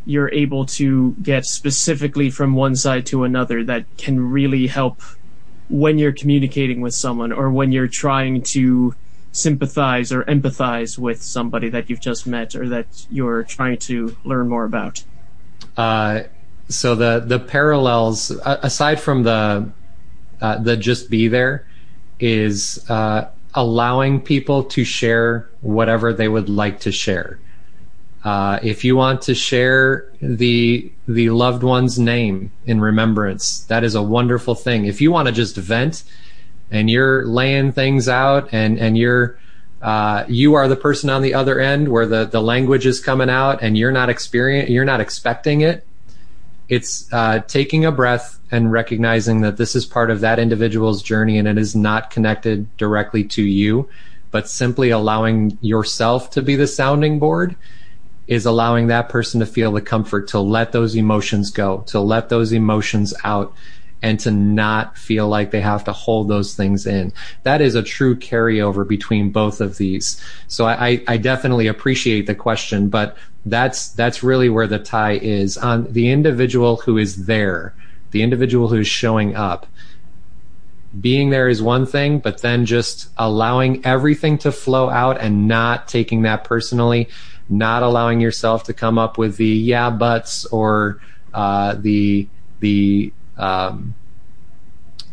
you're 0.04 0.32
able 0.32 0.66
to 0.66 1.12
get 1.22 1.46
specifically 1.46 2.30
from 2.30 2.54
one 2.54 2.74
side 2.74 3.06
to 3.06 3.24
another 3.24 3.62
that 3.64 3.84
can 3.96 4.18
really 4.30 4.66
help 4.66 5.00
when 5.68 5.98
you're 5.98 6.12
communicating 6.12 6.80
with 6.80 6.94
someone 6.94 7.32
or 7.32 7.50
when 7.50 7.72
you're 7.72 7.88
trying 7.88 8.42
to 8.42 8.94
sympathize 9.32 10.12
or 10.12 10.24
empathize 10.24 10.98
with 10.98 11.22
somebody 11.22 11.70
that 11.70 11.88
you've 11.88 12.00
just 12.00 12.26
met 12.26 12.54
or 12.54 12.68
that 12.68 13.06
you're 13.10 13.42
trying 13.44 13.78
to 13.78 14.16
learn 14.24 14.48
more 14.48 14.64
about? 14.64 15.02
Uh, 15.76 16.22
so 16.68 16.94
the 16.94 17.22
the 17.24 17.38
parallels 17.38 18.30
aside 18.44 19.00
from 19.00 19.22
the 19.22 19.70
uh, 20.40 20.58
the 20.58 20.76
just 20.76 21.08
be 21.10 21.28
there 21.28 21.66
is 22.20 22.84
uh, 22.90 23.28
allowing 23.54 24.20
people 24.20 24.64
to 24.64 24.84
share 24.84 25.48
whatever 25.60 26.12
they 26.12 26.28
would 26.28 26.48
like 26.48 26.80
to 26.80 26.92
share. 26.92 27.38
Uh, 28.24 28.60
if 28.62 28.84
you 28.84 28.94
want 28.94 29.22
to 29.22 29.34
share 29.34 30.08
the 30.20 30.90
the 31.08 31.30
loved 31.30 31.62
one's 31.64 31.98
name 31.98 32.52
in 32.66 32.80
remembrance, 32.80 33.64
that 33.64 33.82
is 33.82 33.94
a 33.94 34.02
wonderful 34.02 34.54
thing. 34.54 34.86
If 34.86 35.00
you 35.00 35.10
want 35.10 35.26
to 35.26 35.32
just 35.32 35.56
vent 35.56 36.04
and 36.70 36.88
you're 36.88 37.26
laying 37.26 37.72
things 37.72 38.08
out 38.08 38.48
and 38.52 38.78
and 38.78 38.96
you're 38.96 39.38
uh, 39.80 40.24
you 40.28 40.54
are 40.54 40.68
the 40.68 40.76
person 40.76 41.10
on 41.10 41.22
the 41.22 41.34
other 41.34 41.58
end 41.58 41.88
where 41.88 42.06
the 42.06 42.24
the 42.24 42.40
language 42.40 42.86
is 42.86 43.00
coming 43.00 43.28
out 43.28 43.60
and 43.60 43.76
you're 43.76 43.90
not 43.90 44.08
experience 44.08 44.70
you're 44.70 44.84
not 44.84 45.00
expecting 45.00 45.62
it. 45.62 45.84
It's 46.68 47.12
uh, 47.12 47.40
taking 47.40 47.84
a 47.84 47.90
breath 47.90 48.38
and 48.52 48.70
recognizing 48.70 49.40
that 49.40 49.56
this 49.56 49.74
is 49.74 49.84
part 49.84 50.10
of 50.10 50.20
that 50.20 50.38
individual's 50.38 51.02
journey 51.02 51.38
and 51.38 51.48
it 51.48 51.58
is 51.58 51.74
not 51.74 52.10
connected 52.10 52.74
directly 52.76 53.24
to 53.24 53.42
you, 53.42 53.88
but 54.30 54.48
simply 54.48 54.90
allowing 54.90 55.58
yourself 55.60 56.30
to 56.30 56.40
be 56.40 56.54
the 56.54 56.68
sounding 56.68 57.18
board 57.18 57.56
is 58.26 58.46
allowing 58.46 58.86
that 58.86 59.08
person 59.08 59.40
to 59.40 59.46
feel 59.46 59.72
the 59.72 59.80
comfort 59.80 60.28
to 60.28 60.38
let 60.38 60.72
those 60.72 60.94
emotions 60.94 61.50
go, 61.50 61.78
to 61.88 62.00
let 62.00 62.28
those 62.28 62.52
emotions 62.52 63.12
out 63.24 63.52
and 64.02 64.18
to 64.20 64.30
not 64.30 64.98
feel 64.98 65.28
like 65.28 65.50
they 65.50 65.60
have 65.60 65.84
to 65.84 65.92
hold 65.92 66.28
those 66.28 66.54
things 66.54 66.86
in. 66.86 67.12
That 67.44 67.60
is 67.60 67.74
a 67.74 67.82
true 67.82 68.16
carryover 68.16 68.86
between 68.86 69.30
both 69.30 69.60
of 69.60 69.78
these. 69.78 70.20
So 70.48 70.66
I, 70.66 71.02
I 71.06 71.16
definitely 71.16 71.68
appreciate 71.68 72.26
the 72.26 72.34
question, 72.34 72.88
but 72.88 73.16
that's, 73.46 73.88
that's 73.88 74.22
really 74.22 74.48
where 74.48 74.66
the 74.66 74.80
tie 74.80 75.18
is 75.18 75.56
on 75.56 75.92
the 75.92 76.10
individual 76.10 76.76
who 76.76 76.98
is 76.98 77.26
there, 77.26 77.74
the 78.10 78.22
individual 78.22 78.68
who 78.68 78.78
is 78.78 78.88
showing 78.88 79.36
up. 79.36 79.66
Being 81.00 81.30
there 81.30 81.48
is 81.48 81.62
one 81.62 81.86
thing, 81.86 82.18
but 82.18 82.42
then 82.42 82.66
just 82.66 83.08
allowing 83.16 83.86
everything 83.86 84.36
to 84.38 84.52
flow 84.52 84.90
out 84.90 85.20
and 85.20 85.48
not 85.48 85.88
taking 85.88 86.22
that 86.22 86.44
personally 86.44 87.08
not 87.52 87.82
allowing 87.82 88.20
yourself 88.20 88.64
to 88.64 88.72
come 88.72 88.98
up 88.98 89.18
with 89.18 89.36
the 89.36 89.46
yeah 89.46 89.90
buts 89.90 90.46
or 90.46 91.00
uh, 91.34 91.74
the 91.74 92.26
the 92.60 93.12
um, 93.36 93.94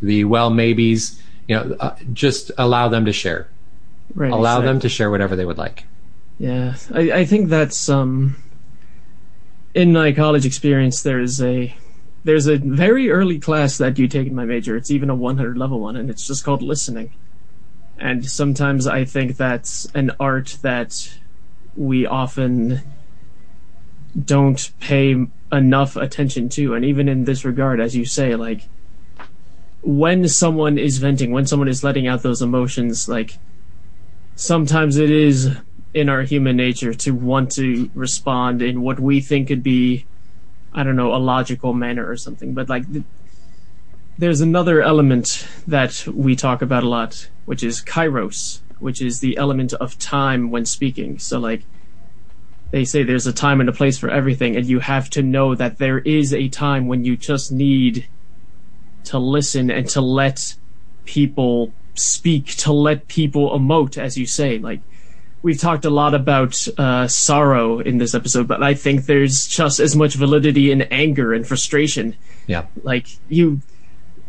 the 0.01 0.23
well 0.23 0.49
maybes. 0.49 1.21
You 1.47 1.55
know, 1.55 1.75
uh, 1.79 1.95
just 2.13 2.51
allow 2.57 2.87
them 2.87 3.05
to 3.05 3.13
share. 3.13 3.49
Right, 4.15 4.31
allow 4.31 4.57
exactly. 4.57 4.67
them 4.67 4.79
to 4.81 4.89
share 4.89 5.11
whatever 5.11 5.35
they 5.35 5.45
would 5.45 5.57
like. 5.57 5.83
Yeah, 6.37 6.75
I, 6.93 7.11
I 7.11 7.25
think 7.25 7.49
that's 7.49 7.89
um, 7.89 8.35
in 9.73 9.93
my 9.93 10.13
college 10.13 10.45
experience. 10.45 11.01
There's 11.01 11.41
a 11.41 11.75
there's 12.23 12.47
a 12.47 12.57
very 12.57 13.09
early 13.09 13.39
class 13.39 13.77
that 13.77 13.99
you 13.99 14.07
take 14.07 14.27
in 14.27 14.35
my 14.35 14.45
major. 14.45 14.75
It's 14.77 14.91
even 14.91 15.09
a 15.09 15.15
100 15.15 15.57
level 15.57 15.79
one, 15.79 15.95
and 15.95 16.09
it's 16.09 16.25
just 16.25 16.43
called 16.43 16.61
listening. 16.61 17.11
And 17.97 18.25
sometimes 18.25 18.87
I 18.87 19.03
think 19.03 19.35
that's 19.35 19.85
an 19.93 20.11
art 20.19 20.57
that 20.61 21.18
we 21.79 22.05
often 22.05 22.81
don't 24.25 24.71
pay 24.81 25.15
enough 25.51 25.95
attention 25.95 26.49
to. 26.49 26.75
And 26.75 26.83
even 26.83 27.07
in 27.07 27.23
this 27.23 27.45
regard, 27.45 27.79
as 27.79 27.95
you 27.95 28.03
say, 28.03 28.35
like 28.35 28.67
when 29.81 30.27
someone 30.27 30.77
is 30.77 30.97
venting, 30.97 31.31
when 31.31 31.47
someone 31.47 31.69
is 31.69 31.81
letting 31.81 32.05
out 32.05 32.21
those 32.21 32.41
emotions, 32.41 33.07
like 33.07 33.39
sometimes 34.35 34.97
it 34.97 35.09
is 35.09 35.55
in 35.93 36.09
our 36.09 36.23
human 36.23 36.57
nature 36.57 36.93
to 36.93 37.11
want 37.11 37.51
to 37.53 37.89
respond 37.95 38.61
in 38.61 38.81
what 38.81 38.99
we 38.99 39.21
think 39.21 39.47
could 39.47 39.63
be, 39.63 40.05
I 40.73 40.83
don't 40.83 40.97
know, 40.97 41.15
a 41.15 41.17
logical 41.17 41.73
manner 41.73 42.07
or 42.07 42.17
something. 42.17 42.53
But 42.53 42.67
like, 42.67 42.91
th- 42.91 43.05
there's 44.17 44.41
another 44.41 44.81
element 44.81 45.47
that 45.65 46.05
we 46.07 46.35
talk 46.35 46.61
about 46.61 46.83
a 46.83 46.89
lot, 46.89 47.29
which 47.45 47.63
is 47.63 47.81
kairos, 47.81 48.59
which 48.79 49.01
is 49.01 49.19
the 49.19 49.37
element 49.37 49.73
of 49.73 49.97
time 49.99 50.51
when 50.51 50.65
speaking. 50.65 51.19
So 51.19 51.39
like 51.39 51.63
they 52.71 52.85
say 52.85 53.03
there's 53.03 53.27
a 53.27 53.33
time 53.33 53.59
and 53.59 53.69
a 53.69 53.73
place 53.73 53.97
for 53.97 54.09
everything 54.09 54.55
and 54.55 54.65
you 54.65 54.79
have 54.79 55.09
to 55.11 55.23
know 55.23 55.55
that 55.55 55.77
there 55.77 55.99
is 55.99 56.33
a 56.33 56.47
time 56.49 56.87
when 56.87 57.03
you 57.03 57.17
just 57.17 57.51
need 57.51 58.07
to 59.05 59.17
listen 59.17 59.71
and 59.71 59.87
to 59.89 60.01
let 60.01 60.55
people 61.05 61.73
speak, 61.95 62.55
to 62.57 62.71
let 62.71 63.07
people 63.07 63.57
emote, 63.57 63.97
as 63.97 64.17
you 64.17 64.25
say. 64.25 64.59
Like 64.59 64.81
we've 65.41 65.59
talked 65.59 65.85
a 65.85 65.89
lot 65.89 66.13
about 66.13 66.67
uh, 66.77 67.07
sorrow 67.07 67.79
in 67.79 67.97
this 67.97 68.13
episode, 68.13 68.47
but 68.47 68.61
I 68.61 68.73
think 68.73 69.05
there's 69.05 69.47
just 69.47 69.79
as 69.79 69.95
much 69.95 70.15
validity 70.15 70.71
in 70.71 70.83
anger 70.83 71.33
and 71.33 71.47
frustration. 71.47 72.15
Yeah. 72.47 72.65
Like 72.83 73.07
you 73.29 73.61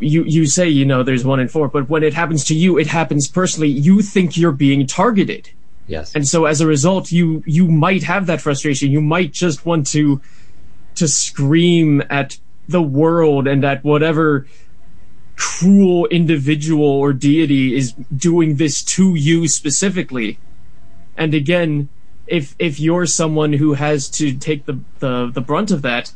you 0.00 0.24
you 0.24 0.46
say 0.46 0.68
you 0.68 0.84
know 0.84 1.02
there's 1.02 1.24
one 1.24 1.40
in 1.40 1.48
four, 1.48 1.68
but 1.68 1.88
when 1.88 2.02
it 2.02 2.14
happens 2.14 2.44
to 2.46 2.54
you, 2.54 2.78
it 2.78 2.86
happens 2.86 3.28
personally. 3.28 3.68
You 3.68 4.02
think 4.02 4.36
you're 4.36 4.52
being 4.52 4.86
targeted. 4.86 5.50
Yes. 5.86 6.14
And 6.14 6.26
so 6.26 6.44
as 6.44 6.60
a 6.60 6.66
result, 6.66 7.12
you 7.12 7.42
you 7.46 7.68
might 7.68 8.02
have 8.04 8.26
that 8.26 8.40
frustration. 8.40 8.90
You 8.90 9.00
might 9.00 9.32
just 9.32 9.66
want 9.66 9.86
to 9.88 10.20
to 10.94 11.08
scream 11.08 12.02
at 12.10 12.38
the 12.68 12.82
world 12.82 13.46
and 13.46 13.64
at 13.64 13.82
whatever 13.84 14.46
cruel 15.36 16.06
individual 16.06 16.86
or 16.86 17.12
deity 17.12 17.74
is 17.74 17.92
doing 18.14 18.56
this 18.56 18.82
to 18.82 19.14
you 19.14 19.48
specifically. 19.48 20.38
And 21.16 21.34
again, 21.34 21.88
if 22.26 22.54
if 22.58 22.78
you're 22.78 23.06
someone 23.06 23.54
who 23.54 23.74
has 23.74 24.08
to 24.10 24.32
take 24.32 24.66
the, 24.66 24.80
the, 25.00 25.30
the 25.32 25.40
brunt 25.40 25.70
of 25.70 25.82
that, 25.82 26.12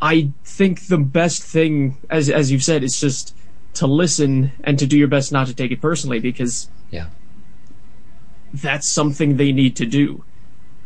I 0.00 0.30
think 0.44 0.86
the 0.86 0.98
best 0.98 1.42
thing, 1.42 1.96
as 2.08 2.30
as 2.30 2.52
you've 2.52 2.62
said, 2.62 2.84
is 2.84 3.00
just 3.00 3.34
to 3.74 3.86
listen 3.86 4.52
and 4.64 4.78
to 4.78 4.86
do 4.86 4.96
your 4.98 5.08
best 5.08 5.32
not 5.32 5.46
to 5.48 5.54
take 5.54 5.70
it 5.72 5.80
personally 5.80 6.20
because 6.20 6.68
Yeah. 6.90 7.06
that's 8.54 8.88
something 8.88 9.36
they 9.36 9.52
need 9.52 9.76
to 9.76 9.86
do. 9.86 10.24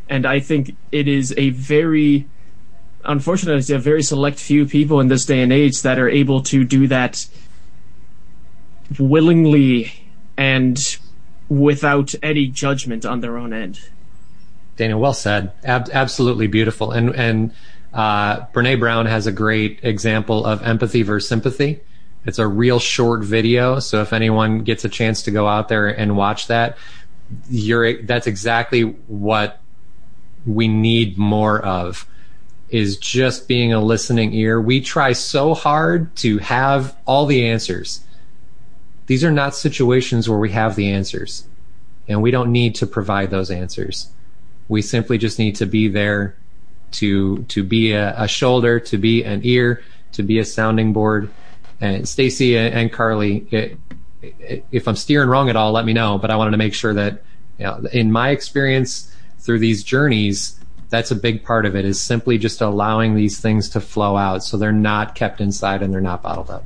And 0.08 0.26
I 0.26 0.40
think 0.40 0.76
it 0.90 1.08
is 1.08 1.32
a 1.38 1.50
very, 1.50 2.26
unfortunately, 3.04 3.58
it's 3.60 3.70
a 3.70 3.78
very 3.78 4.02
select 4.02 4.38
few 4.38 4.66
people 4.66 5.00
in 5.00 5.08
this 5.08 5.24
day 5.24 5.40
and 5.42 5.52
age 5.52 5.82
that 5.82 5.98
are 5.98 6.08
able 6.08 6.42
to 6.44 6.64
do 6.64 6.86
that 6.88 7.26
willingly 8.98 9.92
and 10.36 10.98
without 11.48 12.14
any 12.22 12.46
judgment 12.46 13.04
on 13.04 13.20
their 13.20 13.36
own 13.38 13.52
end. 13.52 13.80
Daniel, 14.76 15.00
well 15.00 15.12
said. 15.14 15.52
Ab- 15.64 15.90
absolutely 15.92 16.46
beautiful. 16.46 16.90
And 16.90 17.14
and 17.14 17.52
uh, 17.92 18.46
Brene 18.46 18.78
Brown 18.78 19.06
has 19.06 19.26
a 19.26 19.32
great 19.32 19.80
example 19.82 20.44
of 20.44 20.62
empathy 20.62 21.02
versus 21.02 21.28
sympathy. 21.28 21.80
It's 22.24 22.38
a 22.38 22.46
real 22.46 22.78
short 22.78 23.22
video, 23.24 23.80
so 23.80 24.00
if 24.00 24.12
anyone 24.12 24.62
gets 24.62 24.84
a 24.84 24.88
chance 24.88 25.22
to 25.22 25.30
go 25.30 25.48
out 25.48 25.68
there 25.68 25.88
and 25.88 26.16
watch 26.16 26.46
that, 26.46 26.78
you're 27.50 28.02
that's 28.02 28.26
exactly 28.26 28.82
what 28.82 29.60
we 30.46 30.68
need 30.68 31.18
more 31.18 31.60
of 31.64 32.06
is 32.68 32.96
just 32.96 33.48
being 33.48 33.72
a 33.72 33.80
listening 33.80 34.32
ear. 34.32 34.60
We 34.60 34.80
try 34.80 35.12
so 35.12 35.52
hard 35.52 36.14
to 36.16 36.38
have 36.38 36.96
all 37.06 37.26
the 37.26 37.46
answers. 37.46 38.00
These 39.06 39.24
are 39.24 39.30
not 39.30 39.54
situations 39.54 40.28
where 40.28 40.38
we 40.38 40.50
have 40.52 40.74
the 40.74 40.90
answers, 40.90 41.46
and 42.08 42.22
we 42.22 42.30
don't 42.30 42.50
need 42.50 42.76
to 42.76 42.86
provide 42.86 43.30
those 43.30 43.50
answers. 43.50 44.08
We 44.68 44.80
simply 44.80 45.18
just 45.18 45.38
need 45.38 45.56
to 45.56 45.66
be 45.66 45.88
there 45.88 46.36
to 46.92 47.42
to 47.44 47.62
be 47.62 47.92
a, 47.92 48.14
a 48.16 48.28
shoulder, 48.28 48.80
to 48.80 48.98
be 48.98 49.24
an 49.24 49.40
ear, 49.44 49.82
to 50.12 50.22
be 50.22 50.38
a 50.38 50.44
sounding 50.44 50.92
board. 50.92 51.30
And 51.80 52.08
Stacy 52.08 52.56
and, 52.56 52.92
Carly, 52.92 53.46
it, 53.50 53.76
it, 54.22 54.64
if 54.70 54.86
I'm 54.86 54.94
steering 54.94 55.28
wrong 55.28 55.50
at 55.50 55.56
all, 55.56 55.72
let 55.72 55.84
me 55.84 55.92
know. 55.92 56.16
But 56.16 56.30
I 56.30 56.36
wanted 56.36 56.52
to 56.52 56.56
make 56.56 56.74
sure 56.74 56.94
that, 56.94 57.22
you 57.58 57.64
know, 57.64 57.84
in 57.92 58.12
my 58.12 58.30
experience 58.30 59.12
through 59.40 59.58
these 59.58 59.82
journeys, 59.82 60.60
that's 60.90 61.10
a 61.10 61.16
big 61.16 61.42
part 61.42 61.66
of 61.66 61.74
it 61.74 61.84
is 61.84 62.00
simply 62.00 62.38
just 62.38 62.60
allowing 62.60 63.16
these 63.16 63.40
things 63.40 63.70
to 63.70 63.80
flow 63.80 64.16
out 64.16 64.44
so 64.44 64.56
they're 64.58 64.72
not 64.72 65.14
kept 65.14 65.40
inside 65.40 65.82
and 65.82 65.92
they're 65.92 66.00
not 66.00 66.22
bottled 66.22 66.50
up. 66.50 66.64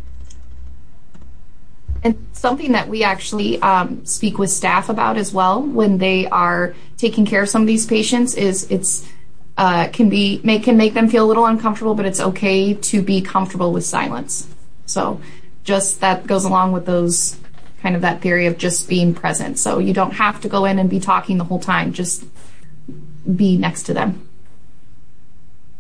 And 2.02 2.26
something 2.32 2.72
that 2.72 2.88
we 2.88 3.02
actually 3.02 3.60
um, 3.62 4.04
speak 4.04 4.38
with 4.38 4.50
staff 4.50 4.88
about 4.88 5.16
as 5.16 5.32
well 5.32 5.62
when 5.62 5.98
they 5.98 6.26
are 6.26 6.74
taking 6.98 7.24
care 7.24 7.42
of 7.42 7.48
some 7.48 7.62
of 7.62 7.68
these 7.68 7.86
patients 7.86 8.34
is 8.34 8.70
it's 8.70 9.08
uh, 9.56 9.88
can 9.92 10.08
be 10.08 10.40
make 10.44 10.64
can 10.64 10.76
make 10.76 10.94
them 10.94 11.08
feel 11.08 11.24
a 11.24 11.28
little 11.28 11.46
uncomfortable, 11.46 11.94
but 11.94 12.06
it's 12.06 12.20
okay 12.20 12.74
to 12.74 13.02
be 13.02 13.20
comfortable 13.20 13.72
with 13.72 13.84
silence. 13.84 14.46
So 14.86 15.20
just 15.64 16.00
that 16.00 16.26
goes 16.26 16.44
along 16.44 16.72
with 16.72 16.86
those 16.86 17.36
kind 17.82 17.96
of 17.96 18.02
that 18.02 18.20
theory 18.20 18.46
of 18.46 18.58
just 18.58 18.88
being 18.88 19.14
present. 19.14 19.58
So 19.58 19.78
you 19.78 19.92
don't 19.92 20.12
have 20.12 20.40
to 20.42 20.48
go 20.48 20.64
in 20.64 20.78
and 20.78 20.90
be 20.90 21.00
talking 21.00 21.38
the 21.38 21.44
whole 21.44 21.60
time. 21.60 21.92
Just 21.92 22.24
be 23.34 23.56
next 23.56 23.84
to 23.84 23.94
them. 23.94 24.28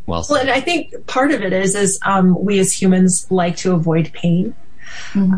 Well, 0.06 0.24
Well, 0.28 0.40
and 0.40 0.50
I 0.50 0.60
think 0.60 1.06
part 1.06 1.32
of 1.32 1.42
it 1.42 1.52
is 1.52 1.74
is 1.74 1.98
um, 2.02 2.42
we 2.44 2.60
as 2.60 2.80
humans 2.80 3.26
like 3.30 3.56
to 3.58 3.72
avoid 3.72 4.12
pain, 4.12 4.54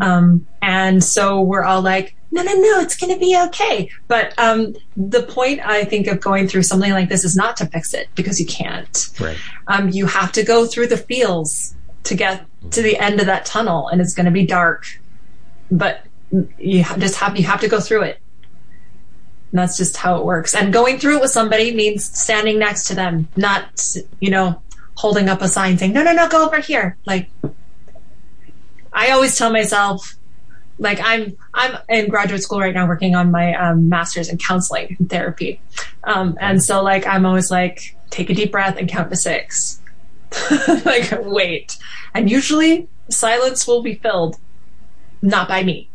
um, 0.01 0.45
and 0.61 1.03
so 1.03 1.41
we're 1.41 1.63
all 1.63 1.81
like, 1.81 2.15
no, 2.31 2.43
no, 2.43 2.53
no, 2.53 2.79
it's 2.79 2.95
going 2.95 3.13
to 3.13 3.19
be 3.19 3.37
okay. 3.47 3.89
But 4.07 4.37
um, 4.37 4.75
the 4.95 5.23
point 5.23 5.61
I 5.65 5.83
think 5.83 6.07
of 6.07 6.21
going 6.21 6.47
through 6.47 6.63
something 6.63 6.91
like 6.91 7.09
this 7.09 7.25
is 7.25 7.35
not 7.35 7.57
to 7.57 7.65
fix 7.65 7.93
it 7.93 8.07
because 8.15 8.39
you 8.39 8.45
can't. 8.45 9.09
right. 9.19 9.37
Um, 9.67 9.89
you 9.89 10.05
have 10.05 10.31
to 10.33 10.43
go 10.43 10.65
through 10.65 10.87
the 10.87 10.97
feels 10.97 11.75
to 12.03 12.15
get 12.15 12.45
to 12.71 12.81
the 12.81 12.97
end 12.97 13.19
of 13.19 13.25
that 13.25 13.45
tunnel, 13.45 13.87
and 13.87 13.99
it's 13.99 14.13
going 14.13 14.25
to 14.25 14.31
be 14.31 14.45
dark. 14.45 14.85
But 15.71 16.05
you 16.31 16.83
just 16.97 17.15
have 17.15 17.37
you 17.37 17.45
have 17.45 17.61
to 17.61 17.67
go 17.67 17.79
through 17.79 18.03
it. 18.03 18.19
And 19.51 19.59
that's 19.59 19.77
just 19.77 19.97
how 19.97 20.17
it 20.17 20.25
works. 20.25 20.53
And 20.53 20.71
going 20.71 20.99
through 20.99 21.17
it 21.17 21.21
with 21.21 21.31
somebody 21.31 21.73
means 21.73 22.05
standing 22.05 22.59
next 22.59 22.85
to 22.85 22.95
them, 22.95 23.27
not 23.35 23.95
you 24.19 24.29
know 24.29 24.61
holding 24.95 25.29
up 25.29 25.41
a 25.41 25.47
sign 25.47 25.77
saying 25.77 25.93
no, 25.93 26.03
no, 26.03 26.13
no, 26.13 26.27
go 26.29 26.45
over 26.45 26.59
here. 26.59 26.97
Like 27.05 27.29
I 28.93 29.11
always 29.11 29.37
tell 29.37 29.51
myself, 29.51 30.15
like 30.79 30.99
I'm 31.03 31.37
I'm 31.53 31.77
in 31.89 32.09
graduate 32.09 32.41
school 32.41 32.59
right 32.59 32.73
now 32.73 32.87
working 32.87 33.15
on 33.15 33.31
my 33.31 33.53
um, 33.53 33.89
master's 33.89 34.29
in 34.29 34.37
counseling 34.37 34.95
and 34.97 35.09
therapy, 35.09 35.61
um, 36.05 36.37
and 36.39 36.63
so 36.63 36.81
like 36.81 37.05
I'm 37.05 37.25
always 37.25 37.51
like 37.51 37.95
take 38.09 38.29
a 38.29 38.33
deep 38.33 38.51
breath 38.51 38.77
and 38.77 38.89
count 38.89 39.09
to 39.09 39.15
six, 39.15 39.81
like 40.85 41.11
wait, 41.21 41.77
and 42.13 42.29
usually 42.29 42.87
silence 43.09 43.67
will 43.67 43.83
be 43.83 43.95
filled, 43.95 44.37
not 45.21 45.47
by 45.47 45.63
me. 45.63 45.89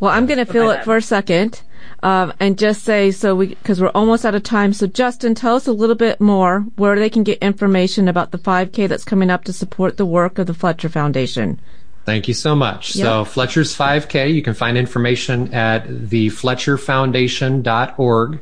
Well, 0.00 0.12
I'm 0.12 0.26
going 0.26 0.38
to 0.38 0.46
fill 0.46 0.70
it 0.70 0.76
them. 0.76 0.84
for 0.84 0.96
a 0.96 1.02
second. 1.02 1.62
Um, 2.00 2.32
and 2.38 2.56
just 2.56 2.84
say 2.84 3.10
so 3.10 3.34
we 3.34 3.48
because 3.48 3.80
we're 3.80 3.88
almost 3.88 4.24
out 4.24 4.34
of 4.34 4.44
time. 4.44 4.72
So 4.72 4.86
Justin, 4.86 5.34
tell 5.34 5.56
us 5.56 5.66
a 5.66 5.72
little 5.72 5.96
bit 5.96 6.20
more 6.20 6.60
where 6.76 6.96
they 6.96 7.10
can 7.10 7.24
get 7.24 7.38
information 7.38 8.06
about 8.06 8.30
the 8.30 8.38
5K 8.38 8.88
that's 8.88 9.04
coming 9.04 9.30
up 9.30 9.42
to 9.44 9.52
support 9.52 9.96
the 9.96 10.06
work 10.06 10.38
of 10.38 10.46
the 10.46 10.54
Fletcher 10.54 10.88
Foundation. 10.88 11.60
Thank 12.08 12.26
you 12.26 12.32
so 12.32 12.56
much. 12.56 12.94
So 12.94 13.26
Fletcher's 13.26 13.76
5K, 13.76 14.32
you 14.32 14.40
can 14.40 14.54
find 14.54 14.78
information 14.78 15.52
at 15.52 15.86
thefletcherfoundation.org. 15.86 18.40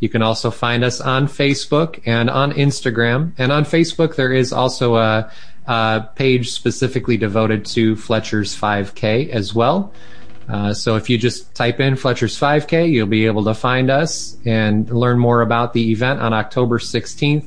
You 0.00 0.08
can 0.08 0.22
also 0.22 0.50
find 0.50 0.82
us 0.82 1.00
on 1.00 1.28
Facebook 1.28 2.02
and 2.04 2.28
on 2.28 2.50
Instagram. 2.50 3.30
And 3.38 3.52
on 3.52 3.64
Facebook, 3.64 4.16
there 4.16 4.32
is 4.32 4.52
also 4.52 4.96
a, 4.96 5.30
a 5.68 6.08
page 6.16 6.50
specifically 6.50 7.16
devoted 7.16 7.64
to 7.66 7.94
Fletcher's 7.94 8.56
5K 8.56 9.28
as 9.28 9.54
well. 9.54 9.92
Uh, 10.48 10.74
so 10.74 10.96
if 10.96 11.08
you 11.08 11.16
just 11.16 11.54
type 11.54 11.78
in 11.78 11.94
Fletcher's 11.94 12.36
5K, 12.36 12.90
you'll 12.90 13.06
be 13.06 13.26
able 13.26 13.44
to 13.44 13.54
find 13.54 13.88
us 13.88 14.36
and 14.44 14.90
learn 14.90 15.20
more 15.20 15.42
about 15.42 15.74
the 15.74 15.92
event 15.92 16.18
on 16.18 16.32
October 16.32 16.80
16th 16.80 17.46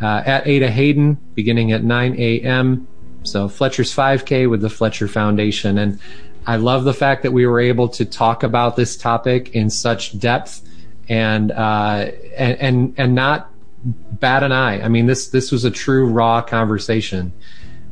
uh, 0.00 0.22
at 0.24 0.46
Ada 0.46 0.70
Hayden, 0.70 1.18
beginning 1.34 1.72
at 1.72 1.82
9 1.82 2.14
a.m. 2.20 2.86
So 3.24 3.48
Fletcher's 3.48 3.94
5K 3.94 4.48
with 4.48 4.60
the 4.60 4.70
Fletcher 4.70 5.08
Foundation. 5.08 5.78
And 5.78 5.98
I 6.46 6.56
love 6.56 6.84
the 6.84 6.94
fact 6.94 7.22
that 7.22 7.32
we 7.32 7.46
were 7.46 7.60
able 7.60 7.88
to 7.88 8.04
talk 8.04 8.42
about 8.42 8.76
this 8.76 8.96
topic 8.96 9.54
in 9.54 9.70
such 9.70 10.18
depth 10.18 10.62
and, 11.08 11.50
uh, 11.50 12.10
and, 12.36 12.58
and, 12.60 12.94
and 12.96 13.14
not 13.14 13.50
bat 13.84 14.42
an 14.42 14.52
eye. 14.52 14.80
I 14.80 14.88
mean, 14.88 15.06
this, 15.06 15.28
this 15.28 15.50
was 15.50 15.64
a 15.64 15.70
true 15.70 16.06
raw 16.06 16.42
conversation. 16.42 17.32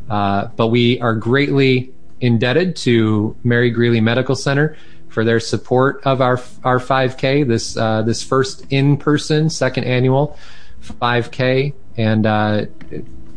Uh, 0.09 0.49
but 0.57 0.68
we 0.68 1.01
are 1.01 1.14
greatly 1.14 1.93
indebted 2.20 2.76
to 2.76 3.37
Mary 3.43 3.70
Greeley 3.70 4.01
Medical 4.01 4.37
Center 4.37 4.76
for 5.09 5.24
their 5.24 5.41
support 5.41 6.03
of 6.05 6.20
our, 6.20 6.41
our 6.64 6.78
5K, 6.78 7.47
this, 7.47 7.76
uh, 7.76 8.03
this 8.03 8.22
first 8.22 8.66
in-person 8.70 9.51
second 9.51 9.85
annual 9.85 10.39
5K. 10.83 11.74
And, 11.97 12.26
uh, 12.26 12.66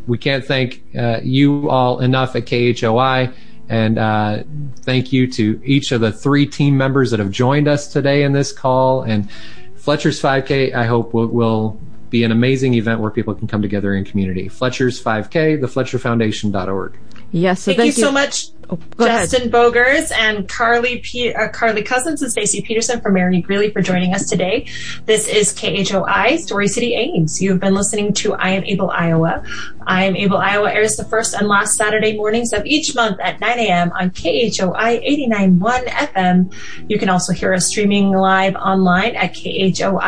we 0.07 0.17
can't 0.17 0.45
thank 0.45 0.83
uh, 0.97 1.19
you 1.23 1.69
all 1.69 1.99
enough 1.99 2.35
at 2.35 2.45
KHOI. 2.45 3.33
And 3.67 3.97
uh, 3.97 4.43
thank 4.81 5.11
you 5.11 5.27
to 5.31 5.59
each 5.63 5.91
of 5.91 6.01
the 6.01 6.11
three 6.11 6.45
team 6.45 6.77
members 6.77 7.11
that 7.11 7.19
have 7.19 7.31
joined 7.31 7.67
us 7.67 7.91
today 7.91 8.23
in 8.23 8.33
this 8.33 8.51
call. 8.51 9.01
And 9.01 9.29
Fletcher's 9.75 10.21
5K, 10.21 10.73
I 10.73 10.85
hope, 10.85 11.13
will, 11.13 11.27
will 11.27 11.79
be 12.09 12.23
an 12.23 12.31
amazing 12.31 12.75
event 12.75 12.99
where 12.99 13.11
people 13.11 13.33
can 13.33 13.47
come 13.47 13.61
together 13.61 13.93
in 13.93 14.05
community. 14.05 14.47
Fletcher's 14.47 15.03
5K, 15.03 15.59
thefletcherfoundation.org. 15.59 16.97
Yes. 17.31 17.63
So 17.63 17.73
Thank, 17.73 17.87
you 17.87 17.91
so 17.91 18.11
much, 18.11 18.49
Oh. 18.69 18.79
Justin 18.97 19.49
Bodgers 19.51 20.11
and 20.11 20.47
Carly 20.49 20.99
P- 20.99 21.33
uh, 21.33 21.49
Carly 21.49 21.83
Cousins 21.83 22.21
and 22.21 22.31
Stacey 22.31 22.61
Peterson 22.61 23.01
from 23.01 23.13
Mary 23.13 23.41
Greeley 23.41 23.69
for 23.71 23.81
joining 23.81 24.13
us 24.13 24.29
today. 24.29 24.67
This 25.05 25.27
is 25.27 25.53
KHOI 25.53 26.37
Story 26.39 26.67
City 26.67 26.95
Ames. 26.95 27.41
You've 27.41 27.59
been 27.59 27.75
listening 27.75 28.13
to 28.13 28.33
I 28.35 28.49
Am 28.49 28.63
Able 28.63 28.89
Iowa. 28.89 29.43
I 29.87 30.05
Am 30.05 30.15
Able 30.15 30.37
Iowa 30.37 30.71
airs 30.71 30.95
the 30.95 31.03
first 31.03 31.35
and 31.35 31.47
last 31.47 31.75
Saturday 31.75 32.17
mornings 32.17 32.53
of 32.53 32.65
each 32.65 32.95
month 32.95 33.19
at 33.21 33.39
9 33.39 33.59
a.m. 33.59 33.91
on 33.91 34.09
KHOI 34.09 35.29
89.1 35.29 35.85
FM. 35.85 36.51
You 36.89 36.97
can 36.97 37.09
also 37.09 37.33
hear 37.33 37.53
us 37.53 37.67
streaming 37.67 38.11
live 38.11 38.55
online 38.55 39.15
at 39.15 39.33
KHOIFM.org. 39.33 40.05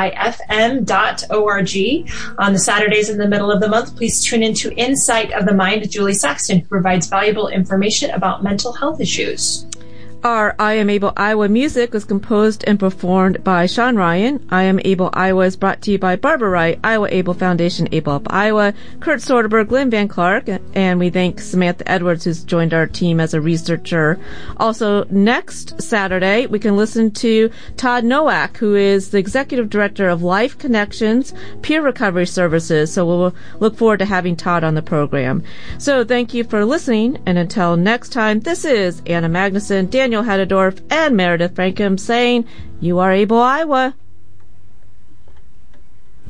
On 2.39 2.53
the 2.53 2.59
Saturdays 2.59 3.09
in 3.09 3.17
the 3.17 3.27
middle 3.27 3.51
of 3.51 3.59
the 3.59 3.67
month, 3.67 3.95
please 3.95 4.23
tune 4.23 4.41
into 4.41 4.73
Insight 4.73 5.31
of 5.33 5.45
the 5.45 5.53
Mind, 5.53 5.89
Julie 5.91 6.13
Saxton, 6.13 6.59
who 6.59 6.67
provides 6.67 7.07
valuable 7.07 7.49
information 7.49 8.09
about 8.11 8.43
mental 8.47 8.71
health 8.71 9.01
issues. 9.01 9.65
Our 10.23 10.55
I 10.57 10.73
Am 10.73 10.89
Able 10.89 11.13
Iowa 11.15 11.47
music 11.47 11.93
was 11.93 12.03
composed 12.03 12.63
and 12.65 12.79
performed 12.79 13.43
by 13.43 13.67
Sean 13.67 13.95
Ryan. 13.95 14.45
I 14.49 14.63
Am 14.63 14.79
Able 14.83 15.09
Iowa 15.13 15.45
is 15.45 15.55
brought 15.55 15.81
to 15.83 15.91
you 15.91 15.99
by 15.99 16.15
Barbara 16.15 16.49
Wright, 16.49 16.79
Iowa 16.83 17.07
Able 17.11 17.35
Foundation, 17.35 17.87
Able 17.91 18.13
Up 18.13 18.27
Iowa, 18.33 18.73
Kurt 18.99 19.19
Soderberg, 19.19 19.69
Glenn 19.69 19.89
Van 19.91 20.07
Clark, 20.07 20.49
and 20.73 20.99
we 20.99 21.09
thank 21.11 21.39
Samantha 21.39 21.89
Edwards 21.89 22.25
who's 22.25 22.43
joined 22.43 22.73
our 22.73 22.87
team 22.87 23.19
as 23.19 23.33
a 23.33 23.41
researcher. 23.41 24.19
Also, 24.57 25.05
next 25.05 25.81
Saturday, 25.81 26.47
we 26.47 26.59
can 26.59 26.75
listen 26.75 27.11
to 27.11 27.51
Todd 27.77 28.03
Nowak, 28.03 28.57
who 28.57 28.75
is 28.75 29.11
the 29.11 29.19
Executive 29.19 29.69
Director 29.69 30.09
of 30.09 30.23
Life 30.23 30.57
Connections 30.57 31.33
Peer 31.61 31.81
Recovery 31.81 32.25
Services. 32.25 32.91
So 32.91 33.05
we'll 33.05 33.35
look 33.59 33.77
forward 33.77 33.99
to 33.99 34.05
having 34.05 34.35
Todd 34.35 34.63
on 34.63 34.73
the 34.73 34.81
program. 34.81 35.43
So 35.77 36.03
thank 36.03 36.33
you 36.33 36.43
for 36.43 36.65
listening, 36.65 37.19
and 37.25 37.37
until 37.37 37.77
next 37.77 38.09
time, 38.09 38.39
this 38.39 38.65
is 38.65 39.01
Anna 39.05 39.29
Magnuson, 39.29 39.89
Daniel 39.89 40.16
Haddendorf, 40.23 40.81
and 40.89 41.15
Meredith 41.15 41.55
Frankham 41.55 41.99
saying, 41.99 42.45
You 42.79 42.99
are 42.99 43.11
able, 43.11 43.41
Iowa. 43.41 43.95